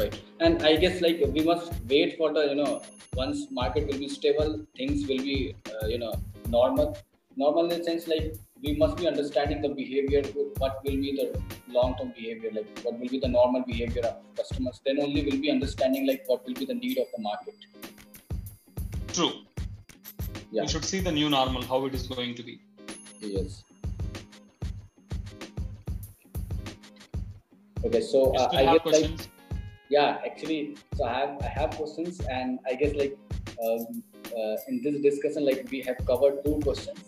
right. 0.00 0.22
And 0.40 0.62
i 0.70 0.76
guess 0.76 1.00
like 1.00 1.20
we 1.36 1.42
must 1.50 1.72
wait 1.92 2.16
for 2.18 2.32
the 2.32 2.44
you 2.50 2.56
know 2.60 2.82
once 3.22 3.46
market 3.50 3.86
will 3.88 4.00
be 4.04 4.08
stable 4.08 4.50
things 4.78 5.06
will 5.08 5.22
be 5.30 5.54
uh, 5.74 5.86
you 5.86 5.98
know 5.98 6.14
normal. 6.48 6.96
Normal 7.36 7.70
in 7.70 7.78
the 7.78 7.84
sense 7.84 8.08
like 8.08 8.34
we 8.62 8.74
must 8.76 8.96
be 8.96 9.06
understanding 9.06 9.60
the 9.62 9.68
behavior 9.68 10.22
what 10.62 10.78
will 10.84 10.96
be 11.04 11.10
the 11.18 11.26
long 11.76 11.94
term 11.98 12.12
behavior 12.16 12.50
like 12.56 12.80
what 12.82 12.98
will 12.98 13.12
be 13.16 13.20
the 13.20 13.28
normal 13.28 13.62
behavior 13.62 14.02
of 14.08 14.16
customers. 14.36 14.80
Then 14.84 15.00
only 15.00 15.22
we'll 15.24 15.40
be 15.40 15.50
understanding 15.50 16.06
like 16.06 16.24
what 16.26 16.44
will 16.44 16.54
be 16.54 16.64
the 16.64 16.74
need 16.74 16.98
of 16.98 17.06
the 17.14 17.22
market. 17.22 17.54
True. 19.12 19.32
Yeah. 20.50 20.62
We 20.62 20.68
should 20.68 20.84
see 20.84 20.98
the 20.98 21.12
new 21.12 21.30
normal 21.30 21.62
how 21.62 21.84
it 21.86 21.94
is 21.94 22.08
going 22.08 22.34
to 22.34 22.42
be. 22.42 22.60
Yes. 23.20 23.62
Okay 27.84 28.00
so 28.00 28.34
uh, 28.34 28.48
i 28.52 28.62
have 28.62 28.64
guess 28.64 28.72
like 28.74 28.82
questions 28.82 29.28
yeah 29.90 30.18
actually 30.24 30.76
so 30.96 31.04
i 31.04 31.12
have 31.20 31.42
i 31.42 31.48
have 31.48 31.70
questions 31.70 32.20
and 32.30 32.58
i 32.66 32.74
guess 32.74 32.94
like 32.94 33.16
um, 33.64 34.02
uh, 34.36 34.56
in 34.68 34.82
this 34.82 35.00
discussion 35.00 35.44
like 35.44 35.66
we 35.70 35.80
have 35.82 35.98
covered 36.06 36.44
two 36.44 36.60
questions. 36.62 37.00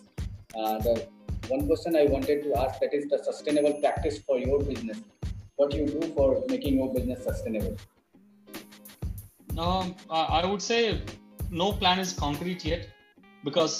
Uh, 0.56 0.78
the 0.78 1.06
one 1.48 1.66
question 1.66 1.96
i 1.96 2.04
wanted 2.04 2.42
to 2.42 2.56
ask 2.58 2.80
that 2.80 2.92
is 2.92 3.08
the 3.08 3.18
sustainable 3.22 3.74
practice 3.74 4.18
for 4.18 4.38
your 4.38 4.58
business. 4.60 4.98
What 5.56 5.74
you 5.74 5.86
do 5.86 6.00
for 6.14 6.42
making 6.48 6.76
your 6.76 6.92
business 6.92 7.24
sustainable? 7.24 7.76
Um, 9.58 9.94
I 10.10 10.20
I 10.40 10.46
would 10.46 10.62
say 10.62 11.02
no 11.50 11.72
plan 11.72 11.98
is 11.98 12.12
concrete 12.12 12.64
yet 12.64 12.88
because 13.44 13.74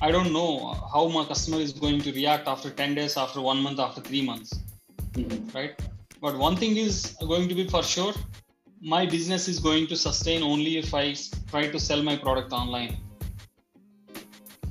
I 0.00 0.10
don't 0.10 0.32
know 0.32 0.74
how 0.92 1.08
my 1.08 1.24
customer 1.24 1.58
is 1.58 1.72
going 1.72 2.00
to 2.02 2.12
react 2.12 2.48
after 2.48 2.70
10 2.70 2.94
days, 2.94 3.16
after 3.16 3.40
one 3.40 3.60
month, 3.62 3.80
after 3.80 4.00
three 4.00 4.22
months, 4.22 4.52
right? 5.54 5.80
But 6.20 6.36
one 6.36 6.56
thing 6.56 6.76
is 6.76 7.16
going 7.20 7.48
to 7.48 7.54
be 7.54 7.68
for 7.68 7.82
sure 7.82 8.14
my 8.80 9.06
business 9.06 9.48
is 9.48 9.58
going 9.58 9.86
to 9.88 9.96
sustain 9.96 10.42
only 10.42 10.78
if 10.78 10.94
I 10.94 11.14
try 11.50 11.68
to 11.68 11.80
sell 11.80 12.02
my 12.02 12.16
product 12.16 12.52
online. 12.52 12.96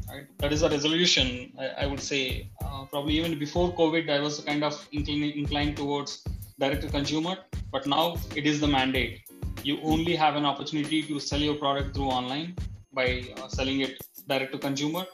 Right? 0.09 0.25
That 0.39 0.53
is 0.53 0.61
a 0.61 0.69
resolution, 0.69 1.51
I, 1.59 1.83
I 1.83 1.85
would 1.85 1.99
say. 1.99 2.49
Uh, 2.63 2.85
probably 2.85 3.17
even 3.17 3.37
before 3.37 3.73
COVID, 3.73 4.09
I 4.09 4.19
was 4.19 4.39
kind 4.39 4.63
of 4.63 4.87
inclined, 4.91 5.33
inclined 5.33 5.77
towards 5.77 6.23
direct 6.59 6.81
to 6.83 6.89
consumer, 6.89 7.37
but 7.71 7.85
now 7.85 8.17
it 8.35 8.45
is 8.47 8.59
the 8.59 8.67
mandate. 8.67 9.21
You 9.63 9.79
only 9.83 10.15
have 10.15 10.35
an 10.35 10.45
opportunity 10.45 11.03
to 11.03 11.19
sell 11.19 11.39
your 11.39 11.55
product 11.55 11.95
through 11.95 12.05
online 12.07 12.55
by 12.93 13.25
uh, 13.37 13.47
selling 13.49 13.81
it 13.81 14.01
direct 14.27 14.53
to 14.53 14.57
consumer. 14.57 15.05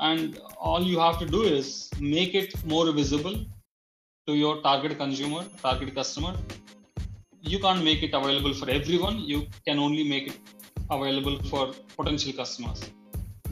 And 0.00 0.38
all 0.58 0.82
you 0.82 0.98
have 1.00 1.18
to 1.20 1.26
do 1.26 1.42
is 1.42 1.90
make 1.98 2.34
it 2.34 2.52
more 2.66 2.92
visible 2.92 3.46
to 4.26 4.34
your 4.34 4.60
target 4.62 4.98
consumer, 4.98 5.44
target 5.62 5.94
customer. 5.94 6.34
You 7.42 7.58
can't 7.60 7.84
make 7.84 8.02
it 8.02 8.12
available 8.12 8.54
for 8.54 8.68
everyone. 8.68 9.20
You 9.20 9.46
can 9.64 9.78
only 9.78 10.02
make 10.02 10.26
it 10.28 10.38
available 10.90 11.38
for 11.50 11.64
potential 11.98 12.32
customers. 12.42 12.80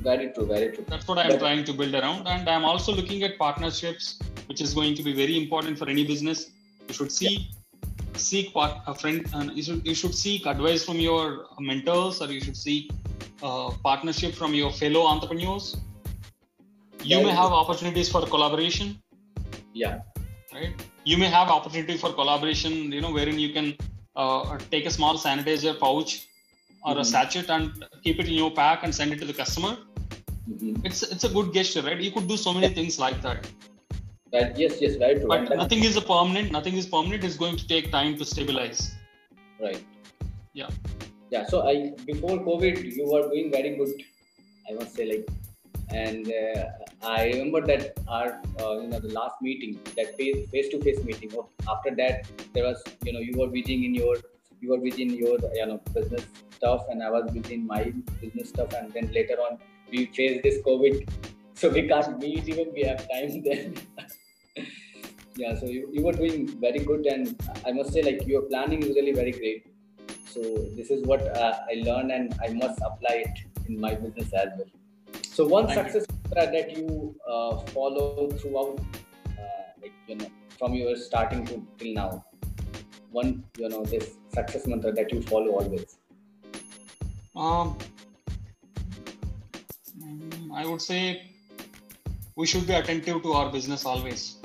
very 0.07 0.25
true 0.37 0.45
very 0.49 0.67
true 0.73 0.85
That's 0.93 1.07
what 1.11 1.19
I'm 1.21 1.31
But- 1.33 1.39
trying 1.43 1.63
to 1.69 1.73
build 1.81 1.95
around. 1.99 2.27
And 2.33 2.49
I'm 2.55 2.65
also 2.71 2.95
looking 2.97 3.21
at 3.27 3.37
partnerships, 3.43 4.07
which 4.49 4.61
is 4.65 4.75
going 4.79 4.95
to 4.99 5.03
be 5.07 5.13
very 5.21 5.37
important 5.43 5.79
for 5.81 5.87
any 5.93 6.05
business. 6.11 6.41
You 6.89 6.95
should 6.99 7.13
see 7.19 7.31
seek 8.25 8.53
part, 8.57 8.75
a 8.93 8.95
friend 9.03 9.21
and 9.37 9.57
you 9.59 9.63
should, 9.69 9.81
you 9.91 9.95
should 10.01 10.15
seek 10.25 10.45
advice 10.55 10.83
from 10.89 10.99
your 11.05 11.23
mentors 11.69 12.21
or 12.23 12.29
you 12.35 12.41
should 12.47 12.59
seek 12.67 12.91
uh, 13.43 13.71
partnership 13.89 14.35
from 14.41 14.53
your 14.61 14.71
fellow 14.83 15.05
entrepreneurs. 15.13 15.67
You 17.03 17.17
Very 17.17 17.25
may 17.25 17.31
good. 17.31 17.41
have 17.43 17.53
opportunities 17.63 18.11
for 18.17 18.23
collaboration 18.35 18.93
yeah 19.85 19.97
right? 20.55 20.87
You 21.05 21.17
may 21.19 21.27
have 21.27 21.49
opportunity 21.49 21.97
for 21.97 22.13
collaboration 22.13 22.73
you 22.93 23.01
know 23.01 23.13
wherein 23.13 23.39
you 23.39 23.51
can 23.57 23.77
uh, 24.17 24.59
take 24.71 24.87
a 24.87 24.91
small 24.99 25.15
sanitizer 25.27 25.75
pouch 25.85 26.13
or 26.87 26.93
a 26.93 27.01
Mhm. 27.01 27.11
sachet 27.15 27.47
and 27.57 27.85
keep 28.05 28.19
it 28.23 28.29
in 28.33 28.37
your 28.43 28.51
pack 28.63 28.85
and 28.85 28.95
send 29.01 29.13
it 29.17 29.21
to 29.25 29.29
the 29.33 29.39
customer. 29.43 29.75
Mhm. 30.53 30.73
it's 30.89 30.99
it's 31.13 31.25
a 31.29 31.33
good 31.37 31.47
gesture 31.59 31.83
right? 31.89 32.01
You 32.07 32.11
could 32.17 32.27
do 32.33 32.37
so 32.47 32.51
many 32.57 32.69
things 32.79 32.97
like 33.05 33.19
that. 33.27 33.47
Right 34.35 34.59
yes 34.63 34.75
yes 34.85 34.95
true 35.01 35.29
but 35.33 35.43
then- 35.49 35.59
nothing 35.63 35.83
is 35.89 35.97
a 36.01 36.03
permanent 36.13 36.49
nothing 36.57 36.77
is 36.81 36.87
permanent 36.95 37.25
it's 37.29 37.39
going 37.43 37.57
to 37.63 37.67
take 37.73 37.87
time 37.99 38.13
to 38.21 38.25
stabilize. 38.33 38.81
Right. 39.67 39.83
Yeah. 40.61 40.71
yeah 41.35 41.45
so 41.53 41.59
i 41.71 41.75
before 42.09 42.35
covid 42.49 42.77
you 42.97 43.05
were 43.13 43.23
doing 43.31 43.47
very 43.55 43.71
good 43.79 43.93
i 44.69 44.75
must 44.79 44.93
say 44.99 45.07
like 45.13 45.25
and 45.91 46.33
uh, 46.33 46.65
i 47.03 47.27
remember 47.27 47.61
that 47.61 47.93
our 48.09 48.41
uh, 48.61 48.75
you 48.81 48.89
know 48.89 49.01
the 49.01 49.13
last 49.13 49.37
meeting 49.43 49.79
that 49.97 50.17
face 50.17 50.69
to 50.69 50.81
face 50.81 51.03
meeting 51.05 51.31
oh, 51.37 51.49
after 51.69 51.95
that 51.95 52.27
there 52.55 52.65
was 52.65 52.83
you 53.05 53.13
know 53.13 53.21
you 53.21 53.35
were 53.39 53.49
busy 53.49 53.85
in 53.87 53.95
your 53.95 54.17
you 54.61 54.71
were 54.71 54.79
busy 54.79 55.03
in 55.03 55.11
your 55.11 55.39
you 55.55 55.67
know 55.67 55.81
business 55.93 56.25
stuff 56.57 56.83
and 56.91 57.03
i 57.03 57.11
was 57.11 57.31
busy 57.31 57.55
in 57.55 57.67
my 57.67 57.93
business 58.21 58.49
stuff. 58.49 58.73
And 58.73 58.93
then 58.93 59.11
later 59.13 59.37
on 59.47 59.59
we 59.91 60.07
faced 60.07 60.43
this 60.43 60.59
covid 60.67 61.09
so 61.55 61.69
we 61.69 61.83
can't 61.89 62.19
meet 62.19 62.49
even 62.49 62.73
we 62.73 62.83
have 62.83 63.09
time 63.09 63.43
then. 63.43 63.75
Yeah 65.37 65.59
so 65.59 65.67
you, 65.67 65.89
you 65.93 66.03
were 66.05 66.13
doing 66.13 66.47
very 66.65 66.79
good 66.79 67.07
and 67.07 67.35
i 67.67 67.73
must 67.73 67.93
say 67.93 68.03
like 68.09 68.21
your 68.25 68.43
planning 68.43 68.83
is 68.85 68.91
really 68.99 69.13
very 69.13 69.33
great. 69.33 69.67
So 70.33 70.41
this 70.77 70.91
is 70.91 71.03
what 71.11 71.23
uh, 71.37 71.55
i 71.73 71.75
learned 71.89 72.13
and 72.13 72.37
i 72.47 72.49
must 72.53 72.79
apply 72.89 73.15
it 73.25 73.37
in 73.69 73.81
my 73.81 73.95
business 73.95 74.33
as 74.33 74.51
well 74.59 74.71
so 75.35 75.45
one 75.45 75.67
Thank 75.67 75.91
success 75.91 76.07
factor 76.07 76.53
that 76.53 76.77
you 76.77 77.15
uh, 77.29 77.57
follow 77.75 78.31
throughout 78.41 78.79
uh, 79.39 79.65
like 79.83 79.93
you 80.07 80.17
know 80.17 80.29
from 80.59 80.75
your 80.75 80.97
starting 80.97 81.45
to 81.47 81.61
till 81.79 81.95
now. 81.95 82.25
One 83.11 83.43
you 83.59 83.69
know 83.69 83.85
this 83.85 84.13
success 84.33 84.69
mantra 84.69 84.93
that 84.93 85.13
you 85.13 85.23
follow 85.23 85.53
always. 85.61 85.97
Um, 87.37 87.77
i 90.55 90.65
would 90.65 90.81
say 90.81 91.01
we 92.37 92.47
should 92.47 92.67
be 92.69 92.75
attentive 92.75 93.23
to 93.25 93.33
our 93.33 93.51
business 93.51 93.85
always. 93.85 94.37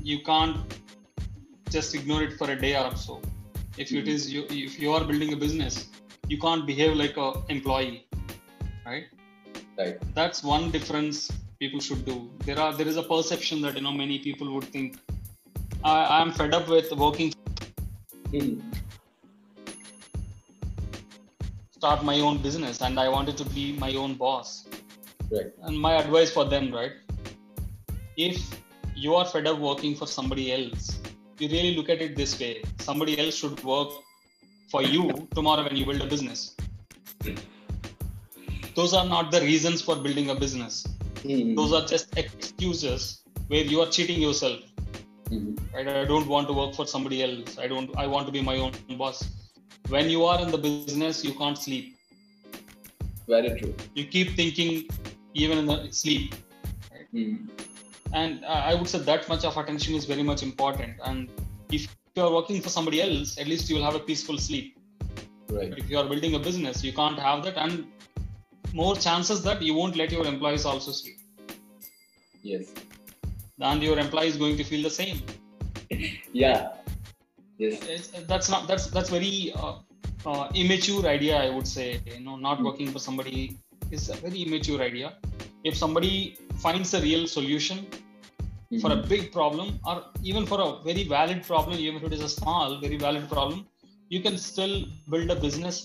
You 0.00 0.22
can't 0.22 0.78
just 1.70 1.96
ignore 1.96 2.22
it 2.22 2.38
for 2.38 2.48
a 2.50 2.60
day 2.60 2.76
or 2.76 2.94
so. 2.94 3.20
If 3.76 3.90
it 3.90 4.06
is 4.06 4.32
you 4.32 4.46
if 4.50 4.78
you 4.78 4.92
are 4.92 5.04
building 5.04 5.32
a 5.32 5.36
business 5.44 5.88
you 6.28 6.38
can't 6.38 6.66
behave 6.66 6.94
like 6.96 7.16
a 7.16 7.32
employee 7.48 8.06
right? 8.86 9.04
Right. 9.78 9.96
That's 10.14 10.42
one 10.42 10.70
difference 10.70 11.30
people 11.58 11.80
should 11.80 12.04
do. 12.04 12.30
There 12.44 12.58
are 12.58 12.72
there 12.72 12.86
is 12.86 12.96
a 12.96 13.02
perception 13.02 13.62
that 13.62 13.76
you 13.76 13.82
know 13.82 13.92
many 13.92 14.18
people 14.18 14.52
would 14.54 14.64
think 14.64 14.98
i 15.84 15.94
i'm 16.18 16.30
fed 16.36 16.54
up 16.58 16.68
with 16.74 16.92
working 17.00 17.32
Mhm. 18.32 18.62
start 21.76 22.04
my 22.10 22.14
own 22.26 22.38
business 22.46 22.80
and 22.86 22.98
i 23.04 23.08
wanted 23.14 23.36
to 23.42 23.44
be 23.56 23.64
my 23.84 23.94
own 24.02 24.14
boss. 24.14 24.66
Right. 25.30 25.50
And 25.62 25.78
my 25.86 25.92
advice 26.02 26.30
for 26.36 26.44
them 26.44 26.72
right? 26.74 26.92
If 28.16 28.38
you 29.04 29.14
are 29.14 29.26
fed 29.34 29.46
up 29.46 29.58
working 29.58 29.94
for 30.00 30.06
somebody 30.06 30.46
else 30.56 30.98
you 31.38 31.48
really 31.48 31.74
look 31.76 31.88
at 31.94 32.00
it 32.00 32.16
this 32.16 32.38
way. 32.40 32.62
Somebody 32.88 33.18
else 33.18 33.36
should 33.42 33.62
work 33.64 33.88
for 34.70 34.82
you 34.82 35.28
tomorrow 35.34 35.64
when 35.64 35.76
you 35.76 35.86
build 35.86 36.00
a 36.02 36.06
business. 36.06 36.54
Those 38.74 38.92
are 38.92 39.06
not 39.06 39.30
the 39.30 39.40
reasons 39.40 39.80
for 39.82 39.96
building 39.96 40.30
a 40.30 40.34
business. 40.34 40.84
Mhm. 41.24 41.56
those 41.56 41.72
are 41.76 41.84
just 41.90 42.18
excuses 42.22 43.04
where 43.48 43.64
you 43.72 43.80
are 43.84 43.90
cheating 43.96 44.20
yourself. 44.26 44.60
Mhm. 45.30 45.52
right? 45.74 45.88
I 45.88 46.04
don't 46.10 46.28
want 46.32 46.48
to 46.48 46.54
work 46.58 46.74
for 46.78 46.86
somebody 46.94 47.18
else. 47.26 47.58
I 47.58 47.66
don't 47.72 47.90
i 48.02 48.06
want 48.14 48.26
to 48.30 48.32
be 48.38 48.42
my 48.48 48.56
own 48.64 48.72
boss. 49.02 49.20
When 49.94 50.10
you 50.14 50.24
are 50.32 50.38
in 50.44 50.50
the 50.56 50.60
business 50.66 51.24
you 51.28 51.32
can't 51.40 51.58
sleep. 51.66 51.86
Very 53.34 53.50
true. 53.60 53.72
You 53.94 54.04
keep 54.16 54.34
thinking 54.40 54.70
even 55.44 55.58
in 55.62 55.66
the 55.72 55.78
sleep. 56.02 56.34
Mhm. 57.14 57.34
and 58.20 58.44
uh, 58.52 58.60
i 58.70 58.74
would 58.78 58.88
say 58.90 58.98
that 59.08 59.22
much 59.30 59.44
of 59.48 59.56
attention 59.60 59.94
is 59.98 60.04
very 60.14 60.24
much 60.30 60.42
important. 60.48 60.92
And 61.08 61.18
if 61.78 61.86
you 62.16 62.22
are 62.22 62.32
working 62.32 62.60
for 62.62 62.68
somebody 62.68 63.02
else 63.02 63.36
at 63.38 63.46
least 63.48 63.68
you 63.68 63.74
will 63.76 63.82
have 63.84 63.96
a 63.96 64.04
peaceful 64.08 64.38
sleep. 64.38 64.76
Right. 65.50 65.70
But 65.70 65.78
if 65.80 65.90
you 65.90 65.98
are 65.98 66.08
building 66.08 66.34
a 66.34 66.38
business 66.38 66.84
you 66.84 66.92
can't 66.92 67.18
have 67.18 67.42
that 67.44 67.56
and 67.56 67.86
more 68.72 68.94
chances 68.96 69.42
that 69.42 69.62
you 69.62 69.74
won't 69.74 69.96
let 69.96 70.12
your 70.12 70.24
employees 70.26 70.64
also 70.64 70.92
sleep. 70.92 71.18
Yes. 72.42 72.72
And 73.60 73.82
your 73.82 73.98
employee 73.98 74.28
is 74.28 74.36
going 74.36 74.56
to 74.56 74.64
feel 74.64 74.82
the 74.82 74.90
same. 74.90 75.20
Yeah. 76.32 76.72
Yes. 77.58 77.82
It's, 77.94 78.08
that's 78.32 78.48
not 78.48 78.66
that's 78.68 78.86
that's 78.88 79.10
very 79.10 79.52
uh, 79.56 79.74
uh, 80.26 80.48
immature 80.54 81.06
idea 81.06 81.36
i 81.40 81.50
would 81.50 81.68
say. 81.68 82.00
You 82.06 82.20
know 82.20 82.36
not 82.36 82.58
Hmm. 82.58 82.66
working 82.68 82.88
for 82.94 82.98
somebody 82.98 83.58
is 83.90 84.08
a 84.08 84.16
very 84.16 84.42
immature 84.42 84.80
idea. 84.80 85.14
If 85.64 85.76
somebody 85.76 86.36
finds 86.64 86.94
a 86.94 87.00
real 87.00 87.26
solution 87.26 87.86
for 88.82 88.90
a 88.92 88.96
Mhm. 88.96 89.08
big 89.12 89.22
problem 89.36 89.68
or 89.90 89.96
even 90.30 90.44
for 90.50 90.58
a 90.66 90.68
very 90.88 91.04
valid 91.16 91.40
problem 91.50 91.74
even 91.84 91.96
if 92.00 92.04
it 92.08 92.14
is 92.18 92.22
a 92.28 92.32
small 92.38 92.68
very 92.84 92.98
valid 93.06 93.26
problem 93.34 93.58
you 94.14 94.20
can 94.26 94.36
still 94.50 94.74
build 95.12 95.30
a 95.36 95.38
business 95.46 95.76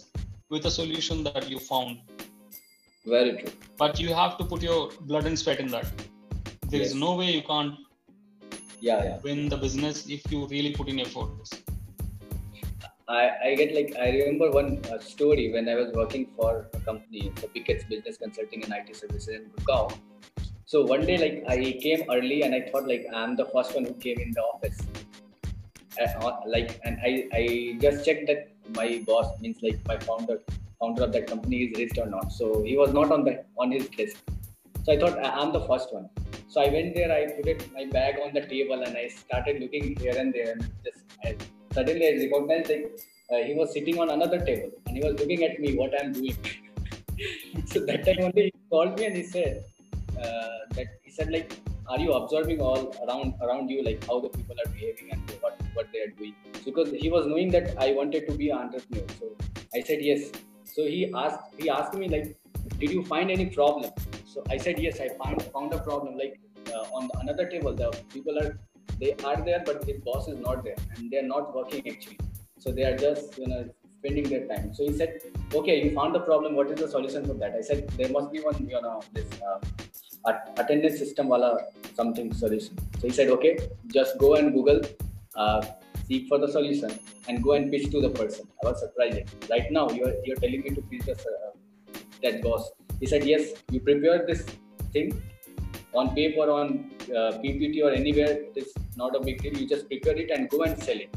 with 0.53 0.65
a 0.71 0.73
solution 0.79 1.23
that 1.27 1.45
you 1.51 1.59
found 1.71 1.97
very 3.15 3.31
true 3.39 3.53
but 3.83 3.99
you 4.03 4.11
have 4.21 4.33
to 4.39 4.45
put 4.53 4.61
your 4.69 4.79
blood 5.11 5.25
and 5.31 5.37
sweat 5.43 5.59
in 5.65 5.69
that 5.75 5.87
there 6.71 6.81
is 6.87 6.91
Yes. 6.93 7.01
no 7.05 7.11
way 7.21 7.29
you 7.37 7.43
can't 7.51 7.75
yeah 8.89 8.99
yeah 9.07 9.17
win 9.27 9.39
the 9.53 9.59
business 9.65 9.97
if 10.17 10.21
you 10.33 10.39
really 10.55 10.73
put 10.79 10.87
in 10.93 10.99
efforts 11.07 11.51
I, 13.19 13.21
I 13.47 13.55
get 13.59 13.69
like 13.75 13.91
I 14.05 14.09
remember 14.15 14.47
one 14.51 14.67
uh, 14.93 14.99
story 14.99 15.51
when 15.53 15.67
I 15.67 15.75
was 15.75 15.87
working 15.93 16.27
for 16.35 16.69
a 16.75 16.79
company, 16.81 17.31
so 17.41 17.47
Pickett's 17.47 17.83
Business 17.85 18.17
Consulting 18.17 18.63
and 18.63 18.71
IT 18.71 18.95
Services 18.95 19.29
in 19.29 19.45
Gurgaon. 19.55 19.93
So 20.71 20.83
one 20.85 21.03
day, 21.07 21.17
like 21.17 21.37
I 21.51 21.79
came 21.83 22.01
early 22.15 22.43
and 22.43 22.53
I 22.53 22.61
thought 22.69 22.87
like 22.87 23.05
I'm 23.11 23.35
the 23.35 23.45
first 23.45 23.73
one 23.73 23.85
who 23.85 23.93
came 23.93 24.19
in 24.19 24.31
the 24.33 24.41
office. 24.41 24.77
Uh, 25.99 26.25
uh, 26.27 26.41
like 26.45 26.79
and 26.85 26.99
I, 27.03 27.11
I 27.33 27.77
just 27.81 28.05
checked 28.05 28.27
that 28.27 28.49
my 28.75 29.03
boss 29.07 29.27
means 29.41 29.57
like 29.63 29.79
my 29.87 29.97
founder 29.97 30.37
founder 30.79 31.05
of 31.05 31.11
that 31.13 31.25
company 31.25 31.61
is 31.63 31.79
raised 31.79 31.97
or 31.97 32.05
not. 32.05 32.31
So 32.31 32.61
he 32.61 32.77
was 32.77 32.93
not 32.93 33.11
on 33.11 33.23
the 33.23 33.43
on 33.57 33.71
his 33.71 33.87
desk. 33.97 34.17
So 34.83 34.91
I 34.93 34.99
thought 34.99 35.17
I'm 35.23 35.51
the 35.53 35.63
first 35.69 35.91
one. 35.91 36.07
So 36.47 36.61
I 36.61 36.69
went 36.69 36.93
there, 36.93 37.11
I 37.11 37.31
put 37.31 37.47
it, 37.47 37.65
my 37.73 37.85
bag 37.85 38.19
on 38.23 38.35
the 38.35 38.41
table 38.41 38.83
and 38.83 38.95
I 38.95 39.07
started 39.07 39.59
looking 39.63 39.95
here 39.99 40.15
and 40.15 40.31
there 40.31 40.51
and 40.51 40.71
just 40.85 40.99
I, 41.25 41.35
suddenly 41.71 42.07
I 42.09 42.13
recognized 42.25 42.69
like 42.69 42.99
uh, 43.31 43.43
he 43.47 43.55
was 43.55 43.73
sitting 43.73 43.99
on 43.99 44.11
another 44.11 44.39
table 44.45 44.69
and 44.85 44.95
he 44.95 45.03
was 45.03 45.19
looking 45.19 45.43
at 45.45 45.59
me 45.59 45.75
what 45.75 45.99
I'm 45.99 46.13
doing. 46.13 46.37
so 47.65 47.79
that 47.87 48.05
time 48.05 48.23
only 48.29 48.51
he 48.53 48.53
called 48.69 48.99
me 48.99 49.07
and 49.07 49.17
he 49.17 49.23
said 49.23 49.65
that 50.75 50.87
he 51.03 51.11
said 51.11 51.31
like 51.31 51.51
are 51.89 51.99
you 51.99 52.13
observing 52.13 52.59
all 52.61 52.83
around 53.05 53.33
around 53.41 53.69
you 53.69 53.83
like 53.83 54.03
how 54.05 54.19
the 54.19 54.29
people 54.29 54.55
are 54.63 54.69
behaving 54.71 55.11
and 55.11 55.31
what 55.41 55.59
what 55.73 55.87
they 55.93 56.01
are 56.01 56.11
doing? 56.19 56.35
Because 56.65 56.91
he 56.91 57.09
was 57.09 57.25
knowing 57.25 57.49
that 57.51 57.73
I 57.77 57.93
wanted 57.93 58.27
to 58.27 58.35
be 58.41 58.49
an 58.49 58.59
entrepreneur. 58.59 59.07
So 59.19 59.35
I 59.73 59.81
said 59.81 60.01
yes. 60.01 60.31
So 60.65 60.83
he 60.83 61.11
asked 61.23 61.39
he 61.57 61.69
asked 61.69 61.95
me 61.95 62.09
like 62.15 62.37
did 62.77 62.91
you 62.91 63.03
find 63.05 63.31
any 63.31 63.47
problem? 63.47 63.91
So 64.33 64.43
I 64.49 64.57
said 64.57 64.79
yes 64.79 64.99
I 64.99 65.09
found 65.21 65.41
found 65.57 65.73
a 65.73 65.79
problem. 65.79 66.17
Like 66.17 66.39
uh, 66.73 66.97
on 66.97 67.07
the, 67.07 67.19
another 67.19 67.47
table 67.49 67.73
the 67.73 67.89
people 68.13 68.37
are 68.43 68.59
they 68.99 69.13
are 69.23 69.37
there 69.49 69.63
but 69.65 69.83
his 69.83 69.99
boss 70.01 70.27
is 70.27 70.39
not 70.39 70.63
there 70.63 70.79
and 70.95 71.09
they 71.09 71.17
are 71.17 71.29
not 71.35 71.55
working 71.55 71.89
actually. 71.89 72.19
So 72.59 72.71
they 72.71 72.83
are 72.83 72.97
just 72.97 73.37
you 73.39 73.47
know 73.47 73.67
spending 73.97 74.29
their 74.29 74.45
time. 74.47 74.73
So 74.75 74.83
he 74.83 74.93
said 74.93 75.21
okay 75.55 75.83
you 75.83 75.95
found 75.95 76.13
the 76.13 76.25
problem. 76.31 76.55
What 76.55 76.69
is 76.71 76.79
the 76.79 76.87
solution 76.87 77.25
for 77.25 77.33
that? 77.45 77.55
I 77.55 77.61
said 77.61 77.87
there 78.01 78.09
must 78.09 78.31
be 78.31 78.41
one 78.41 78.67
you 78.75 78.81
know 78.87 79.01
this 79.13 79.29
uh, 79.41 79.59
attendance 80.57 80.99
system 80.99 81.27
wala 81.27 81.49
something 81.95 82.33
solution. 82.33 82.77
So 82.99 83.07
he 83.07 83.13
said 83.13 83.29
okay 83.29 83.57
just 83.93 84.17
go 84.17 84.35
and 84.35 84.53
google 84.53 84.81
uh, 85.35 85.65
seek 86.07 86.27
for 86.27 86.37
the 86.37 86.47
solution 86.47 86.91
and 87.27 87.43
go 87.43 87.53
and 87.53 87.71
pitch 87.71 87.91
to 87.91 88.01
the 88.01 88.09
person. 88.09 88.47
I 88.63 88.69
was 88.69 88.79
surprised. 88.79 89.49
Right 89.49 89.71
now 89.71 89.89
you're 89.89 90.13
you're 90.25 90.37
telling 90.37 90.61
me 90.61 90.71
to 90.71 90.81
pitch 90.81 91.05
this 91.05 91.25
uh, 91.25 91.51
that 92.23 92.41
boss. 92.41 92.71
He 92.99 93.05
said 93.05 93.23
yes 93.23 93.53
you 93.71 93.79
prepare 93.79 94.25
this 94.25 94.45
thing 94.93 95.21
on 95.93 96.13
paper 96.15 96.51
on 96.51 96.91
uh, 97.09 97.31
ppt 97.41 97.83
or 97.83 97.91
anywhere 97.91 98.31
it 98.49 98.53
is 98.55 98.73
not 98.97 99.15
a 99.15 99.19
big 99.19 99.41
deal. 99.41 99.57
You 99.57 99.67
just 99.67 99.87
prepare 99.87 100.17
it 100.17 100.29
and 100.31 100.49
go 100.49 100.63
and 100.63 100.81
sell 100.81 100.97
it. 100.97 101.09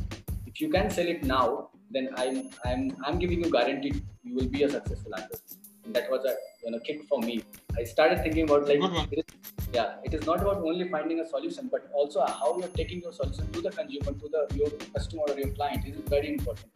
If 0.46 0.60
you 0.60 0.68
can 0.70 0.90
sell 0.90 1.06
it 1.06 1.24
now 1.24 1.70
then 1.94 2.08
i'm 2.22 2.36
i'm 2.64 2.82
i'm 3.06 3.18
giving 3.22 3.44
you 3.44 3.50
guaranteed 3.50 3.96
you 4.24 4.34
will 4.36 4.50
be 4.56 4.62
a 4.66 4.70
successful 4.74 5.14
entrepreneur 5.14 5.60
and 5.84 5.94
that 5.96 6.10
was 6.10 6.24
a 6.24 6.34
you 6.64 6.70
know 6.72 6.80
kick 6.88 7.02
for 7.08 7.18
me 7.20 7.34
i 7.78 7.84
started 7.84 8.22
thinking 8.22 8.44
about 8.44 8.68
like 8.68 8.82
it 9.12 9.18
is, 9.18 9.24
yeah 9.72 9.94
it 10.04 10.14
is 10.14 10.26
not 10.26 10.40
about 10.40 10.58
only 10.70 10.88
finding 10.88 11.20
a 11.20 11.26
solution 11.26 11.68
but 11.72 11.90
also 11.94 12.24
how 12.40 12.58
you're 12.58 12.74
taking 12.80 13.00
your 13.00 13.12
solution 13.12 13.50
to 13.52 13.62
the 13.62 13.70
consumer 13.70 14.12
to 14.22 14.28
the 14.34 14.42
your 14.60 14.70
customer 14.94 15.22
or 15.28 15.38
your 15.38 15.50
client 15.50 15.84
this 15.86 15.96
is 15.96 16.08
very 16.08 16.28
important. 16.28 16.70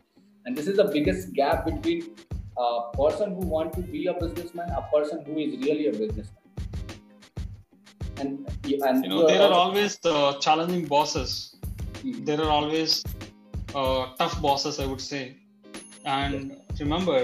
And 0.47 0.57
this 0.57 0.69
is 0.69 0.77
the 0.77 0.85
biggest 0.85 1.33
gap 1.33 1.65
between 1.67 2.15
a 2.57 2.97
person 2.97 3.35
who 3.35 3.47
want 3.55 3.73
to 3.75 3.81
be 3.81 4.07
a 4.07 4.15
businessman 4.15 4.71
a 4.71 4.83
person 4.95 5.25
who 5.25 5.39
is 5.39 5.57
really 5.67 5.89
a 5.89 5.93
businessman. 5.93 6.43
And 8.19 8.49
and 8.89 9.05
you 9.05 9.11
know 9.11 9.27
there 9.27 9.43
are 9.43 9.53
always 9.53 9.99
uh, 10.05 10.39
challenging 10.39 10.87
bosses. 10.87 11.57
Mhm. 12.03 12.25
there 12.27 12.41
are 12.45 12.51
always 12.57 12.93
uh, 13.75 14.03
tough 14.19 14.35
bosses 14.47 14.79
i 14.85 14.87
would 14.91 15.05
say. 15.11 15.23
And 16.05 16.57
remember 16.81 17.19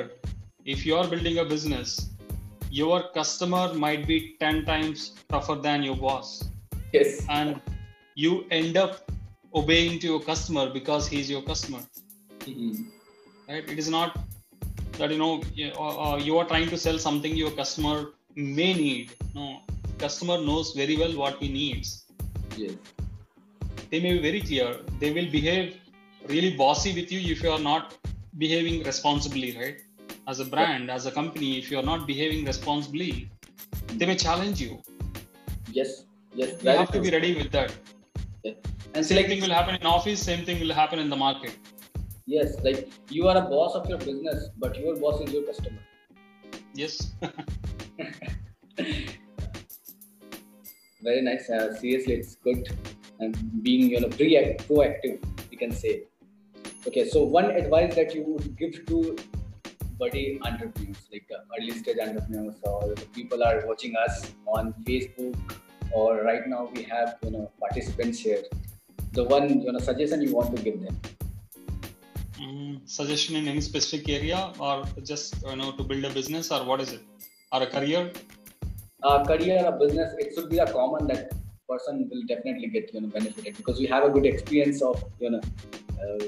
if 0.74 0.84
you 0.86 0.96
are 1.00 1.06
building 1.12 1.38
a 1.42 1.44
business 1.44 1.90
your 2.80 3.02
customer 3.14 3.74
might 3.74 4.06
be 4.06 4.34
10 4.40 4.64
times 4.64 5.12
tougher 5.28 5.56
than 5.56 5.82
your 5.82 5.96
boss. 5.96 6.44
Yes. 6.92 7.26
And 7.28 7.60
you 8.14 8.46
end 8.50 8.78
up 8.78 9.10
obeying 9.54 9.98
to 10.00 10.06
your 10.06 10.20
customer 10.20 10.70
because 10.70 11.06
he's 11.06 11.30
your 11.34 11.42
customer. 11.52 11.82
Mhm. 12.46 12.86
right? 13.48 13.68
It 13.72 13.78
is 13.82 13.88
not 13.96 14.16
that 14.98 15.12
you 15.14 15.18
know 15.18 15.32
you, 15.58 15.66
uh, 15.82 15.90
uh, 16.04 16.16
you 16.28 16.38
are 16.38 16.46
trying 16.52 16.70
to 16.70 16.78
sell 16.84 16.98
something 17.04 17.36
your 17.40 17.52
customer 17.60 17.96
may 18.34 18.72
need. 18.80 19.12
No. 19.34 19.46
Customer 20.04 20.38
knows 20.48 20.72
very 20.80 20.96
well 21.02 21.14
what 21.22 21.36
he 21.42 21.48
needs. 21.58 21.92
Yes. 22.56 22.72
They 23.90 24.00
may 24.06 24.12
be 24.16 24.22
very 24.28 24.40
clear. 24.48 24.68
They 25.04 25.12
will 25.18 25.30
behave 25.36 25.76
really 26.34 26.52
bossy 26.64 26.94
with 26.98 27.12
you 27.16 27.20
if 27.34 27.42
you 27.44 27.52
are 27.56 27.64
not 27.70 27.94
behaving 28.44 28.82
responsibly 28.90 29.50
right 29.60 29.78
as 30.28 30.40
a 30.40 30.44
brand 30.44 30.90
as 30.90 31.06
a 31.06 31.10
company 31.10 31.58
if 31.58 31.70
you 31.70 31.78
are 31.78 31.88
not 31.92 32.06
behaving 32.06 32.44
responsibly 32.44 33.30
they 33.94 34.06
may 34.06 34.16
challenge 34.16 34.60
you. 34.60 34.80
Yes 35.70 36.04
yes 36.34 36.62
you 36.62 36.70
have 36.70 36.92
to 36.92 37.00
be 37.00 37.10
ready 37.10 37.34
with 37.34 37.50
that. 37.52 37.72
And 38.94 39.06
same 39.06 39.26
thing 39.26 39.40
will 39.40 39.56
happen 39.60 39.74
in 39.74 39.86
office 39.86 40.22
same 40.22 40.44
thing 40.44 40.60
will 40.60 40.74
happen 40.74 40.98
in 40.98 41.10
the 41.10 41.16
market. 41.16 41.56
Yes 42.26 42.56
like 42.62 42.88
you 43.10 43.28
are 43.28 43.36
a 43.36 43.46
boss 43.54 43.74
of 43.74 43.88
your 43.88 43.98
business 43.98 44.48
but 44.58 44.78
your 44.78 44.96
boss 44.96 45.20
is 45.20 45.32
your 45.32 45.42
customer. 45.42 45.78
Yes. 46.74 47.12
Very 51.02 51.20
nice. 51.20 51.50
Uh, 51.50 51.74
seriously, 51.74 52.14
it's 52.14 52.36
good. 52.36 52.68
And 53.18 53.62
being 53.62 53.90
you 53.90 54.00
know 54.00 54.08
pre- 54.08 54.56
proactive. 54.68 55.22
We 55.50 55.56
can 55.56 55.72
say. 55.72 56.04
Okay, 56.86 57.08
so 57.08 57.22
one 57.22 57.50
advice 57.50 57.94
that 57.96 58.14
you 58.14 58.22
would 58.22 58.56
give 58.56 58.86
to 58.86 59.16
buddy 60.02 60.24
entrepreneurs, 60.48 61.02
like 61.12 61.28
uh, 61.36 61.56
early 61.56 61.74
stage 61.80 62.00
entrepreneurs, 62.04 62.56
or 62.62 62.94
people 63.18 63.42
are 63.48 63.58
watching 63.70 63.94
us 64.04 64.14
on 64.56 64.74
Facebook, 64.88 65.56
or 65.92 66.08
right 66.28 66.46
now 66.54 66.62
we 66.74 66.82
have 66.94 67.16
you 67.24 67.32
know 67.34 67.44
participants 67.64 68.18
here. 68.26 68.42
The 69.18 69.24
one 69.34 69.48
you 69.66 69.72
know 69.72 69.82
suggestion 69.90 70.22
you 70.26 70.34
want 70.38 70.56
to 70.56 70.62
give 70.66 70.78
them. 70.84 70.96
Mm, 72.40 72.74
suggestion 72.98 73.36
in 73.40 73.48
any 73.54 73.64
specific 73.70 74.08
area, 74.18 74.40
or 74.58 74.76
just 75.12 75.40
you 75.48 75.56
know 75.62 75.70
to 75.80 75.88
build 75.92 76.10
a 76.10 76.14
business, 76.20 76.50
or 76.56 76.62
what 76.72 76.86
is 76.86 76.92
it, 76.98 77.02
or 77.52 77.62
a 77.68 77.70
career? 77.76 78.04
A 79.10 79.24
career, 79.32 79.60
a 79.72 79.72
business. 79.84 80.14
It 80.24 80.34
should 80.34 80.50
be 80.54 80.58
a 80.66 80.70
common 80.78 81.06
that 81.12 81.32
person 81.68 82.08
will 82.12 82.24
definitely 82.32 82.68
get 82.76 82.94
you 82.94 83.02
know 83.02 83.12
benefited 83.18 83.56
because 83.56 83.78
we 83.84 83.92
have 83.96 84.08
a 84.08 84.14
good 84.16 84.32
experience 84.34 84.82
of 84.92 85.04
you 85.26 85.36
know. 85.36 85.44
Uh, 86.02 86.24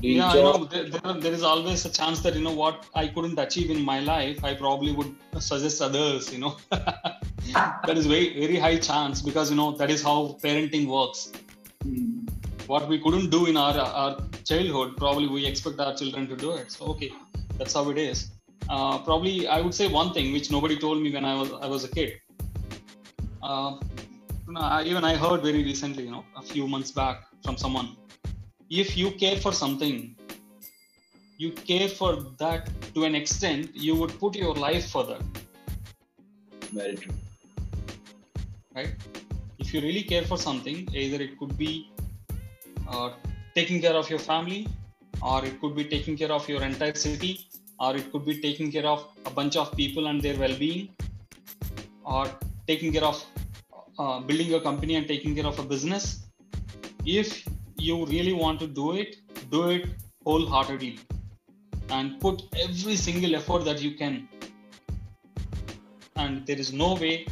yeah, 0.00 0.28
I 0.28 0.34
know 0.34 0.64
there, 0.64 0.84
there, 0.84 1.14
there 1.14 1.32
is 1.32 1.42
always 1.42 1.84
a 1.84 1.90
chance 1.90 2.20
that 2.20 2.34
you 2.34 2.42
know 2.42 2.52
what 2.52 2.86
I 2.94 3.08
couldn't 3.08 3.38
achieve 3.38 3.70
in 3.70 3.82
my 3.84 4.00
life, 4.00 4.44
I 4.44 4.54
probably 4.54 4.92
would 4.92 5.14
suggest 5.40 5.82
others. 5.82 6.32
You 6.32 6.38
know, 6.38 6.56
that 6.70 7.96
is 7.96 8.06
very 8.06 8.38
very 8.38 8.56
high 8.56 8.78
chance 8.78 9.22
because 9.22 9.50
you 9.50 9.56
know 9.56 9.72
that 9.72 9.90
is 9.90 10.02
how 10.02 10.38
parenting 10.42 10.86
works. 10.86 11.32
Mm. 11.84 12.28
What 12.68 12.88
we 12.88 12.98
couldn't 13.00 13.30
do 13.30 13.46
in 13.46 13.56
our 13.56 13.76
our 13.78 14.22
childhood, 14.44 14.96
probably 14.96 15.28
we 15.28 15.46
expect 15.46 15.80
our 15.80 15.94
children 15.94 16.28
to 16.28 16.36
do 16.36 16.52
it. 16.52 16.70
So 16.70 16.86
okay, 16.86 17.12
that's 17.58 17.74
how 17.74 17.88
it 17.90 17.98
is. 17.98 18.30
Uh, 18.68 18.98
probably 18.98 19.48
I 19.48 19.60
would 19.60 19.74
say 19.74 19.88
one 19.88 20.12
thing 20.12 20.32
which 20.32 20.50
nobody 20.50 20.78
told 20.78 21.02
me 21.02 21.10
when 21.10 21.24
I 21.24 21.34
was 21.34 21.52
I 21.60 21.66
was 21.66 21.84
a 21.84 21.88
kid. 21.88 22.20
Uh, 23.42 23.78
even 24.84 25.04
I 25.04 25.14
heard 25.14 25.42
very 25.42 25.62
recently, 25.64 26.04
you 26.04 26.10
know, 26.10 26.24
a 26.36 26.42
few 26.42 26.66
months 26.66 26.90
back 26.90 27.24
from 27.44 27.56
someone 27.56 27.96
if 28.70 28.96
you 28.96 29.10
care 29.10 29.36
for 29.36 29.52
something 29.52 30.14
you 31.38 31.50
care 31.52 31.88
for 31.88 32.16
that 32.38 32.68
to 32.94 33.04
an 33.04 33.14
extent 33.14 33.70
you 33.74 33.94
would 33.94 34.18
put 34.18 34.34
your 34.34 34.54
life 34.54 34.90
for 34.90 35.04
that 35.04 35.22
very 36.72 36.96
true. 36.96 37.14
Right? 38.74 38.94
If 39.58 39.74
you 39.74 39.80
really 39.80 40.02
care 40.02 40.22
for 40.22 40.38
something 40.38 40.88
either 40.92 41.22
it 41.22 41.38
could 41.38 41.56
be 41.56 41.90
uh, 42.88 43.10
taking 43.54 43.80
care 43.80 43.94
of 43.94 44.08
your 44.10 44.18
family 44.18 44.68
or 45.22 45.44
it 45.44 45.60
could 45.60 45.74
be 45.74 45.84
taking 45.84 46.16
care 46.16 46.30
of 46.30 46.48
your 46.48 46.62
entire 46.62 46.94
city 46.94 47.48
or 47.80 47.96
it 47.96 48.10
could 48.12 48.24
be 48.24 48.40
taking 48.40 48.70
care 48.70 48.86
of 48.86 49.06
a 49.26 49.30
bunch 49.30 49.56
of 49.56 49.74
people 49.76 50.06
and 50.06 50.22
their 50.22 50.38
well-being 50.38 50.88
or 52.04 52.26
taking 52.66 52.92
care 52.92 53.04
of 53.04 53.24
uh, 53.98 54.20
building 54.20 54.54
a 54.54 54.60
company 54.60 54.94
and 54.94 55.08
taking 55.08 55.34
care 55.34 55.46
of 55.46 55.58
a 55.58 55.62
business. 55.62 56.24
If 57.04 57.44
you 57.78 58.04
really 58.06 58.32
want 58.32 58.60
to 58.60 58.66
do 58.66 58.92
it, 58.92 59.16
do 59.50 59.70
it 59.70 59.86
wholeheartedly 60.24 60.98
and 61.90 62.20
put 62.20 62.42
every 62.62 62.96
single 62.96 63.34
effort 63.34 63.64
that 63.64 63.80
you 63.80 63.92
can. 63.94 64.28
And 66.16 66.46
there 66.46 66.58
is 66.58 66.72
no 66.72 66.94
way, 66.94 67.26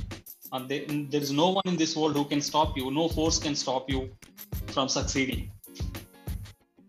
uh, 0.52 0.60
there, 0.66 0.84
there 0.88 1.20
is 1.20 1.32
no 1.32 1.50
one 1.50 1.64
in 1.66 1.76
this 1.76 1.96
world 1.96 2.14
who 2.14 2.24
can 2.24 2.40
stop 2.40 2.76
you. 2.76 2.90
No 2.90 3.08
force 3.08 3.38
can 3.38 3.54
stop 3.54 3.90
you 3.90 4.10
from 4.68 4.88
succeeding. 4.88 5.50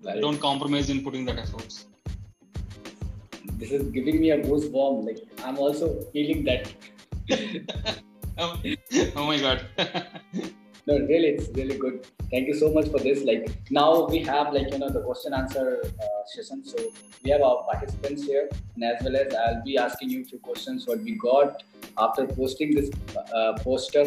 Right. 0.03 0.21
Don't 0.21 0.39
compromise 0.39 0.89
in 0.89 1.03
putting 1.03 1.25
that 1.25 1.39
effort. 1.39 1.83
This 3.53 3.71
is 3.71 3.89
giving 3.91 4.21
me 4.21 4.31
a 4.31 4.37
goosebump. 4.37 5.05
Like 5.05 5.19
I'm 5.43 5.57
also 5.57 6.01
feeling 6.13 6.43
that. 6.45 6.71
oh, 8.37 8.61
oh 9.15 9.25
my 9.25 9.39
god. 9.39 9.65
no, 10.87 10.97
really, 10.99 11.29
it's 11.35 11.49
really 11.49 11.77
good. 11.77 12.07
Thank 12.31 12.47
you 12.47 12.53
so 12.53 12.71
much 12.71 12.87
for 12.89 12.99
this. 12.99 13.23
Like 13.23 13.49
now 13.69 14.05
we 14.05 14.19
have 14.19 14.53
like 14.53 14.71
you 14.71 14.79
know 14.79 14.89
the 14.89 15.01
question 15.01 15.33
answer 15.33 15.81
uh, 15.83 16.21
session. 16.33 16.63
So 16.63 16.77
we 17.23 17.31
have 17.31 17.41
our 17.41 17.63
participants 17.69 18.23
here, 18.23 18.49
and 18.75 18.83
as 18.85 19.03
well 19.03 19.17
as 19.17 19.33
I'll 19.33 19.63
be 19.63 19.77
asking 19.77 20.11
you 20.11 20.21
a 20.21 20.25
few 20.25 20.39
questions 20.39 20.87
what 20.87 20.99
we 21.01 21.17
got 21.17 21.63
after 21.97 22.25
posting 22.25 22.73
this 22.73 22.89
uh, 23.33 23.53
poster 23.59 24.05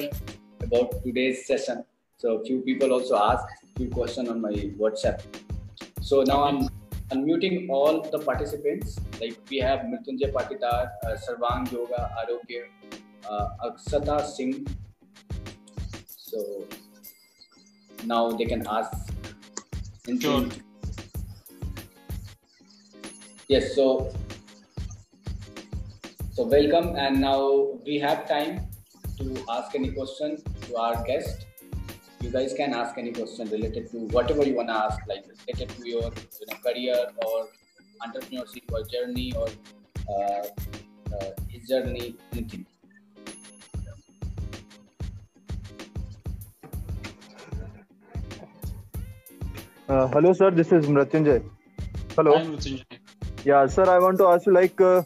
about 0.63 1.03
today's 1.05 1.47
session. 1.47 1.85
So 2.17 2.39
a 2.39 2.45
few 2.45 2.61
people 2.63 2.93
also 2.93 3.17
asked 3.17 3.47
few 3.77 3.91
questions 3.91 4.29
on 4.29 4.41
my 4.41 4.53
WhatsApp. 4.83 5.23
So 6.01 6.23
now 6.23 6.45
I'm 6.45 6.69
unmuting 7.11 7.69
all 7.69 8.03
the 8.03 8.19
participants. 8.19 8.99
Like 9.21 9.37
we 9.51 9.59
have 9.59 9.81
Mrityunjay 9.81 10.33
Patidar, 10.33 10.91
uh, 11.05 11.17
Sarvang 11.25 11.71
Yoga, 11.73 12.11
Arogya, 12.21 12.65
uh, 13.29 13.49
Aksata 13.67 14.25
Singh, 14.25 14.67
so 16.31 16.67
now 18.05 18.31
they 18.31 18.45
can 18.45 18.67
ask. 18.67 18.93
Sure. 20.21 20.47
Yes. 23.49 23.75
So 23.75 24.13
so 26.33 26.45
welcome, 26.47 26.97
and 26.97 27.21
now 27.21 27.79
we 27.85 27.99
have 27.99 28.29
time 28.29 28.67
to 29.19 29.45
ask 29.51 29.75
any 29.75 29.93
question 29.93 30.43
to 30.67 30.77
our 30.77 31.03
guest. 31.05 31.47
You 32.21 32.31
guys 32.31 32.55
can 32.55 32.75
ask 32.75 32.99
any 32.99 33.13
question 33.13 33.49
related 33.51 33.91
to 33.93 34.07
whatever 34.17 34.47
you 34.47 34.55
wanna 34.55 34.75
ask, 34.75 35.07
like 35.07 35.25
related 35.27 35.71
to 35.77 35.89
your 35.89 36.03
you 36.03 36.47
know, 36.49 36.59
career 36.67 37.07
or 37.27 37.49
entrepreneurship 38.07 38.73
or 38.73 38.85
journey 38.85 39.33
or 39.35 39.49
uh, 40.09 40.47
uh, 41.15 41.31
his 41.49 41.69
journey, 41.69 42.17
anything. 42.33 42.67
Uh, 49.91 50.07
hello, 50.07 50.33
sir. 50.33 50.53
This 50.53 50.71
is 50.71 50.87
Mrityunjay. 50.87 51.43
Hello. 52.15 52.35
Mrityunjay. 52.39 52.99
Yeah, 53.45 53.67
sir. 53.67 53.87
I 53.91 53.99
want 53.99 54.19
to 54.19 54.27
ask 54.29 54.47
you, 54.47 54.53
like, 54.53 54.81
uh, 54.81 55.03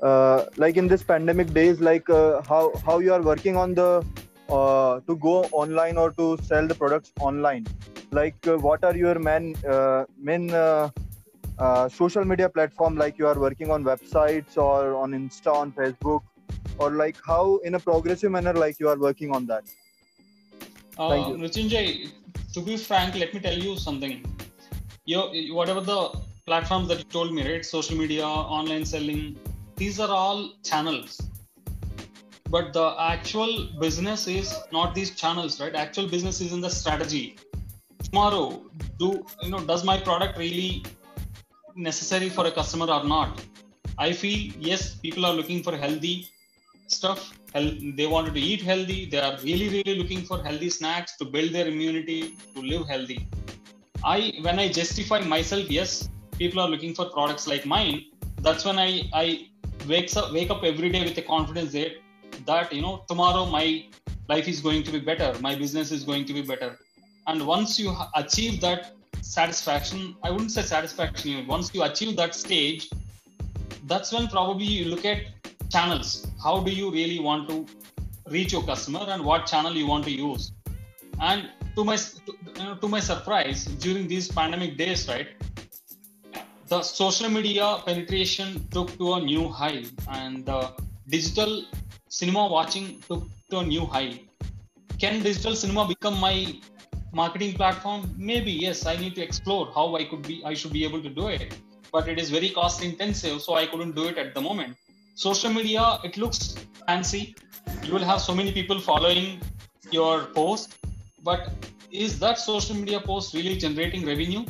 uh, 0.00 0.44
like 0.56 0.76
in 0.76 0.86
this 0.86 1.02
pandemic 1.02 1.52
days, 1.52 1.80
like 1.80 2.08
uh, 2.08 2.40
how 2.48 2.72
how 2.86 3.00
you 3.00 3.12
are 3.12 3.20
working 3.20 3.56
on 3.56 3.74
the 3.74 4.04
uh, 4.48 5.00
to 5.08 5.16
go 5.16 5.32
online 5.62 5.96
or 5.96 6.12
to 6.20 6.28
sell 6.50 6.68
the 6.68 6.76
products 6.82 7.12
online. 7.18 7.66
Like, 8.12 8.46
uh, 8.46 8.56
what 8.58 8.84
are 8.84 8.94
your 8.96 9.18
main 9.18 9.56
main 10.30 10.46
social 11.96 12.24
media 12.24 12.48
platform? 12.48 12.96
Like, 12.96 13.18
you 13.18 13.26
are 13.26 13.38
working 13.46 13.72
on 13.72 13.82
websites 13.82 14.56
or 14.68 14.94
on 14.94 15.18
Insta, 15.20 15.52
on 15.64 15.72
Facebook, 15.72 16.22
or 16.78 16.92
like 16.92 17.16
how 17.26 17.56
in 17.64 17.74
a 17.74 17.80
progressive 17.80 18.30
manner, 18.30 18.52
like 18.52 18.78
you 18.78 18.88
are 18.88 18.98
working 19.08 19.34
on 19.34 19.46
that. 19.46 19.64
Thank 20.96 21.28
you. 21.28 21.36
Mrityunjay, 21.42 22.12
to 22.58 22.64
be 22.64 22.76
frank, 22.76 23.14
let 23.14 23.32
me 23.34 23.40
tell 23.40 23.58
you 23.66 23.76
something. 23.76 24.14
You, 25.04 25.54
whatever 25.54 25.80
the 25.80 26.00
platforms 26.46 26.88
that 26.88 26.98
you 26.98 27.04
told 27.04 27.32
me, 27.32 27.48
right? 27.50 27.64
Social 27.64 27.96
media, 27.96 28.26
online 28.26 28.84
selling, 28.84 29.38
these 29.76 30.00
are 30.00 30.10
all 30.10 30.54
channels. 30.64 31.20
But 32.50 32.72
the 32.72 32.86
actual 32.98 33.68
business 33.78 34.26
is 34.26 34.54
not 34.72 34.94
these 34.94 35.10
channels, 35.22 35.60
right? 35.60 35.74
Actual 35.74 36.08
business 36.08 36.40
is 36.40 36.52
in 36.52 36.60
the 36.60 36.70
strategy. 36.70 37.36
Tomorrow, 38.02 38.62
do 38.98 39.24
you 39.42 39.50
know? 39.50 39.60
Does 39.60 39.84
my 39.84 39.98
product 39.98 40.38
really 40.38 40.84
necessary 41.76 42.28
for 42.28 42.46
a 42.46 42.50
customer 42.50 42.86
or 42.86 43.04
not? 43.04 43.40
I 43.98 44.12
feel 44.12 44.52
yes, 44.58 44.94
people 44.94 45.26
are 45.26 45.34
looking 45.34 45.62
for 45.62 45.76
healthy 45.76 46.28
stuff. 46.90 47.32
They 47.54 48.06
wanted 48.06 48.34
to 48.34 48.40
eat 48.40 48.62
healthy. 48.62 49.06
They 49.06 49.20
are 49.20 49.36
really 49.42 49.68
really 49.68 49.94
looking 49.98 50.22
for 50.22 50.42
healthy 50.42 50.70
snacks 50.70 51.16
to 51.18 51.24
build 51.24 51.52
their 51.52 51.68
immunity 51.68 52.36
to 52.54 52.60
live 52.60 52.86
healthy. 52.88 53.28
I 54.04 54.34
when 54.42 54.58
i 54.58 54.68
justify 54.68 55.20
myself 55.20 55.70
yes 55.76 56.08
people 56.38 56.60
are 56.64 56.68
looking 56.68 56.94
for 56.94 57.06
products 57.06 57.46
like 57.46 57.64
mine. 57.66 58.04
That's 58.42 58.64
when 58.64 58.78
i 58.78 58.90
i 59.12 59.26
wakes 59.86 60.16
up 60.16 60.32
wake 60.32 60.50
up 60.50 60.62
every 60.64 60.90
day 60.90 61.02
with 61.04 61.18
a 61.18 61.22
confidence 61.22 61.72
that 61.72 61.96
that 62.46 62.72
you 62.72 62.82
know 62.82 62.94
tomorrow 63.08 63.46
my 63.46 63.66
life 64.28 64.46
is 64.48 64.60
going 64.60 64.82
to 64.84 64.92
be 64.92 65.00
better. 65.00 65.32
My 65.40 65.54
business 65.54 65.90
is 65.90 66.04
going 66.04 66.24
to 66.26 66.32
be 66.32 66.42
better. 66.42 66.78
And 67.26 67.46
once 67.46 67.78
you 67.78 67.94
achieve 68.14 68.60
that 68.60 68.92
satisfaction 69.22 70.16
i 70.22 70.30
wouldn't 70.30 70.50
say 70.50 70.62
satisfaction 70.62 71.46
once 71.46 71.74
you 71.74 71.82
achieve 71.82 72.16
that 72.16 72.34
stage 72.34 72.88
that's 73.86 74.12
when 74.12 74.26
probably 74.28 74.64
you 74.64 74.84
look 74.86 75.04
at 75.04 75.22
channels? 75.70 76.26
How 76.42 76.60
do 76.60 76.70
you 76.70 76.90
really 76.90 77.18
want 77.18 77.48
to 77.48 77.66
reach 78.28 78.52
your 78.52 78.62
customer 78.62 79.04
and 79.08 79.24
what 79.24 79.46
channel 79.46 79.72
you 79.74 79.86
want 79.86 80.04
to 80.04 80.10
use? 80.10 80.52
And 81.20 81.48
to 81.74 81.84
my 81.84 81.96
to, 81.96 82.32
you 82.56 82.64
know, 82.64 82.74
to 82.76 82.88
my 82.88 83.00
surprise 83.00 83.64
during 83.64 84.08
these 84.08 84.28
pandemic 84.28 84.76
days 84.76 85.08
right 85.08 85.28
the 86.68 86.82
social 86.82 87.30
media 87.30 87.66
penetration 87.86 88.66
took 88.70 88.96
to 88.98 89.14
a 89.14 89.20
new 89.20 89.48
high 89.48 89.84
and 90.10 90.44
the 90.44 90.72
digital 91.08 91.64
cinema 92.08 92.46
watching 92.46 93.00
took 93.08 93.22
to 93.50 93.58
a 93.60 93.64
new 93.64 93.86
high. 93.86 94.20
Can 94.98 95.22
digital 95.22 95.54
cinema 95.54 95.88
become 95.88 96.18
my 96.20 96.54
marketing 97.12 97.54
platform? 97.54 98.02
Maybe 98.18 98.52
yes 98.52 98.84
i 98.84 98.96
need 98.96 99.14
to 99.14 99.22
explore 99.22 99.70
how 99.74 99.86
i 99.96 100.04
could 100.04 100.22
be 100.28 100.42
i 100.44 100.52
should 100.52 100.72
be 100.72 100.84
able 100.84 101.02
to 101.02 101.08
do 101.08 101.28
it. 101.28 101.56
But 101.90 102.08
it 102.08 102.18
is 102.18 102.28
very 102.28 102.50
cost 102.50 102.82
intensive 102.82 103.40
so 103.40 103.54
i 103.54 103.64
couldn't 103.66 103.94
do 103.94 104.04
it 104.08 104.18
at 104.18 104.34
the 104.34 104.42
moment 104.48 104.76
social 105.26 105.52
media 105.58 105.84
it 106.08 106.16
looks 106.22 106.54
fancy 106.86 107.22
you 107.82 107.92
will 107.92 108.04
have 108.04 108.20
so 108.20 108.34
many 108.34 108.52
people 108.52 108.78
following 108.80 109.40
your 109.90 110.26
post, 110.26 110.76
but 111.22 111.50
is 111.90 112.18
that 112.18 112.38
social 112.38 112.76
media 112.76 113.00
post 113.00 113.34
really 113.34 113.56
generating 113.56 114.04
revenue? 114.06 114.44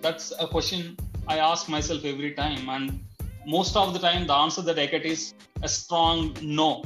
That's 0.00 0.32
a 0.38 0.46
question 0.48 0.96
I 1.28 1.38
ask 1.38 1.68
myself 1.68 2.04
every 2.04 2.32
time. 2.32 2.68
And 2.68 3.00
most 3.46 3.76
of 3.76 3.92
the 3.92 3.98
time, 3.98 4.26
the 4.26 4.34
answer 4.34 4.62
that 4.62 4.78
I 4.78 4.86
get 4.86 5.04
is 5.04 5.34
a 5.62 5.68
strong 5.68 6.36
no. 6.42 6.82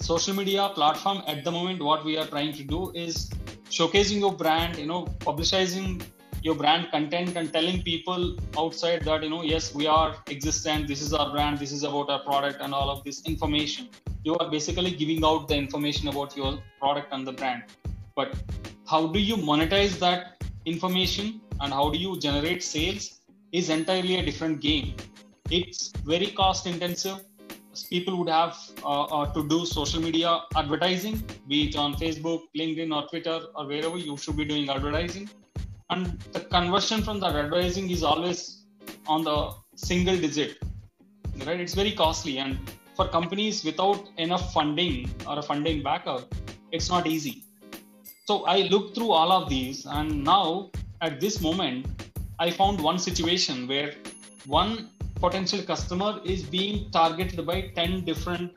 Social 0.00 0.34
media 0.34 0.70
platform 0.74 1.22
at 1.26 1.44
the 1.44 1.50
moment, 1.50 1.82
what 1.82 2.04
we 2.04 2.16
are 2.16 2.26
trying 2.26 2.52
to 2.54 2.64
do 2.64 2.92
is 2.94 3.30
showcasing 3.68 4.20
your 4.20 4.32
brand, 4.32 4.78
you 4.78 4.86
know, 4.86 5.04
publicizing 5.18 6.02
your 6.46 6.54
brand 6.62 6.90
content 6.90 7.36
and 7.36 7.52
telling 7.52 7.82
people 7.82 8.36
outside 8.56 9.02
that, 9.08 9.22
you 9.24 9.30
know, 9.30 9.42
yes, 9.42 9.74
we 9.74 9.86
are 9.86 10.10
existent, 10.28 10.86
this 10.92 11.02
is 11.06 11.12
our 11.12 11.30
brand, 11.32 11.58
this 11.58 11.72
is 11.72 11.82
about 11.82 12.08
our 12.08 12.22
product, 12.30 12.60
and 12.60 12.72
all 12.72 12.88
of 12.94 13.02
this 13.04 13.24
information. 13.26 13.88
You 14.22 14.36
are 14.36 14.50
basically 14.50 14.92
giving 15.02 15.24
out 15.24 15.48
the 15.48 15.56
information 15.56 16.08
about 16.08 16.36
your 16.36 16.58
product 16.80 17.08
and 17.12 17.26
the 17.26 17.32
brand. 17.32 17.62
But 18.14 18.34
how 18.86 19.06
do 19.08 19.18
you 19.18 19.36
monetize 19.36 19.98
that 19.98 20.36
information 20.66 21.40
and 21.60 21.72
how 21.72 21.90
do 21.90 21.98
you 21.98 22.18
generate 22.18 22.62
sales 22.62 23.20
is 23.52 23.70
entirely 23.70 24.16
a 24.16 24.24
different 24.24 24.60
game. 24.60 24.94
It's 25.50 25.92
very 26.04 26.26
cost 26.26 26.66
intensive. 26.66 27.24
People 27.90 28.16
would 28.18 28.28
have 28.28 28.56
uh, 28.82 29.04
uh, 29.04 29.32
to 29.34 29.46
do 29.48 29.64
social 29.66 30.00
media 30.00 30.40
advertising, 30.56 31.22
be 31.46 31.68
it 31.68 31.76
on 31.76 31.94
Facebook, 31.94 32.42
LinkedIn, 32.56 32.94
or 32.94 33.06
Twitter, 33.08 33.38
or 33.54 33.66
wherever 33.66 33.98
you 33.98 34.16
should 34.16 34.36
be 34.36 34.44
doing 34.44 34.70
advertising. 34.70 35.28
And 35.90 36.18
the 36.32 36.40
conversion 36.40 37.02
from 37.02 37.20
that 37.20 37.36
advertising 37.36 37.90
is 37.90 38.02
always 38.02 38.64
on 39.06 39.22
the 39.24 39.52
single 39.76 40.16
digit, 40.16 40.58
right? 41.44 41.60
It's 41.60 41.74
very 41.74 41.92
costly. 41.92 42.38
And 42.38 42.58
for 42.96 43.08
companies 43.08 43.64
without 43.64 44.08
enough 44.16 44.52
funding 44.52 45.10
or 45.28 45.38
a 45.38 45.42
funding 45.42 45.82
backup, 45.82 46.34
it's 46.72 46.88
not 46.88 47.06
easy. 47.06 47.44
So 48.26 48.44
I 48.44 48.62
looked 48.62 48.96
through 48.96 49.12
all 49.12 49.30
of 49.30 49.48
these, 49.48 49.86
and 49.86 50.24
now 50.24 50.70
at 51.00 51.20
this 51.20 51.40
moment, 51.40 51.86
I 52.40 52.50
found 52.50 52.80
one 52.80 52.98
situation 52.98 53.68
where 53.68 53.94
one 54.46 54.90
potential 55.14 55.62
customer 55.62 56.20
is 56.24 56.42
being 56.42 56.90
targeted 56.90 57.46
by 57.46 57.70
10 57.76 58.04
different 58.04 58.52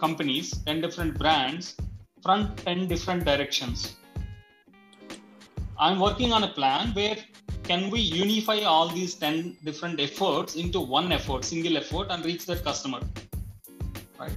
companies, 0.00 0.50
10 0.64 0.80
different 0.80 1.18
brands 1.18 1.76
from 2.22 2.54
10 2.56 2.88
different 2.88 3.24
directions. 3.24 3.96
I'm 5.82 5.98
working 5.98 6.30
on 6.34 6.44
a 6.44 6.48
plan 6.48 6.92
where 6.92 7.16
can 7.62 7.88
we 7.88 8.00
unify 8.00 8.58
all 8.64 8.88
these 8.88 9.14
10 9.14 9.56
different 9.64 9.98
efforts 9.98 10.54
into 10.56 10.78
one 10.78 11.10
effort, 11.10 11.42
single 11.42 11.78
effort, 11.78 12.08
and 12.10 12.22
reach 12.22 12.44
that 12.46 12.62
customer? 12.62 13.00
Right. 14.18 14.36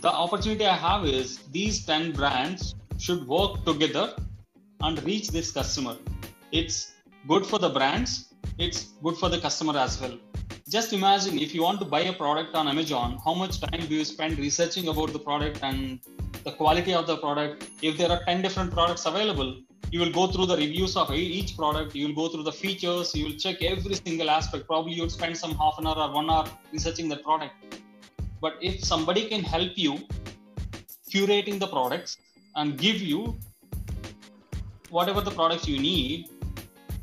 The 0.00 0.10
opportunity 0.10 0.66
I 0.66 0.74
have 0.74 1.06
is 1.06 1.38
these 1.52 1.86
10 1.86 2.10
brands 2.12 2.74
should 2.98 3.28
work 3.28 3.64
together 3.64 4.16
and 4.80 5.00
reach 5.04 5.28
this 5.28 5.52
customer. 5.52 5.96
It's 6.50 6.94
good 7.28 7.46
for 7.46 7.60
the 7.60 7.68
brands, 7.68 8.34
it's 8.58 8.86
good 9.04 9.18
for 9.18 9.28
the 9.28 9.38
customer 9.38 9.78
as 9.78 10.00
well. 10.00 10.18
Just 10.68 10.92
imagine 10.92 11.38
if 11.38 11.54
you 11.54 11.62
want 11.62 11.78
to 11.78 11.86
buy 11.86 12.00
a 12.00 12.12
product 12.12 12.56
on 12.56 12.66
Amazon, 12.66 13.20
how 13.24 13.34
much 13.34 13.60
time 13.60 13.86
do 13.86 13.94
you 13.94 14.04
spend 14.04 14.36
researching 14.36 14.88
about 14.88 15.12
the 15.12 15.20
product 15.20 15.60
and 15.62 16.00
the 16.42 16.50
quality 16.50 16.92
of 16.92 17.06
the 17.06 17.18
product? 17.18 17.70
If 17.82 17.96
there 17.96 18.10
are 18.10 18.24
10 18.24 18.42
different 18.42 18.72
products 18.72 19.06
available, 19.06 19.60
you 19.90 20.00
will 20.00 20.12
go 20.12 20.26
through 20.28 20.46
the 20.46 20.56
reviews 20.56 20.96
of 20.96 21.12
each 21.12 21.56
product, 21.56 21.94
you 21.94 22.06
will 22.06 22.14
go 22.14 22.28
through 22.28 22.44
the 22.44 22.52
features, 22.52 23.14
you 23.14 23.24
will 23.26 23.38
check 23.44 23.62
every 23.62 23.94
single 23.94 24.30
aspect. 24.30 24.66
Probably 24.66 24.92
you 24.92 25.02
would 25.02 25.12
spend 25.12 25.36
some 25.36 25.54
half 25.56 25.78
an 25.78 25.86
hour 25.86 25.98
or 25.98 26.12
one 26.12 26.30
hour 26.30 26.46
researching 26.72 27.08
the 27.08 27.16
product. 27.16 27.54
But 28.40 28.54
if 28.60 28.84
somebody 28.84 29.28
can 29.28 29.42
help 29.42 29.72
you 29.76 29.98
curating 31.12 31.58
the 31.58 31.66
products 31.66 32.18
and 32.56 32.78
give 32.78 33.00
you 33.00 33.36
whatever 34.90 35.20
the 35.20 35.30
products 35.30 35.66
you 35.66 35.78
need 35.78 36.28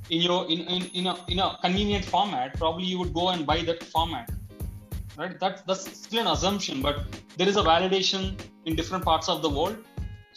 in 0.10 0.22
your 0.22 0.46
in, 0.46 0.60
in, 0.62 0.84
in, 0.94 1.08
a, 1.08 1.16
in 1.28 1.40
a 1.40 1.58
convenient 1.62 2.06
format 2.06 2.58
probably 2.58 2.86
you 2.86 2.98
would 2.98 3.14
go 3.14 3.30
and 3.30 3.46
buy 3.46 3.62
that 3.62 3.84
format 3.84 4.30
right 5.18 5.40
that, 5.40 5.66
that's 5.68 5.86
still 5.98 6.22
an 6.22 6.28
assumption 6.28 6.82
but 6.82 7.04
there 7.38 7.48
is 7.48 7.58
a 7.58 7.62
validation 7.62 8.40
in 8.66 8.76
different 8.76 9.04
parts 9.04 9.28
of 9.28 9.42
the 9.42 9.50
world 9.50 9.78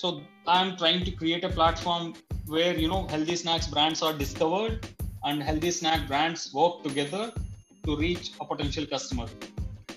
so 0.01 0.09
i'm 0.57 0.71
trying 0.83 1.03
to 1.09 1.13
create 1.21 1.45
a 1.51 1.53
platform 1.59 2.15
where 2.55 2.75
you 2.83 2.89
know 2.93 3.03
healthy 3.15 3.37
snacks 3.43 3.69
brands 3.75 4.03
are 4.07 4.15
discovered 4.25 4.87
and 5.25 5.43
healthy 5.51 5.73
snack 5.81 6.07
brands 6.11 6.43
work 6.61 6.83
together 6.89 7.25
to 7.85 7.97
reach 8.05 8.33
a 8.41 8.45
potential 8.53 8.87
customer 8.95 9.29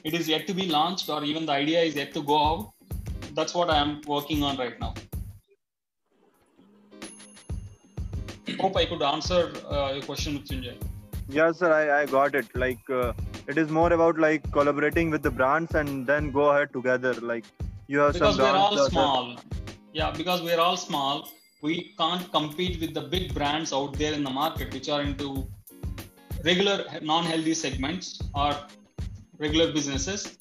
it 0.04 0.14
is 0.20 0.28
yet 0.34 0.46
to 0.50 0.54
be 0.62 0.68
launched 0.78 1.10
or 1.16 1.24
even 1.32 1.46
the 1.46 1.56
idea 1.64 1.82
is 1.90 1.96
yet 2.02 2.14
to 2.18 2.24
go 2.34 2.38
out 2.50 2.72
that's 3.40 3.56
what 3.60 3.70
i 3.78 3.80
am 3.86 3.94
working 4.16 4.44
on 4.50 4.58
right 4.66 4.80
now 4.86 4.94
hope 8.60 8.78
I 8.78 8.86
could 8.86 9.02
answer 9.02 9.52
uh, 9.70 9.92
your 9.94 10.04
question, 10.04 10.38
Mrityunjay. 10.38 10.76
Yes, 11.30 11.60
sir, 11.60 11.72
I, 11.72 12.02
I 12.02 12.06
got 12.06 12.36
it. 12.36 12.46
Like, 12.56 12.90
uh, 12.90 13.14
it 13.48 13.58
is 13.58 13.70
more 13.70 13.92
about 13.92 14.20
like 14.20 14.50
collaborating 14.52 15.10
with 15.10 15.24
the 15.24 15.32
brands 15.32 15.76
and 15.76 16.06
then 16.06 16.32
go 16.32 16.50
ahead 16.50 16.74
together. 16.74 17.14
Like, 17.14 17.46
you 17.88 18.00
have 18.00 18.14
because 18.14 18.36
some 18.36 18.46
we're 18.46 18.58
all 18.58 18.90
small. 18.90 19.36
Yeah, 19.94 20.12
because 20.12 20.42
we're 20.42 20.60
all 20.60 20.78
small, 20.78 21.30
we 21.62 21.94
can't 21.98 22.32
compete 22.32 22.82
with 22.82 22.94
the 22.94 23.02
big 23.02 23.34
brands 23.34 23.72
out 23.72 23.94
there 23.94 24.14
in 24.14 24.24
the 24.24 24.30
market, 24.30 24.74
which 24.74 24.90
are 24.90 25.02
into 25.02 25.48
regular 26.44 26.84
non-healthy 27.02 27.54
segments 27.54 28.20
or 28.34 28.56
regular 29.38 29.72
businesses. 29.72 30.38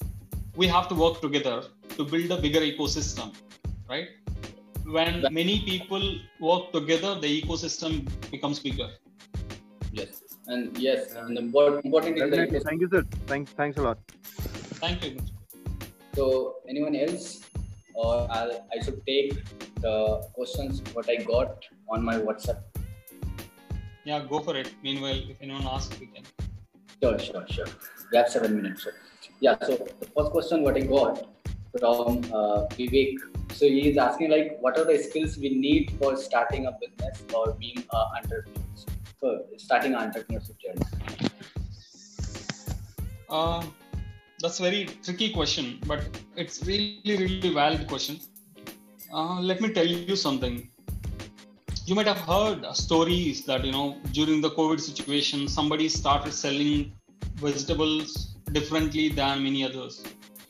We 0.55 0.67
have 0.67 0.87
to 0.89 0.95
work 0.95 1.21
together 1.21 1.63
to 1.97 2.03
build 2.03 2.31
a 2.31 2.41
bigger 2.41 2.59
ecosystem, 2.59 3.33
right? 3.87 4.09
when 4.85 5.25
many 5.31 5.61
people 5.61 6.19
work 6.39 6.71
together, 6.71 7.19
the 7.19 7.41
ecosystem 7.41 8.07
becomes 8.31 8.59
bigger. 8.59 8.89
Yes, 9.91 10.21
and 10.47 10.77
yes, 10.77 11.13
and 11.13 11.37
the 11.37 11.41
important, 11.41 11.85
important 11.85 12.17
is 12.17 12.29
Definitely. 12.29 12.59
that. 12.59 12.65
Thank 12.65 12.81
you, 12.81 12.89
sir. 12.89 13.03
Thank, 13.27 13.49
thanks 13.49 13.77
a 13.77 13.81
lot. 13.81 13.97
Thank 14.83 15.03
you. 15.05 15.19
So, 16.15 16.55
anyone 16.67 16.95
else, 16.95 17.41
or 17.93 18.27
I'll, 18.29 18.67
I 18.71 18.83
should 18.83 19.05
take 19.05 19.33
the 19.81 20.27
questions 20.33 20.81
what 20.93 21.09
I 21.09 21.17
got 21.23 21.63
on 21.89 22.03
my 22.03 22.17
WhatsApp. 22.17 22.61
Yeah, 24.03 24.25
go 24.29 24.39
for 24.39 24.55
it. 24.55 24.73
Meanwhile, 24.83 25.21
if 25.29 25.37
anyone 25.41 25.65
asks, 25.65 25.99
we 25.99 26.07
can. 26.07 26.23
Sure, 27.01 27.19
sure, 27.19 27.45
sure. 27.49 27.67
We 28.11 28.17
have 28.17 28.29
seven 28.29 28.55
minutes. 28.55 28.83
So, 28.83 28.91
yeah. 29.39 29.55
So 29.61 29.77
the 29.99 30.07
first 30.15 30.31
question 30.31 30.63
what 30.63 30.75
I 30.75 30.81
got 30.81 31.27
from 31.79 32.19
uh, 32.31 32.67
Vivek. 32.75 33.15
So 33.51 33.65
he 33.65 33.89
is 33.89 33.97
asking 33.97 34.31
like, 34.31 34.57
what 34.61 34.77
are 34.77 34.85
the 34.85 34.97
skills 34.97 35.37
we 35.37 35.49
need 35.49 35.93
for 35.99 36.17
starting 36.17 36.65
a 36.65 36.71
business 36.81 37.23
or 37.33 37.53
being 37.53 37.83
uh, 37.91 38.05
entrepreneur? 38.17 38.63
for 39.23 39.39
starting 39.57 39.93
an 39.95 40.11
entrepreneurship 40.11 40.57
journey? 40.59 40.81
Uh, 43.29 43.63
that's 44.43 44.59
a 44.59 44.63
very 44.63 44.85
tricky 45.01 45.31
question, 45.31 45.79
but 45.87 46.01
it's 46.35 46.65
really, 46.65 47.15
really 47.17 47.49
valid 47.53 47.87
question. 47.87 48.19
Uh, 49.13 49.39
let 49.39 49.61
me 49.61 49.69
tell 49.69 49.87
you 49.87 50.17
something. 50.17 50.69
You 51.85 51.95
might 51.95 52.07
have 52.07 52.19
heard 52.31 52.65
stories 52.75 53.45
that 53.45 53.63
you 53.63 53.71
know 53.71 53.97
during 54.11 54.41
the 54.41 54.49
COVID 54.49 54.81
situation, 54.81 55.47
somebody 55.47 55.87
started 55.87 56.33
selling 56.33 56.91
vegetables 57.35 58.35
differently 58.51 59.07
than 59.07 59.43
many 59.43 59.63
others. 59.63 60.03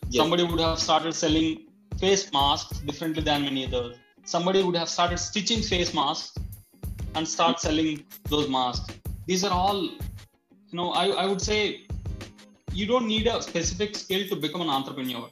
Yes. 0.09 0.23
Somebody 0.23 0.43
would 0.43 0.59
have 0.59 0.79
started 0.79 1.13
selling 1.13 1.67
face 1.99 2.33
masks 2.33 2.79
differently 2.79 3.21
than 3.21 3.43
many 3.43 3.67
others. 3.67 3.95
Somebody 4.25 4.63
would 4.63 4.75
have 4.75 4.89
started 4.89 5.19
stitching 5.19 5.61
face 5.61 5.93
masks 5.93 6.35
and 7.13 7.27
start 7.27 7.59
selling 7.59 8.03
those 8.27 8.49
masks. 8.49 8.91
These 9.27 9.43
are 9.43 9.51
all, 9.51 9.81
you 9.83 10.77
know, 10.79 10.91
I, 10.91 11.09
I 11.09 11.25
would 11.27 11.41
say 11.41 11.85
you 12.73 12.87
don't 12.87 13.07
need 13.07 13.27
a 13.27 13.41
specific 13.41 13.95
skill 13.95 14.27
to 14.29 14.35
become 14.35 14.61
an 14.61 14.69
entrepreneur. 14.69 15.29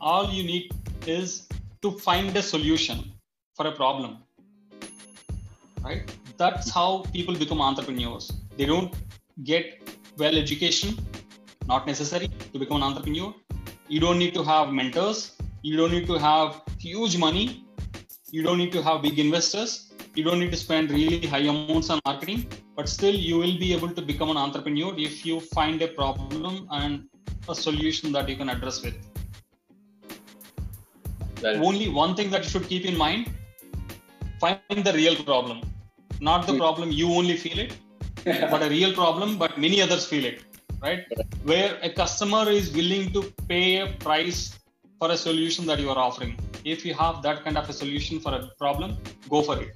All 0.00 0.30
you 0.30 0.42
need 0.42 0.72
is 1.06 1.48
to 1.82 1.92
find 1.92 2.36
a 2.36 2.42
solution 2.42 3.12
for 3.54 3.66
a 3.68 3.72
problem. 3.72 4.18
Right? 5.82 6.12
That's 6.36 6.70
how 6.70 7.04
people 7.12 7.34
become 7.36 7.60
entrepreneurs. 7.60 8.32
They 8.56 8.66
don't 8.66 8.92
get 9.44 9.96
well 10.18 10.36
education, 10.36 10.98
not 11.66 11.86
necessary 11.86 12.28
to 12.52 12.58
become 12.58 12.78
an 12.78 12.82
entrepreneur. 12.82 13.32
You 13.88 14.00
don't 14.00 14.18
need 14.18 14.34
to 14.34 14.42
have 14.42 14.72
mentors. 14.72 15.36
You 15.62 15.76
don't 15.76 15.92
need 15.92 16.06
to 16.06 16.18
have 16.18 16.62
huge 16.78 17.16
money. 17.16 17.64
You 18.30 18.42
don't 18.42 18.58
need 18.58 18.72
to 18.72 18.82
have 18.82 19.02
big 19.02 19.18
investors. 19.18 19.89
You 20.16 20.24
don't 20.24 20.40
need 20.40 20.50
to 20.50 20.56
spend 20.56 20.90
really 20.90 21.26
high 21.26 21.44
amounts 21.52 21.88
on 21.90 22.00
marketing, 22.04 22.46
but 22.76 22.88
still 22.88 23.14
you 23.14 23.38
will 23.38 23.56
be 23.58 23.72
able 23.72 23.90
to 23.90 24.02
become 24.02 24.30
an 24.30 24.36
entrepreneur 24.36 24.92
if 24.98 25.24
you 25.24 25.40
find 25.40 25.80
a 25.82 25.88
problem 25.88 26.66
and 26.70 27.04
a 27.48 27.54
solution 27.54 28.12
that 28.12 28.28
you 28.28 28.36
can 28.36 28.48
address 28.48 28.82
with. 28.82 28.96
Only 31.44 31.88
one 31.88 32.14
thing 32.16 32.30
that 32.30 32.44
you 32.44 32.50
should 32.50 32.68
keep 32.68 32.84
in 32.84 32.96
mind 32.96 33.30
find 34.40 34.84
the 34.84 34.92
real 34.92 35.16
problem. 35.24 35.60
Not 36.20 36.46
the 36.46 36.52
Hmm. 36.52 36.58
problem 36.58 36.90
you 36.90 37.12
only 37.12 37.36
feel 37.36 37.58
it, 37.58 37.76
but 38.50 38.62
a 38.62 38.68
real 38.68 38.92
problem, 38.92 39.38
but 39.38 39.58
many 39.58 39.80
others 39.80 40.06
feel 40.06 40.24
it, 40.24 40.42
right? 40.82 41.00
Where 41.42 41.78
a 41.82 41.90
customer 41.90 42.48
is 42.50 42.72
willing 42.72 43.12
to 43.12 43.22
pay 43.48 43.78
a 43.78 43.86
price 44.06 44.58
for 44.98 45.10
a 45.10 45.16
solution 45.16 45.66
that 45.66 45.78
you 45.80 45.90
are 45.90 45.98
offering. 46.08 46.34
if 46.72 46.80
you 46.86 46.92
have 46.96 47.22
that 47.24 47.38
kind 47.44 47.56
of 47.58 47.68
a 47.72 47.74
solution 47.76 48.16
for 48.24 48.32
a 48.38 48.40
problem 48.62 48.90
go 49.34 49.38
for 49.46 49.54
it 49.62 49.70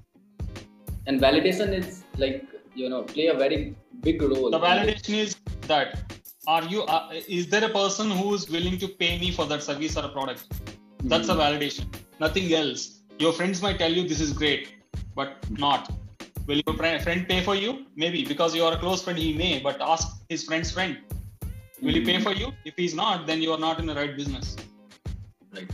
and 1.06 1.20
validation 1.20 1.72
is 1.78 2.04
like 2.16 2.44
you 2.74 2.88
know 2.88 3.02
play 3.02 3.26
a 3.28 3.34
very 3.34 3.74
big 4.00 4.22
role. 4.22 4.50
The 4.50 4.58
validation 4.58 5.14
is 5.24 5.36
that 5.72 6.12
are 6.46 6.62
you 6.64 6.82
uh, 6.84 7.10
is 7.28 7.48
there 7.48 7.64
a 7.64 7.68
person 7.68 8.10
who 8.10 8.34
is 8.34 8.48
willing 8.50 8.78
to 8.78 8.88
pay 8.88 9.18
me 9.18 9.30
for 9.30 9.46
that 9.46 9.62
service 9.62 9.96
or 9.96 10.04
a 10.04 10.08
product? 10.08 10.44
That's 11.12 11.28
Hmm. 11.28 11.38
a 11.38 11.42
validation. 11.44 11.86
Nothing 12.20 12.52
else. 12.52 13.00
Your 13.18 13.32
friends 13.32 13.62
might 13.62 13.78
tell 13.78 13.92
you 13.92 14.08
this 14.08 14.20
is 14.20 14.32
great 14.32 14.68
but 15.14 15.48
not. 15.50 15.90
Will 16.46 16.60
your 16.66 16.76
friend 16.76 17.26
pay 17.28 17.42
for 17.42 17.54
you? 17.54 17.86
Maybe 17.96 18.24
because 18.24 18.54
you 18.56 18.64
are 18.64 18.72
a 18.74 18.78
close 18.78 19.02
friend 19.02 19.18
he 19.18 19.32
may 19.42 19.60
but 19.60 19.80
ask 19.80 20.08
his 20.28 20.44
friend's 20.44 20.70
friend. 20.70 20.98
Will 21.82 21.94
he 21.94 22.04
pay 22.04 22.16
Hmm. 22.16 22.22
for 22.28 22.32
you? 22.32 22.48
If 22.64 22.74
he's 22.76 22.94
not 22.94 23.26
then 23.26 23.40
you 23.42 23.52
are 23.52 23.62
not 23.68 23.78
in 23.78 23.86
the 23.86 23.94
right 23.94 24.16
business. 24.16 24.56
Right. 25.54 25.70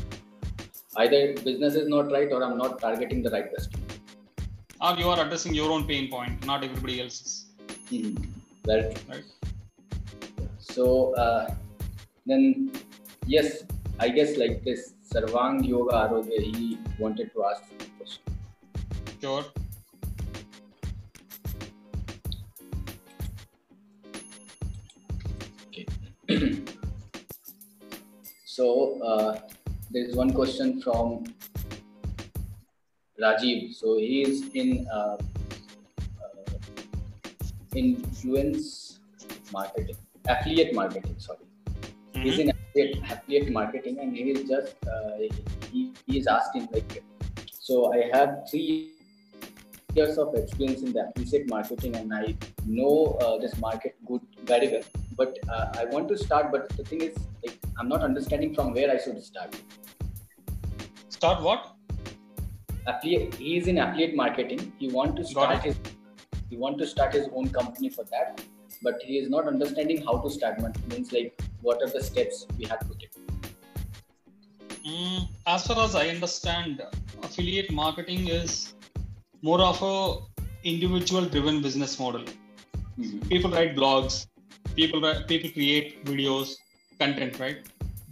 Either 0.96 1.20
business 1.48 1.74
is 1.80 1.88
not 1.88 2.10
right 2.14 2.30
or 2.36 2.42
i'm 2.44 2.56
not 2.58 2.72
targeting 2.84 3.20
the 3.26 3.30
right 3.34 3.48
customer 3.54 3.79
or 4.80 4.96
you 4.96 5.08
are 5.08 5.20
addressing 5.24 5.54
your 5.54 5.70
own 5.70 5.84
pain 5.86 6.10
point 6.10 6.46
not 6.46 6.64
everybody 6.64 7.00
else's. 7.02 7.46
Well, 8.64 8.92
right. 9.08 9.24
So 10.58 11.14
uh, 11.14 11.54
then 12.26 12.70
yes 13.26 13.64
i 13.98 14.08
guess 14.08 14.36
like 14.42 14.64
this 14.64 14.82
sarvang 15.12 15.56
yoga 15.70 15.94
arogya 16.02 16.40
he 16.50 16.66
wanted 16.98 17.32
to 17.34 17.44
ask 17.50 17.62
a 17.72 17.88
question. 17.98 18.22
Sure. 19.20 19.44
So 28.60 29.00
uh, 29.00 29.40
there 29.90 30.04
is 30.04 30.14
one 30.14 30.32
question 30.32 30.82
from 30.82 31.24
Rajiv. 33.22 33.74
So 33.74 33.96
he 33.98 34.22
is 34.22 34.50
in 34.54 34.86
uh, 34.92 35.16
uh, 36.22 36.56
influence 37.74 39.00
marketing, 39.52 39.96
affiliate 40.28 40.74
marketing. 40.74 41.16
Sorry, 41.18 41.46
he's 42.22 42.38
Mhm. 42.38 42.42
in 42.42 42.52
affiliate, 42.54 42.96
affiliate 43.14 43.50
marketing, 43.58 43.98
and 44.00 44.16
he 44.16 44.30
is 44.34 44.48
just 44.48 44.74
uh, 44.94 45.18
he, 45.72 45.92
he 46.06 46.18
is 46.18 46.26
asking 46.26 46.68
like, 46.72 47.02
so 47.68 47.92
I 47.92 48.10
have 48.12 48.30
three 48.50 48.68
years 49.94 50.18
of 50.18 50.34
experience 50.34 50.82
in 50.82 50.92
the 50.92 51.02
affiliate 51.08 51.48
marketing, 51.48 51.96
and 51.96 52.14
I 52.14 52.36
know 52.64 53.18
uh, 53.24 53.38
this 53.38 53.58
market 53.58 53.96
good 54.06 54.20
very 54.44 54.68
well. 54.72 54.86
But 55.16 55.38
uh, 55.48 55.66
I 55.78 55.84
want 55.86 56.08
to 56.08 56.16
start, 56.16 56.50
but 56.52 56.68
the 56.76 56.84
thing 56.84 57.02
is, 57.02 57.16
like, 57.44 57.58
I'm 57.78 57.88
not 57.88 58.02
understanding 58.02 58.54
from 58.54 58.72
where 58.72 58.90
I 58.90 58.98
should 58.98 59.22
start. 59.22 59.60
start 61.08 61.42
what 61.42 61.74
affiliate 62.86 63.34
he 63.34 63.56
is 63.56 63.68
in 63.68 63.78
affiliate 63.78 64.14
marketing. 64.14 64.72
He 64.78 64.88
want 64.88 65.16
to 65.16 65.24
start 65.24 65.62
his 65.62 65.76
he 66.48 66.56
want 66.56 66.78
to 66.78 66.86
start 66.86 67.12
his 67.14 67.28
own 67.34 67.48
company 67.48 67.88
for 67.88 68.04
that 68.04 68.42
but 68.82 69.00
he 69.02 69.18
is 69.18 69.28
not 69.28 69.46
understanding 69.46 70.02
how 70.04 70.18
to 70.18 70.30
start 70.30 70.58
What 70.58 70.76
means 70.88 71.12
like 71.12 71.40
what 71.62 71.82
are 71.82 71.88
the 71.88 72.02
steps 72.02 72.46
we 72.58 72.64
have 72.66 72.80
to 72.80 72.94
take. 72.98 73.10
Mm, 74.86 75.28
as 75.46 75.66
far 75.66 75.84
as 75.84 75.94
I 75.94 76.08
understand, 76.08 76.82
affiliate 77.22 77.70
marketing 77.70 78.28
is 78.28 78.74
more 79.42 79.60
of 79.60 79.82
a 79.82 80.18
individual 80.64 81.26
driven 81.26 81.60
business 81.60 81.98
model. 81.98 82.24
People 83.28 83.50
write 83.50 83.76
blogs, 83.76 84.26
people 84.74 85.00
write, 85.00 85.28
people 85.28 85.50
create 85.50 86.04
videos, 86.04 86.56
content, 86.98 87.38
right? 87.38 87.58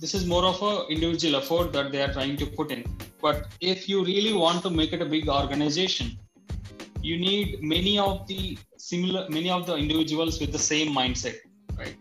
This 0.01 0.15
is 0.15 0.27
more 0.27 0.45
of 0.45 0.63
a 0.63 0.87
individual 0.89 1.37
effort 1.37 1.73
that 1.73 1.91
they 1.93 2.03
are 2.03 2.13
trying 2.13 2.37
to 2.37 2.47
put 2.47 2.71
in. 2.71 2.85
But 3.21 3.49
if 3.61 3.89
you 3.89 4.05
really 4.05 4.33
want 4.33 4.63
to 4.63 4.71
make 4.71 4.93
it 4.93 5.03
a 5.03 5.05
big 5.05 5.29
organization, 5.29 6.17
you 7.03 7.17
need 7.19 7.63
many 7.63 7.99
of 7.99 8.27
the 8.29 8.59
similar, 8.77 9.29
many 9.29 9.51
of 9.51 9.67
the 9.67 9.77
individuals 9.77 10.39
with 10.41 10.53
the 10.53 10.59
same 10.59 10.95
mindset, 10.95 11.37
right? 11.77 11.97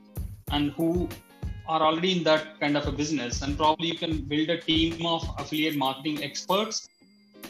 And 0.51 0.71
who 0.73 1.09
are 1.67 1.81
already 1.81 2.17
in 2.17 2.23
that 2.23 2.59
kind 2.59 2.77
of 2.77 2.87
a 2.87 2.91
business 2.91 3.41
and 3.41 3.57
probably 3.57 3.87
you 3.87 3.97
can 3.97 4.21
build 4.21 4.49
a 4.49 4.59
team 4.59 5.05
of 5.05 5.23
affiliate 5.37 5.75
marketing 5.75 6.23
experts 6.23 6.89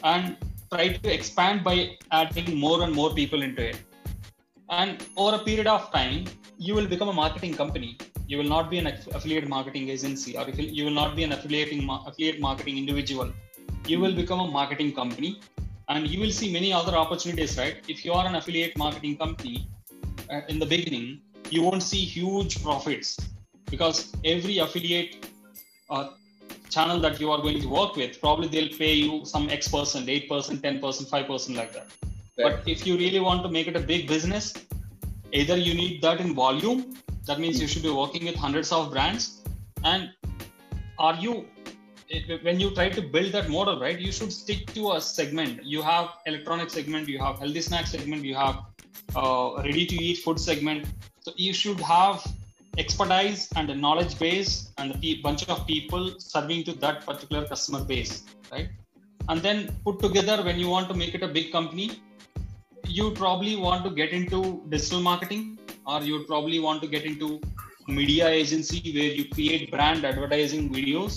and 0.02 0.36
try 0.72 0.88
to 0.88 1.12
expand 1.12 1.62
by 1.62 1.96
adding 2.10 2.56
more 2.56 2.82
and 2.82 2.92
more 2.92 3.14
people 3.14 3.42
into 3.42 3.62
it 3.68 3.78
and 4.70 5.04
over 5.16 5.36
a 5.36 5.38
period 5.38 5.66
of 5.66 5.90
time 5.92 6.24
you 6.58 6.74
will 6.74 6.88
become 6.94 7.08
a 7.08 7.12
marketing 7.12 7.54
company 7.54 7.96
you 8.28 8.36
will 8.36 8.50
not 8.56 8.70
be 8.70 8.78
an 8.78 8.86
affiliate 9.18 9.48
marketing 9.48 9.88
agency 9.88 10.36
or 10.36 10.46
if 10.48 10.58
you 10.58 10.84
will 10.84 10.98
not 11.02 11.16
be 11.16 11.24
an 11.24 11.32
affiliating 11.32 11.88
affiliate 11.90 12.40
marketing 12.40 12.76
individual. 12.76 13.32
You 13.86 13.98
will 14.00 14.14
become 14.14 14.40
a 14.40 14.48
marketing 14.48 14.92
company 14.94 15.40
and 15.88 16.06
you 16.06 16.20
will 16.20 16.30
see 16.30 16.52
many 16.52 16.70
other 16.70 16.94
opportunities 16.94 17.56
right? 17.56 17.76
If 17.88 18.04
you 18.04 18.12
are 18.12 18.26
an 18.26 18.34
affiliate 18.34 18.76
marketing 18.76 19.16
company 19.16 19.66
uh, 20.30 20.42
in 20.48 20.58
the 20.58 20.66
beginning 20.66 21.22
you 21.48 21.62
won't 21.62 21.82
see 21.82 22.04
huge 22.04 22.62
profits 22.62 23.18
because 23.70 24.12
every 24.26 24.58
affiliate 24.58 25.26
uh, 25.88 26.08
channel 26.68 27.00
that 27.00 27.18
you 27.18 27.30
are 27.30 27.40
going 27.40 27.60
to 27.62 27.68
work 27.68 27.96
with 27.96 28.20
probably 28.20 28.48
they'll 28.48 28.76
pay 28.84 28.92
you 28.92 29.24
some 29.24 29.48
x 29.48 29.68
percent 29.68 30.06
8% 30.06 30.28
10% 30.28 30.80
5% 30.80 31.56
like 31.56 31.72
that. 31.72 31.88
But 32.36 32.60
if 32.66 32.86
you 32.86 32.98
really 32.98 33.20
want 33.20 33.42
to 33.42 33.48
make 33.48 33.68
it 33.68 33.76
a 33.76 33.80
big 33.80 34.06
business 34.06 34.52
either 35.32 35.56
you 35.56 35.72
need 35.72 36.02
that 36.02 36.20
in 36.20 36.34
volume 36.34 36.80
that 37.28 37.38
means 37.38 37.60
you 37.60 37.68
should 37.68 37.82
be 37.82 37.90
working 37.90 38.24
with 38.24 38.36
hundreds 38.36 38.72
of 38.72 38.90
brands. 38.90 39.42
And 39.84 40.10
are 40.98 41.14
you 41.14 41.46
when 42.42 42.58
you 42.58 42.74
try 42.74 42.88
to 42.88 43.02
build 43.02 43.32
that 43.32 43.50
model 43.50 43.78
right 43.78 43.98
you 44.00 44.10
should 44.10 44.32
stick 44.32 44.66
to 44.74 44.92
a 44.92 45.00
segment. 45.00 45.62
You 45.62 45.82
have 45.82 46.14
electronic 46.26 46.70
segment 46.70 47.06
you 47.06 47.18
have 47.18 47.38
healthy 47.38 47.60
snack 47.60 47.86
segment 47.86 48.24
you 48.24 48.34
have 48.34 48.60
uh, 49.14 49.56
ready 49.58 49.84
to 49.86 49.94
eat 49.94 50.18
food 50.18 50.40
segment. 50.40 50.86
So 51.20 51.32
you 51.36 51.52
should 51.52 51.80
have 51.80 52.26
expertise 52.78 53.48
and 53.56 53.68
a 53.68 53.74
knowledge 53.74 54.18
base 54.18 54.70
and 54.78 54.94
a 54.94 54.98
pe- 54.98 55.20
bunch 55.20 55.46
of 55.48 55.66
people 55.66 56.14
serving 56.18 56.64
to 56.64 56.72
that 56.84 57.04
particular 57.04 57.46
customer 57.46 57.84
base 57.84 58.24
right? 58.50 58.68
And 59.28 59.42
then 59.42 59.76
put 59.84 59.98
together 60.00 60.42
when 60.42 60.58
you 60.58 60.68
want 60.68 60.88
to 60.88 60.94
make 60.94 61.14
it 61.14 61.22
a 61.22 61.28
big 61.28 61.52
company 61.52 62.00
you 62.86 63.10
probably 63.10 63.56
want 63.56 63.84
to 63.84 63.90
get 63.90 64.12
into 64.12 64.62
digital 64.70 65.02
marketing 65.02 65.57
or 65.88 66.02
you 66.02 66.12
would 66.16 66.26
probably 66.26 66.60
want 66.66 66.82
to 66.84 66.88
get 66.94 67.04
into 67.10 67.40
media 68.00 68.28
agency 68.28 68.80
where 68.96 69.12
you 69.18 69.24
create 69.36 69.70
brand 69.74 70.04
advertising 70.04 70.64
videos 70.78 71.14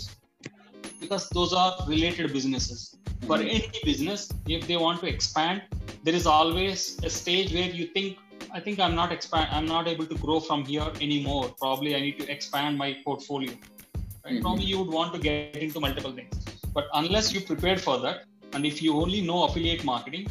because 1.02 1.28
those 1.38 1.54
are 1.62 1.72
related 1.88 2.32
businesses. 2.32 2.96
For 3.28 3.38
any 3.38 3.70
business 3.84 4.30
if 4.48 4.68
they 4.68 4.78
want 4.78 5.02
to 5.02 5.08
expand 5.08 5.62
there 6.04 6.16
is 6.16 6.26
always 6.26 6.98
a 7.04 7.10
stage 7.10 7.54
where 7.58 7.72
you 7.80 7.86
think 7.96 8.18
i 8.58 8.60
think 8.66 8.80
i'm 8.86 8.96
not 9.00 9.12
expand 9.16 9.48
i'm 9.58 9.68
not 9.74 9.88
able 9.92 10.08
to 10.14 10.18
grow 10.24 10.40
from 10.40 10.64
here 10.66 10.88
anymore. 11.08 11.44
Probably 11.60 11.96
i 11.98 12.00
need 12.06 12.18
to 12.22 12.26
expand 12.36 12.78
my 12.84 12.90
portfolio. 13.06 13.52
Right? 14.26 14.36
Mhm. 14.36 14.42
probably 14.46 14.66
you 14.72 14.80
would 14.82 14.94
want 15.00 15.14
to 15.16 15.20
get 15.28 15.62
into 15.66 15.80
multiple 15.86 16.14
things. 16.20 16.34
But 16.78 16.86
unless 17.02 17.34
you 17.34 17.42
prepared 17.52 17.82
for 17.88 17.98
that 18.06 18.18
and 18.54 18.66
if 18.72 18.82
you 18.84 18.92
only 19.04 19.22
know 19.30 19.44
affiliate 19.48 19.84
marketing 19.92 20.28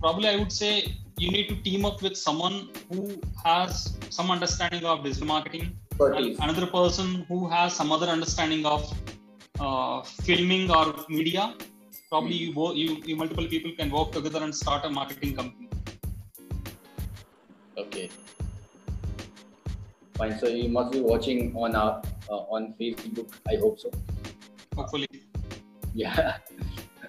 probably 0.00 0.28
i 0.28 0.36
would 0.40 0.52
say 0.52 0.72
you 1.22 1.30
need 1.36 1.48
to 1.52 1.56
team 1.66 1.84
up 1.84 2.00
with 2.06 2.16
someone 2.16 2.56
who 2.90 3.20
has 3.44 3.98
some 4.16 4.30
understanding 4.36 4.84
of 4.84 5.04
digital 5.04 5.28
marketing 5.34 5.66
another 6.00 6.66
person 6.66 7.24
who 7.28 7.48
has 7.48 7.74
some 7.74 7.90
other 7.90 8.06
understanding 8.06 8.64
of 8.64 8.92
uh, 9.58 10.02
filming 10.02 10.70
or 10.70 10.94
media. 11.08 11.54
Probably 12.10 12.34
you, 12.34 12.52
wo- 12.52 12.72
you 12.72 13.02
you 13.04 13.16
multiple 13.16 13.46
people 13.46 13.72
can 13.78 13.90
work 13.90 14.12
together 14.12 14.42
and 14.42 14.54
start 14.54 14.84
a 14.84 14.90
marketing 14.90 15.34
company. 15.36 15.68
Okay. 17.76 18.08
Fine. 20.16 20.38
So 20.38 20.46
you 20.48 20.68
must 20.68 20.92
be 20.92 21.00
watching 21.00 21.54
on 21.56 21.74
our 21.74 22.02
uh, 22.30 22.54
on 22.54 22.74
facebook. 22.80 23.28
I 23.48 23.56
hope 23.56 23.78
so. 23.78 23.90
Hopefully. 24.76 25.08
Yeah 25.94 26.38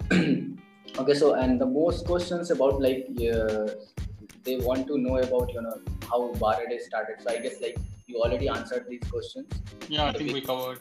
okay 1.00 1.14
so 1.22 1.34
and 1.34 1.60
the 1.62 1.66
most 1.66 2.06
questions 2.06 2.52
about 2.52 2.82
like 2.82 3.08
uh, 3.34 3.68
they 4.44 4.58
want 4.68 4.88
to 4.88 4.98
know 4.98 5.18
about 5.18 5.54
you 5.54 5.62
know 5.62 5.78
how 6.10 6.20
Baraday 6.44 6.80
started. 6.80 7.22
So 7.22 7.30
i 7.32 7.38
guess 7.40 7.62
like 7.62 7.78
you 8.08 8.18
already 8.24 8.48
answered 8.50 8.86
these 8.90 9.04
questions. 9.10 9.48
Yeah 9.88 10.06
i 10.06 10.14
think 10.14 10.34
we 10.34 10.42
covered. 10.42 10.80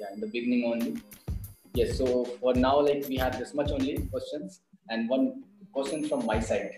Yeah 0.00 0.12
in 0.14 0.20
the 0.20 0.26
beginning 0.26 0.64
only. 0.72 0.96
Yes 1.74 1.98
so 1.98 2.24
for 2.40 2.54
now 2.54 2.80
like 2.80 3.04
we 3.08 3.16
have 3.24 3.38
this 3.38 3.54
much 3.54 3.70
only 3.70 3.94
questions 4.14 4.60
and 4.90 5.08
one 5.08 5.42
question 5.72 6.08
from 6.08 6.24
my 6.26 6.40
side. 6.40 6.70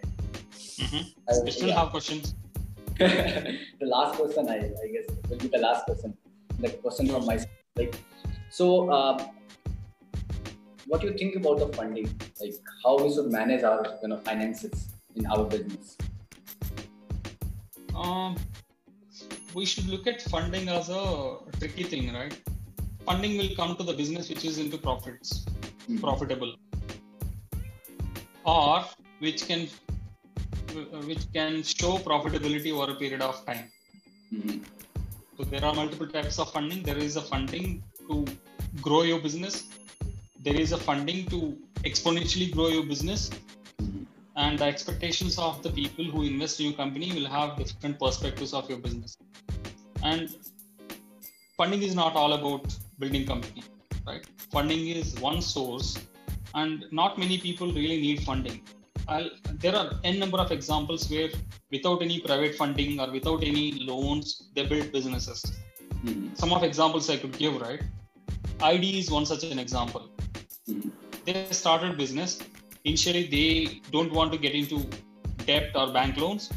Mhm. 0.85 1.03
I- 1.29 1.41
we 1.45 1.51
still 1.51 1.69
yeah. 1.69 1.81
have 1.81 1.91
questions? 1.97 2.35
The 3.81 3.87
last 3.95 4.17
question 4.21 4.49
I, 4.49 4.57
I 4.85 4.89
guess 4.95 5.07
will 5.31 5.39
be 5.39 5.49
the 5.49 5.59
last 5.59 5.85
question. 5.85 6.17
The 6.59 6.71
question 6.85 7.09
from 7.09 7.27
my 7.27 7.37
side. 7.37 7.49
Like 7.77 7.95
so 8.51 8.91
uh, 8.91 9.15
what 10.89 11.01
do 11.03 11.07
you 11.09 11.17
think 11.21 11.37
about 11.37 11.59
the 11.63 11.69
funding? 11.79 12.09
Like 12.41 12.55
how 12.85 12.93
we 13.03 13.09
should 13.15 13.31
manage 13.39 13.63
our 13.71 13.81
you 14.03 14.09
know 14.11 14.19
finances 14.29 14.89
in 15.15 15.27
our 15.27 15.45
business? 15.45 15.97
Um, 18.05 18.37
we 19.55 19.65
should 19.73 19.89
look 19.89 20.07
at 20.07 20.23
funding 20.35 20.69
as 20.69 20.89
a 20.89 21.05
tricky 21.59 21.85
thing 21.93 22.13
right? 22.15 22.37
Funding 23.05 23.37
will 23.39 23.53
come 23.61 23.77
to 23.77 23.83
the 23.83 23.93
business 23.93 24.29
which 24.33 24.45
is 24.51 24.59
into 24.65 24.79
profits 24.89 25.45
Mhm. 25.89 26.01
profitable. 26.07 26.53
Or 28.45 28.85
which 29.27 29.47
can 29.51 29.69
which 31.11 31.25
can 31.37 31.63
show 31.79 31.93
profitability 32.11 32.73
over 32.77 32.89
a 32.93 32.99
period 33.03 33.23
of 33.31 33.37
time. 33.51 33.65
Mhm. 34.35 34.57
so 35.37 35.45
there 35.51 35.65
are 35.67 35.75
multiple 35.79 36.09
types 36.15 36.37
of 36.43 36.49
funding. 36.55 36.79
There 36.89 37.01
is 37.09 37.15
a 37.21 37.23
funding 37.33 37.67
to 38.09 38.17
grow 38.87 39.03
your 39.11 39.21
business 39.27 39.57
there 40.47 40.59
is 40.65 40.73
a 40.73 40.79
funding 40.89 41.27
to 41.27 41.39
exponentially 41.91 42.49
grow 42.55 42.69
your 42.69 42.85
business 42.93 43.23
Mhm. 43.83 44.07
and 44.45 44.59
the 44.61 44.67
expectations 44.73 45.39
of 45.47 45.63
the 45.65 45.71
people 45.81 46.05
who 46.13 46.23
invest 46.33 46.61
in 46.61 46.67
your 46.69 46.77
company 46.83 47.09
will 47.17 47.29
have 47.37 47.49
different 47.61 47.97
perspectives 48.05 48.53
of 48.59 48.69
your 48.71 48.81
business 48.87 49.13
and 50.11 50.37
funding 51.59 51.83
is 51.89 51.95
not 52.03 52.15
all 52.21 52.33
about 52.39 52.65
building 53.01 53.25
company 53.33 53.63
right 54.11 54.27
funding 54.57 54.83
is 55.01 55.09
one 55.29 55.41
source 55.55 55.89
and 56.61 56.85
not 57.01 57.19
many 57.25 57.39
people 57.47 57.69
really 57.81 58.01
need 58.07 58.21
funding 58.31 58.59
I'll, 59.15 59.31
there 59.65 59.75
are 59.81 59.89
n 60.13 60.17
number 60.23 60.39
of 60.45 60.51
examples 60.57 61.03
where 61.13 61.31
without 61.75 62.01
any 62.07 62.19
private 62.29 62.55
funding 62.63 62.93
or 63.03 63.09
without 63.19 63.43
any 63.51 63.67
loans 63.91 64.27
they 64.55 64.65
build 64.73 64.87
businesses 64.99 65.41
Mhm. 66.05 66.25
some 66.43 66.53
of 66.57 66.63
examples 66.71 67.07
i 67.15 67.19
could 67.23 67.37
give 67.45 67.57
right 67.67 67.83
id 68.73 68.85
is 69.01 69.11
one 69.11 69.27
such 69.33 69.45
an 69.45 69.59
example. 69.67 70.05
They 71.25 71.35
started 71.51 71.97
business. 71.97 72.39
Initially 72.85 73.25
they 73.37 73.81
don't 73.91 74.13
want 74.13 74.33
to 74.33 74.39
get 74.39 74.55
into 74.55 74.79
debt 75.47 75.71
or 75.75 75.93
bank 75.93 76.17
loans. 76.17 76.51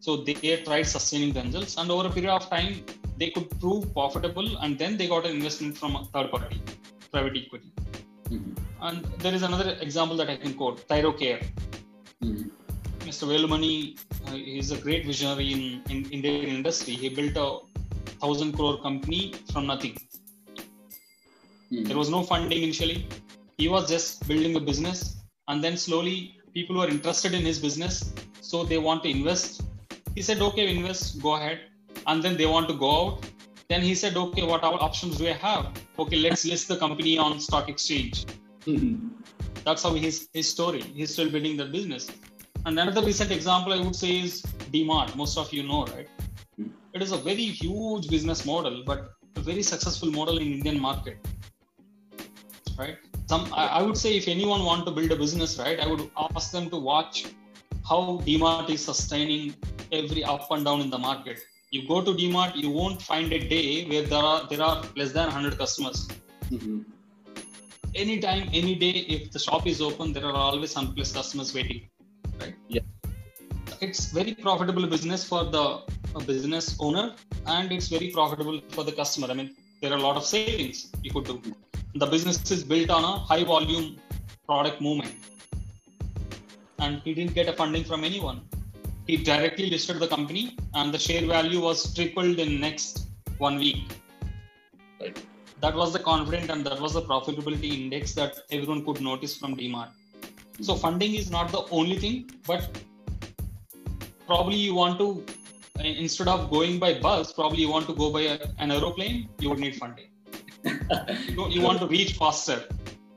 So 0.00 0.16
they 0.16 0.34
tried 0.64 0.86
sustaining 0.96 1.32
themselves. 1.32 1.76
And 1.76 1.90
over 1.90 2.08
a 2.08 2.10
period 2.10 2.32
of 2.32 2.48
time 2.50 2.84
they 3.18 3.30
could 3.30 3.48
prove 3.60 3.92
profitable 3.92 4.48
and 4.58 4.78
then 4.78 4.96
they 4.96 5.06
got 5.08 5.24
an 5.26 5.32
investment 5.38 5.76
from 5.76 5.96
a 5.96 6.04
third 6.12 6.30
party 6.34 6.60
private 7.12 7.36
equity. 7.42 7.70
Mhm. 8.36 8.48
and 8.86 9.04
there 9.22 9.34
is 9.36 9.42
another 9.48 9.70
example 9.84 10.16
that 10.20 10.28
i 10.32 10.36
can 10.42 10.52
quote 10.58 10.76
thyrocare 10.90 11.38
Mhm. 12.26 12.42
mr 13.06 13.24
velumani 13.30 13.70
uh, 14.26 14.36
is 14.60 14.68
a 14.76 14.78
great 14.84 15.04
visionary 15.10 15.46
in, 15.56 15.62
in 15.92 15.98
indian 16.16 16.44
industry. 16.56 16.94
He 17.02 17.08
built 17.18 17.36
a 17.46 17.48
thousand 18.22 18.50
crore 18.58 18.76
company 18.86 19.20
from 19.52 19.64
nothing. 19.72 19.94
Mhm. 21.72 21.84
there 21.88 21.98
was 22.02 22.10
no 22.16 22.20
funding 22.32 22.62
initially 22.68 22.98
he 23.58 23.66
was 23.68 23.88
just 23.88 24.26
building 24.28 24.54
a 24.56 24.60
business 24.60 25.16
and 25.48 25.62
then 25.64 25.76
slowly 25.76 26.16
people 26.54 26.76
were 26.80 26.88
interested 26.88 27.34
in 27.34 27.44
his 27.50 27.58
business 27.58 28.14
so 28.40 28.64
they 28.64 28.78
want 28.78 29.02
to 29.02 29.10
invest. 29.10 29.62
He 30.14 30.22
said 30.22 30.40
okay 30.40 30.64
invest 30.74 31.20
go 31.20 31.34
ahead. 31.34 31.58
And 32.06 32.22
then 32.22 32.36
they 32.38 32.46
want 32.46 32.68
to 32.68 32.74
go 32.74 32.90
out. 32.98 33.30
Then 33.68 33.82
he 33.82 33.94
said 33.94 34.16
okay 34.16 34.44
what 34.50 34.62
options 34.64 35.18
do 35.18 35.26
i 35.28 35.32
have? 35.32 35.64
Okay 35.98 36.16
let's 36.16 36.44
list 36.46 36.68
the 36.68 36.76
company 36.84 37.18
on 37.18 37.40
stock 37.48 37.68
exchange. 37.74 38.24
Mhm. 38.66 38.92
that's 39.66 39.82
how 39.86 39.92
his 40.04 40.16
his 40.36 40.46
story 40.54 40.80
he's 40.98 41.10
still 41.14 41.30
building 41.34 41.56
that 41.60 41.70
business. 41.76 42.04
And 42.64 42.80
another 42.84 43.02
recent 43.10 43.30
example 43.38 43.72
i 43.78 43.80
would 43.84 43.98
say 44.04 44.12
is 44.26 44.34
dmart. 44.76 45.10
Most 45.22 45.36
of 45.42 45.52
you 45.56 45.64
know 45.72 45.82
right? 45.94 46.08
Hmm. 46.56 46.70
it 46.94 47.02
is 47.08 47.12
a 47.18 47.20
very 47.28 47.48
huge 47.62 48.06
business 48.14 48.40
model 48.52 48.78
but 48.90 49.00
a 49.42 49.44
very 49.50 49.64
successful 49.74 50.10
model 50.20 50.38
in 50.44 50.48
indian 50.58 50.80
market. 50.88 51.18
Right 52.82 53.07
some 53.30 53.44
I, 53.52 53.66
I 53.78 53.82
would 53.82 53.98
say 54.04 54.16
if 54.20 54.26
anyone 54.36 54.64
want 54.70 54.86
to 54.86 54.92
build 54.98 55.10
a 55.16 55.16
business 55.24 55.58
right 55.64 55.78
i 55.84 55.86
would 55.92 56.04
ask 56.36 56.50
them 56.56 56.66
to 56.74 56.78
watch 56.90 57.26
how 57.90 58.00
dmart 58.26 58.68
is 58.76 58.84
sustaining 58.90 59.54
every 60.00 60.22
up 60.34 60.50
and 60.50 60.64
down 60.68 60.80
in 60.86 60.90
the 60.96 61.02
market 61.08 61.38
you 61.70 61.80
go 61.92 61.98
to 62.08 62.12
dmart 62.20 62.54
you 62.62 62.70
won't 62.70 63.00
find 63.10 63.32
a 63.40 63.42
day 63.56 63.68
where 63.90 64.06
there 64.12 64.24
are 64.30 64.40
there 64.50 64.62
are 64.68 64.76
less 65.00 65.12
than 65.18 65.26
100 65.26 65.58
customers 65.64 66.00
Mhm. 66.50 66.84
anytime, 67.94 68.48
any 68.52 68.74
day, 68.74 68.90
if 69.14 69.30
the 69.30 69.38
shop 69.38 69.66
is 69.66 69.80
open, 69.80 70.12
there 70.12 70.24
are 70.24 70.34
always 70.34 70.70
some 70.70 70.94
plus 70.94 71.12
customers 71.12 71.54
waiting, 71.54 71.80
right? 72.40 72.54
Yeah. 72.68 72.80
It's 73.80 74.12
very 74.18 74.34
profitable 74.34 74.86
business 74.86 75.24
for 75.24 75.44
the 75.44 75.64
business 76.26 76.76
owner, 76.80 77.14
and 77.46 77.72
it's 77.76 77.88
very 77.88 78.10
profitable 78.10 78.60
for 78.70 78.84
the 78.84 78.92
customer. 78.92 79.28
I 79.30 79.34
mean, 79.34 79.50
there 79.80 79.92
are 79.92 79.96
a 79.96 80.04
lot 80.08 80.16
of 80.16 80.24
savings 80.24 80.90
you 81.02 81.10
could 81.10 81.24
do. 81.24 81.36
The 82.02 82.06
business 82.06 82.50
is 82.50 82.64
built 82.72 82.90
on 82.90 83.04
a 83.04 83.14
high 83.30 83.44
volume 83.44 83.86
product 84.46 84.80
movement, 84.80 85.14
and 86.78 87.00
he 87.04 87.14
didn't 87.14 87.34
get 87.34 87.48
a 87.48 87.54
funding 87.60 87.84
from 87.84 88.04
anyone. 88.04 88.40
He 89.06 89.16
directly 89.16 89.70
listed 89.70 89.98
the 89.98 90.08
company, 90.16 90.56
and 90.74 90.94
the 90.94 90.98
share 90.98 91.26
value 91.26 91.60
was 91.60 91.94
tripled 91.94 92.38
in 92.38 92.60
next 92.60 93.08
one 93.38 93.58
week 93.58 93.80
Right. 95.00 95.18
that 95.60 95.74
was 95.80 95.92
the 95.92 96.00
confidence 96.00 96.50
and 96.50 96.66
that 96.66 96.80
was 96.84 96.94
the 96.94 97.02
profitability 97.02 97.70
index 97.80 98.14
that 98.14 98.32
everyone 98.50 98.84
could 98.86 99.00
notice 99.08 99.36
from 99.40 99.56
dmart 99.56 99.90
so 100.60 100.74
funding 100.84 101.14
is 101.20 101.30
not 101.30 101.52
the 101.56 101.62
only 101.78 101.96
thing 102.04 102.16
but 102.48 102.80
probably 104.26 104.56
you 104.56 104.74
want 104.74 104.98
to 105.02 105.08
instead 106.04 106.28
of 106.34 106.50
going 106.50 106.80
by 106.84 106.90
bus 107.06 107.32
probably 107.32 107.60
you 107.66 107.70
want 107.76 107.86
to 107.86 107.94
go 108.02 108.10
by 108.16 108.22
a, 108.22 108.38
an 108.58 108.72
aeroplane 108.72 109.28
you 109.38 109.48
would 109.50 109.62
need 109.66 109.76
funding 109.76 110.07
you, 111.28 111.48
you 111.48 111.60
want 111.62 111.80
to 111.80 111.86
reach 111.86 112.12
faster. 112.14 112.64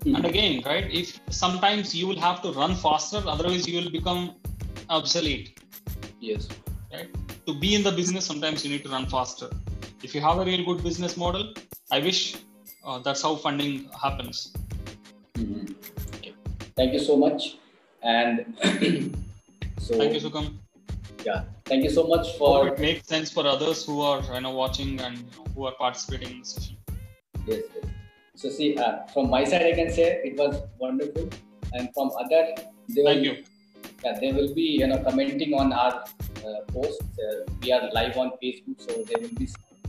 And 0.05 0.25
again 0.25 0.63
right 0.65 0.87
if 0.91 1.19
sometimes 1.29 1.93
you 1.93 2.07
will 2.07 2.19
have 2.19 2.41
to 2.41 2.51
run 2.53 2.75
faster 2.75 3.21
otherwise 3.27 3.67
you 3.67 3.81
will 3.81 3.91
become 3.91 4.35
obsolete. 4.89 5.59
Yes. 6.19 6.47
right? 6.91 7.09
To 7.45 7.53
be 7.53 7.75
in 7.75 7.83
the 7.83 7.91
business 7.91 8.25
sometimes 8.25 8.65
you 8.65 8.71
need 8.71 8.83
to 8.83 8.89
run 8.89 9.05
faster. 9.05 9.49
If 10.03 10.15
you 10.15 10.21
have 10.21 10.39
a 10.39 10.45
real 10.45 10.65
good 10.65 10.83
business 10.83 11.17
model 11.17 11.53
i 11.91 11.99
wish 11.99 12.37
uh, 12.83 12.97
that's 12.99 13.21
how 13.21 13.35
funding 13.35 13.89
happens. 14.01 14.53
Mhm. 15.35 15.75
Okay. 16.15 16.33
Thank 16.75 16.93
you 16.93 16.99
so 16.99 17.15
much. 17.15 17.57
And 18.01 18.57
so 19.77 19.97
thank 19.99 20.13
you 20.13 20.21
sukam. 20.25 20.57
Yeah, 21.25 21.43
thank 21.65 21.83
you 21.83 21.91
so 21.91 22.03
much 22.07 22.27
hope 22.29 22.37
for 22.39 22.67
it 22.69 22.79
makes 22.79 23.07
sense 23.07 23.29
for 23.29 23.45
others 23.45 23.85
who 23.85 24.01
are 24.01 24.21
you 24.33 24.41
know 24.41 24.55
watching 24.63 24.99
and 24.99 25.23
who 25.53 25.67
are 25.67 25.75
participating 25.83 26.31
in 26.31 26.39
the 26.39 26.45
session 26.45 26.80
yes, 27.47 27.63
yes. 27.75 27.85
So 28.35 28.49
see, 28.49 28.77
uh, 28.77 29.05
from 29.13 29.29
my 29.29 29.43
side, 29.43 29.63
I 29.63 29.73
can 29.73 29.91
say 29.91 30.21
it 30.23 30.37
was 30.37 30.61
wonderful, 30.79 31.29
and 31.73 31.89
from 31.93 32.11
other, 32.19 32.55
they 32.89 33.03
thank 33.03 33.21
will, 33.21 33.23
you 33.23 33.43
Yeah, 34.03 34.19
they 34.19 34.31
will 34.31 34.53
be 34.53 34.67
you 34.81 34.87
know 34.87 34.97
commenting 35.03 35.53
on 35.53 35.73
our 35.73 36.03
uh, 36.45 36.61
posts. 36.73 37.03
Uh, 37.19 37.45
we 37.61 37.71
are 37.71 37.89
live 37.93 38.17
on 38.17 38.31
Facebook, 38.43 38.79
so 38.81 39.03
they 39.03 39.21
will 39.21 39.35
be 39.35 39.47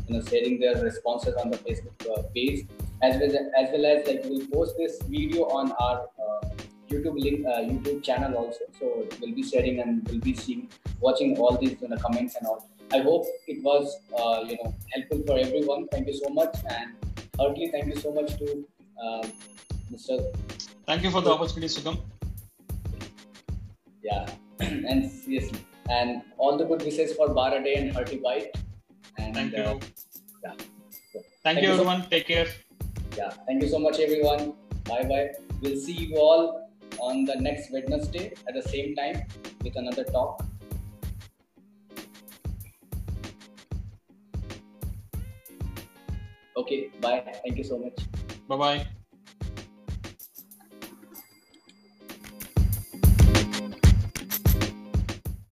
you 0.08 0.14
know 0.14 0.22
sharing 0.22 0.58
their 0.60 0.76
responses 0.82 1.34
on 1.36 1.50
the 1.50 1.58
Facebook 1.58 2.10
uh, 2.10 2.22
page, 2.34 2.66
as 3.02 3.16
well 3.20 3.30
as, 3.30 3.46
as 3.60 3.72
well 3.72 3.86
as 3.86 4.06
like 4.06 4.20
we'll 4.24 4.46
post 4.48 4.76
this 4.76 5.00
video 5.08 5.44
on 5.44 5.72
our 5.72 6.08
uh, 6.18 6.48
YouTube 6.90 7.18
link, 7.18 7.46
uh, 7.46 7.60
YouTube 7.60 8.02
channel 8.02 8.34
also. 8.36 8.60
So 8.78 9.06
we'll 9.20 9.34
be 9.34 9.42
sharing 9.42 9.80
and 9.80 10.06
we'll 10.08 10.20
be 10.20 10.34
seeing, 10.34 10.68
watching 11.00 11.38
all 11.38 11.56
these 11.56 11.76
you 11.80 11.88
know, 11.88 11.96
comments 11.96 12.36
and 12.36 12.46
all. 12.46 12.68
I 12.92 12.98
hope 12.98 13.24
it 13.46 13.62
was 13.62 13.96
uh, 14.18 14.44
you 14.46 14.58
know 14.62 14.74
helpful 14.90 15.22
for 15.26 15.38
everyone. 15.38 15.88
Thank 15.88 16.08
you 16.08 16.14
so 16.14 16.28
much, 16.28 16.54
and 16.68 16.92
heartily 17.38 17.68
thank 17.74 17.86
you 17.86 17.96
so 17.96 18.12
much 18.12 18.36
to 18.38 18.64
uh, 19.04 19.22
Mr. 19.92 20.18
thank 20.86 21.02
you 21.02 21.10
for 21.10 21.22
the 21.28 21.32
opportunity 21.36 21.72
sukam 21.76 21.96
Yeah, 24.04 24.26
and 24.90 25.04
seriously, 25.10 25.60
and 25.96 26.22
all 26.36 26.56
the 26.60 26.64
good 26.70 26.80
wishes 26.86 27.10
for 27.18 27.26
Baraday 27.36 27.74
and 27.80 27.92
Hearty 27.96 28.16
Bite. 28.24 28.56
And 29.18 29.36
thank 29.36 29.52
you 29.58 29.62
uh, 29.62 29.78
yeah. 30.44 30.54
thank 31.44 31.62
you 31.62 31.68
you 31.68 31.68
so- 31.68 31.74
everyone 31.74 32.00
take 32.14 32.26
care 32.32 32.48
yeah, 33.16 33.30
thank 33.46 33.62
you 33.62 33.68
so 33.68 33.78
much, 33.78 33.98
everyone. 34.00 34.54
Bye 34.84 35.02
bye. 35.04 35.30
We'll 35.60 35.76
see 35.76 35.92
you 35.92 36.16
all 36.16 36.70
on 36.98 37.24
the 37.24 37.36
next 37.36 37.70
Wednesday 37.70 38.32
at 38.48 38.54
the 38.54 38.62
same 38.62 38.94
time 38.96 39.22
with 39.62 39.76
another 39.76 40.04
talk. 40.04 40.44
Okay, 46.56 46.90
bye. 47.00 47.24
Thank 47.44 47.58
you 47.58 47.64
so 47.64 47.78
much. 47.78 47.96
bye 48.48 48.56
bye 48.56 49.01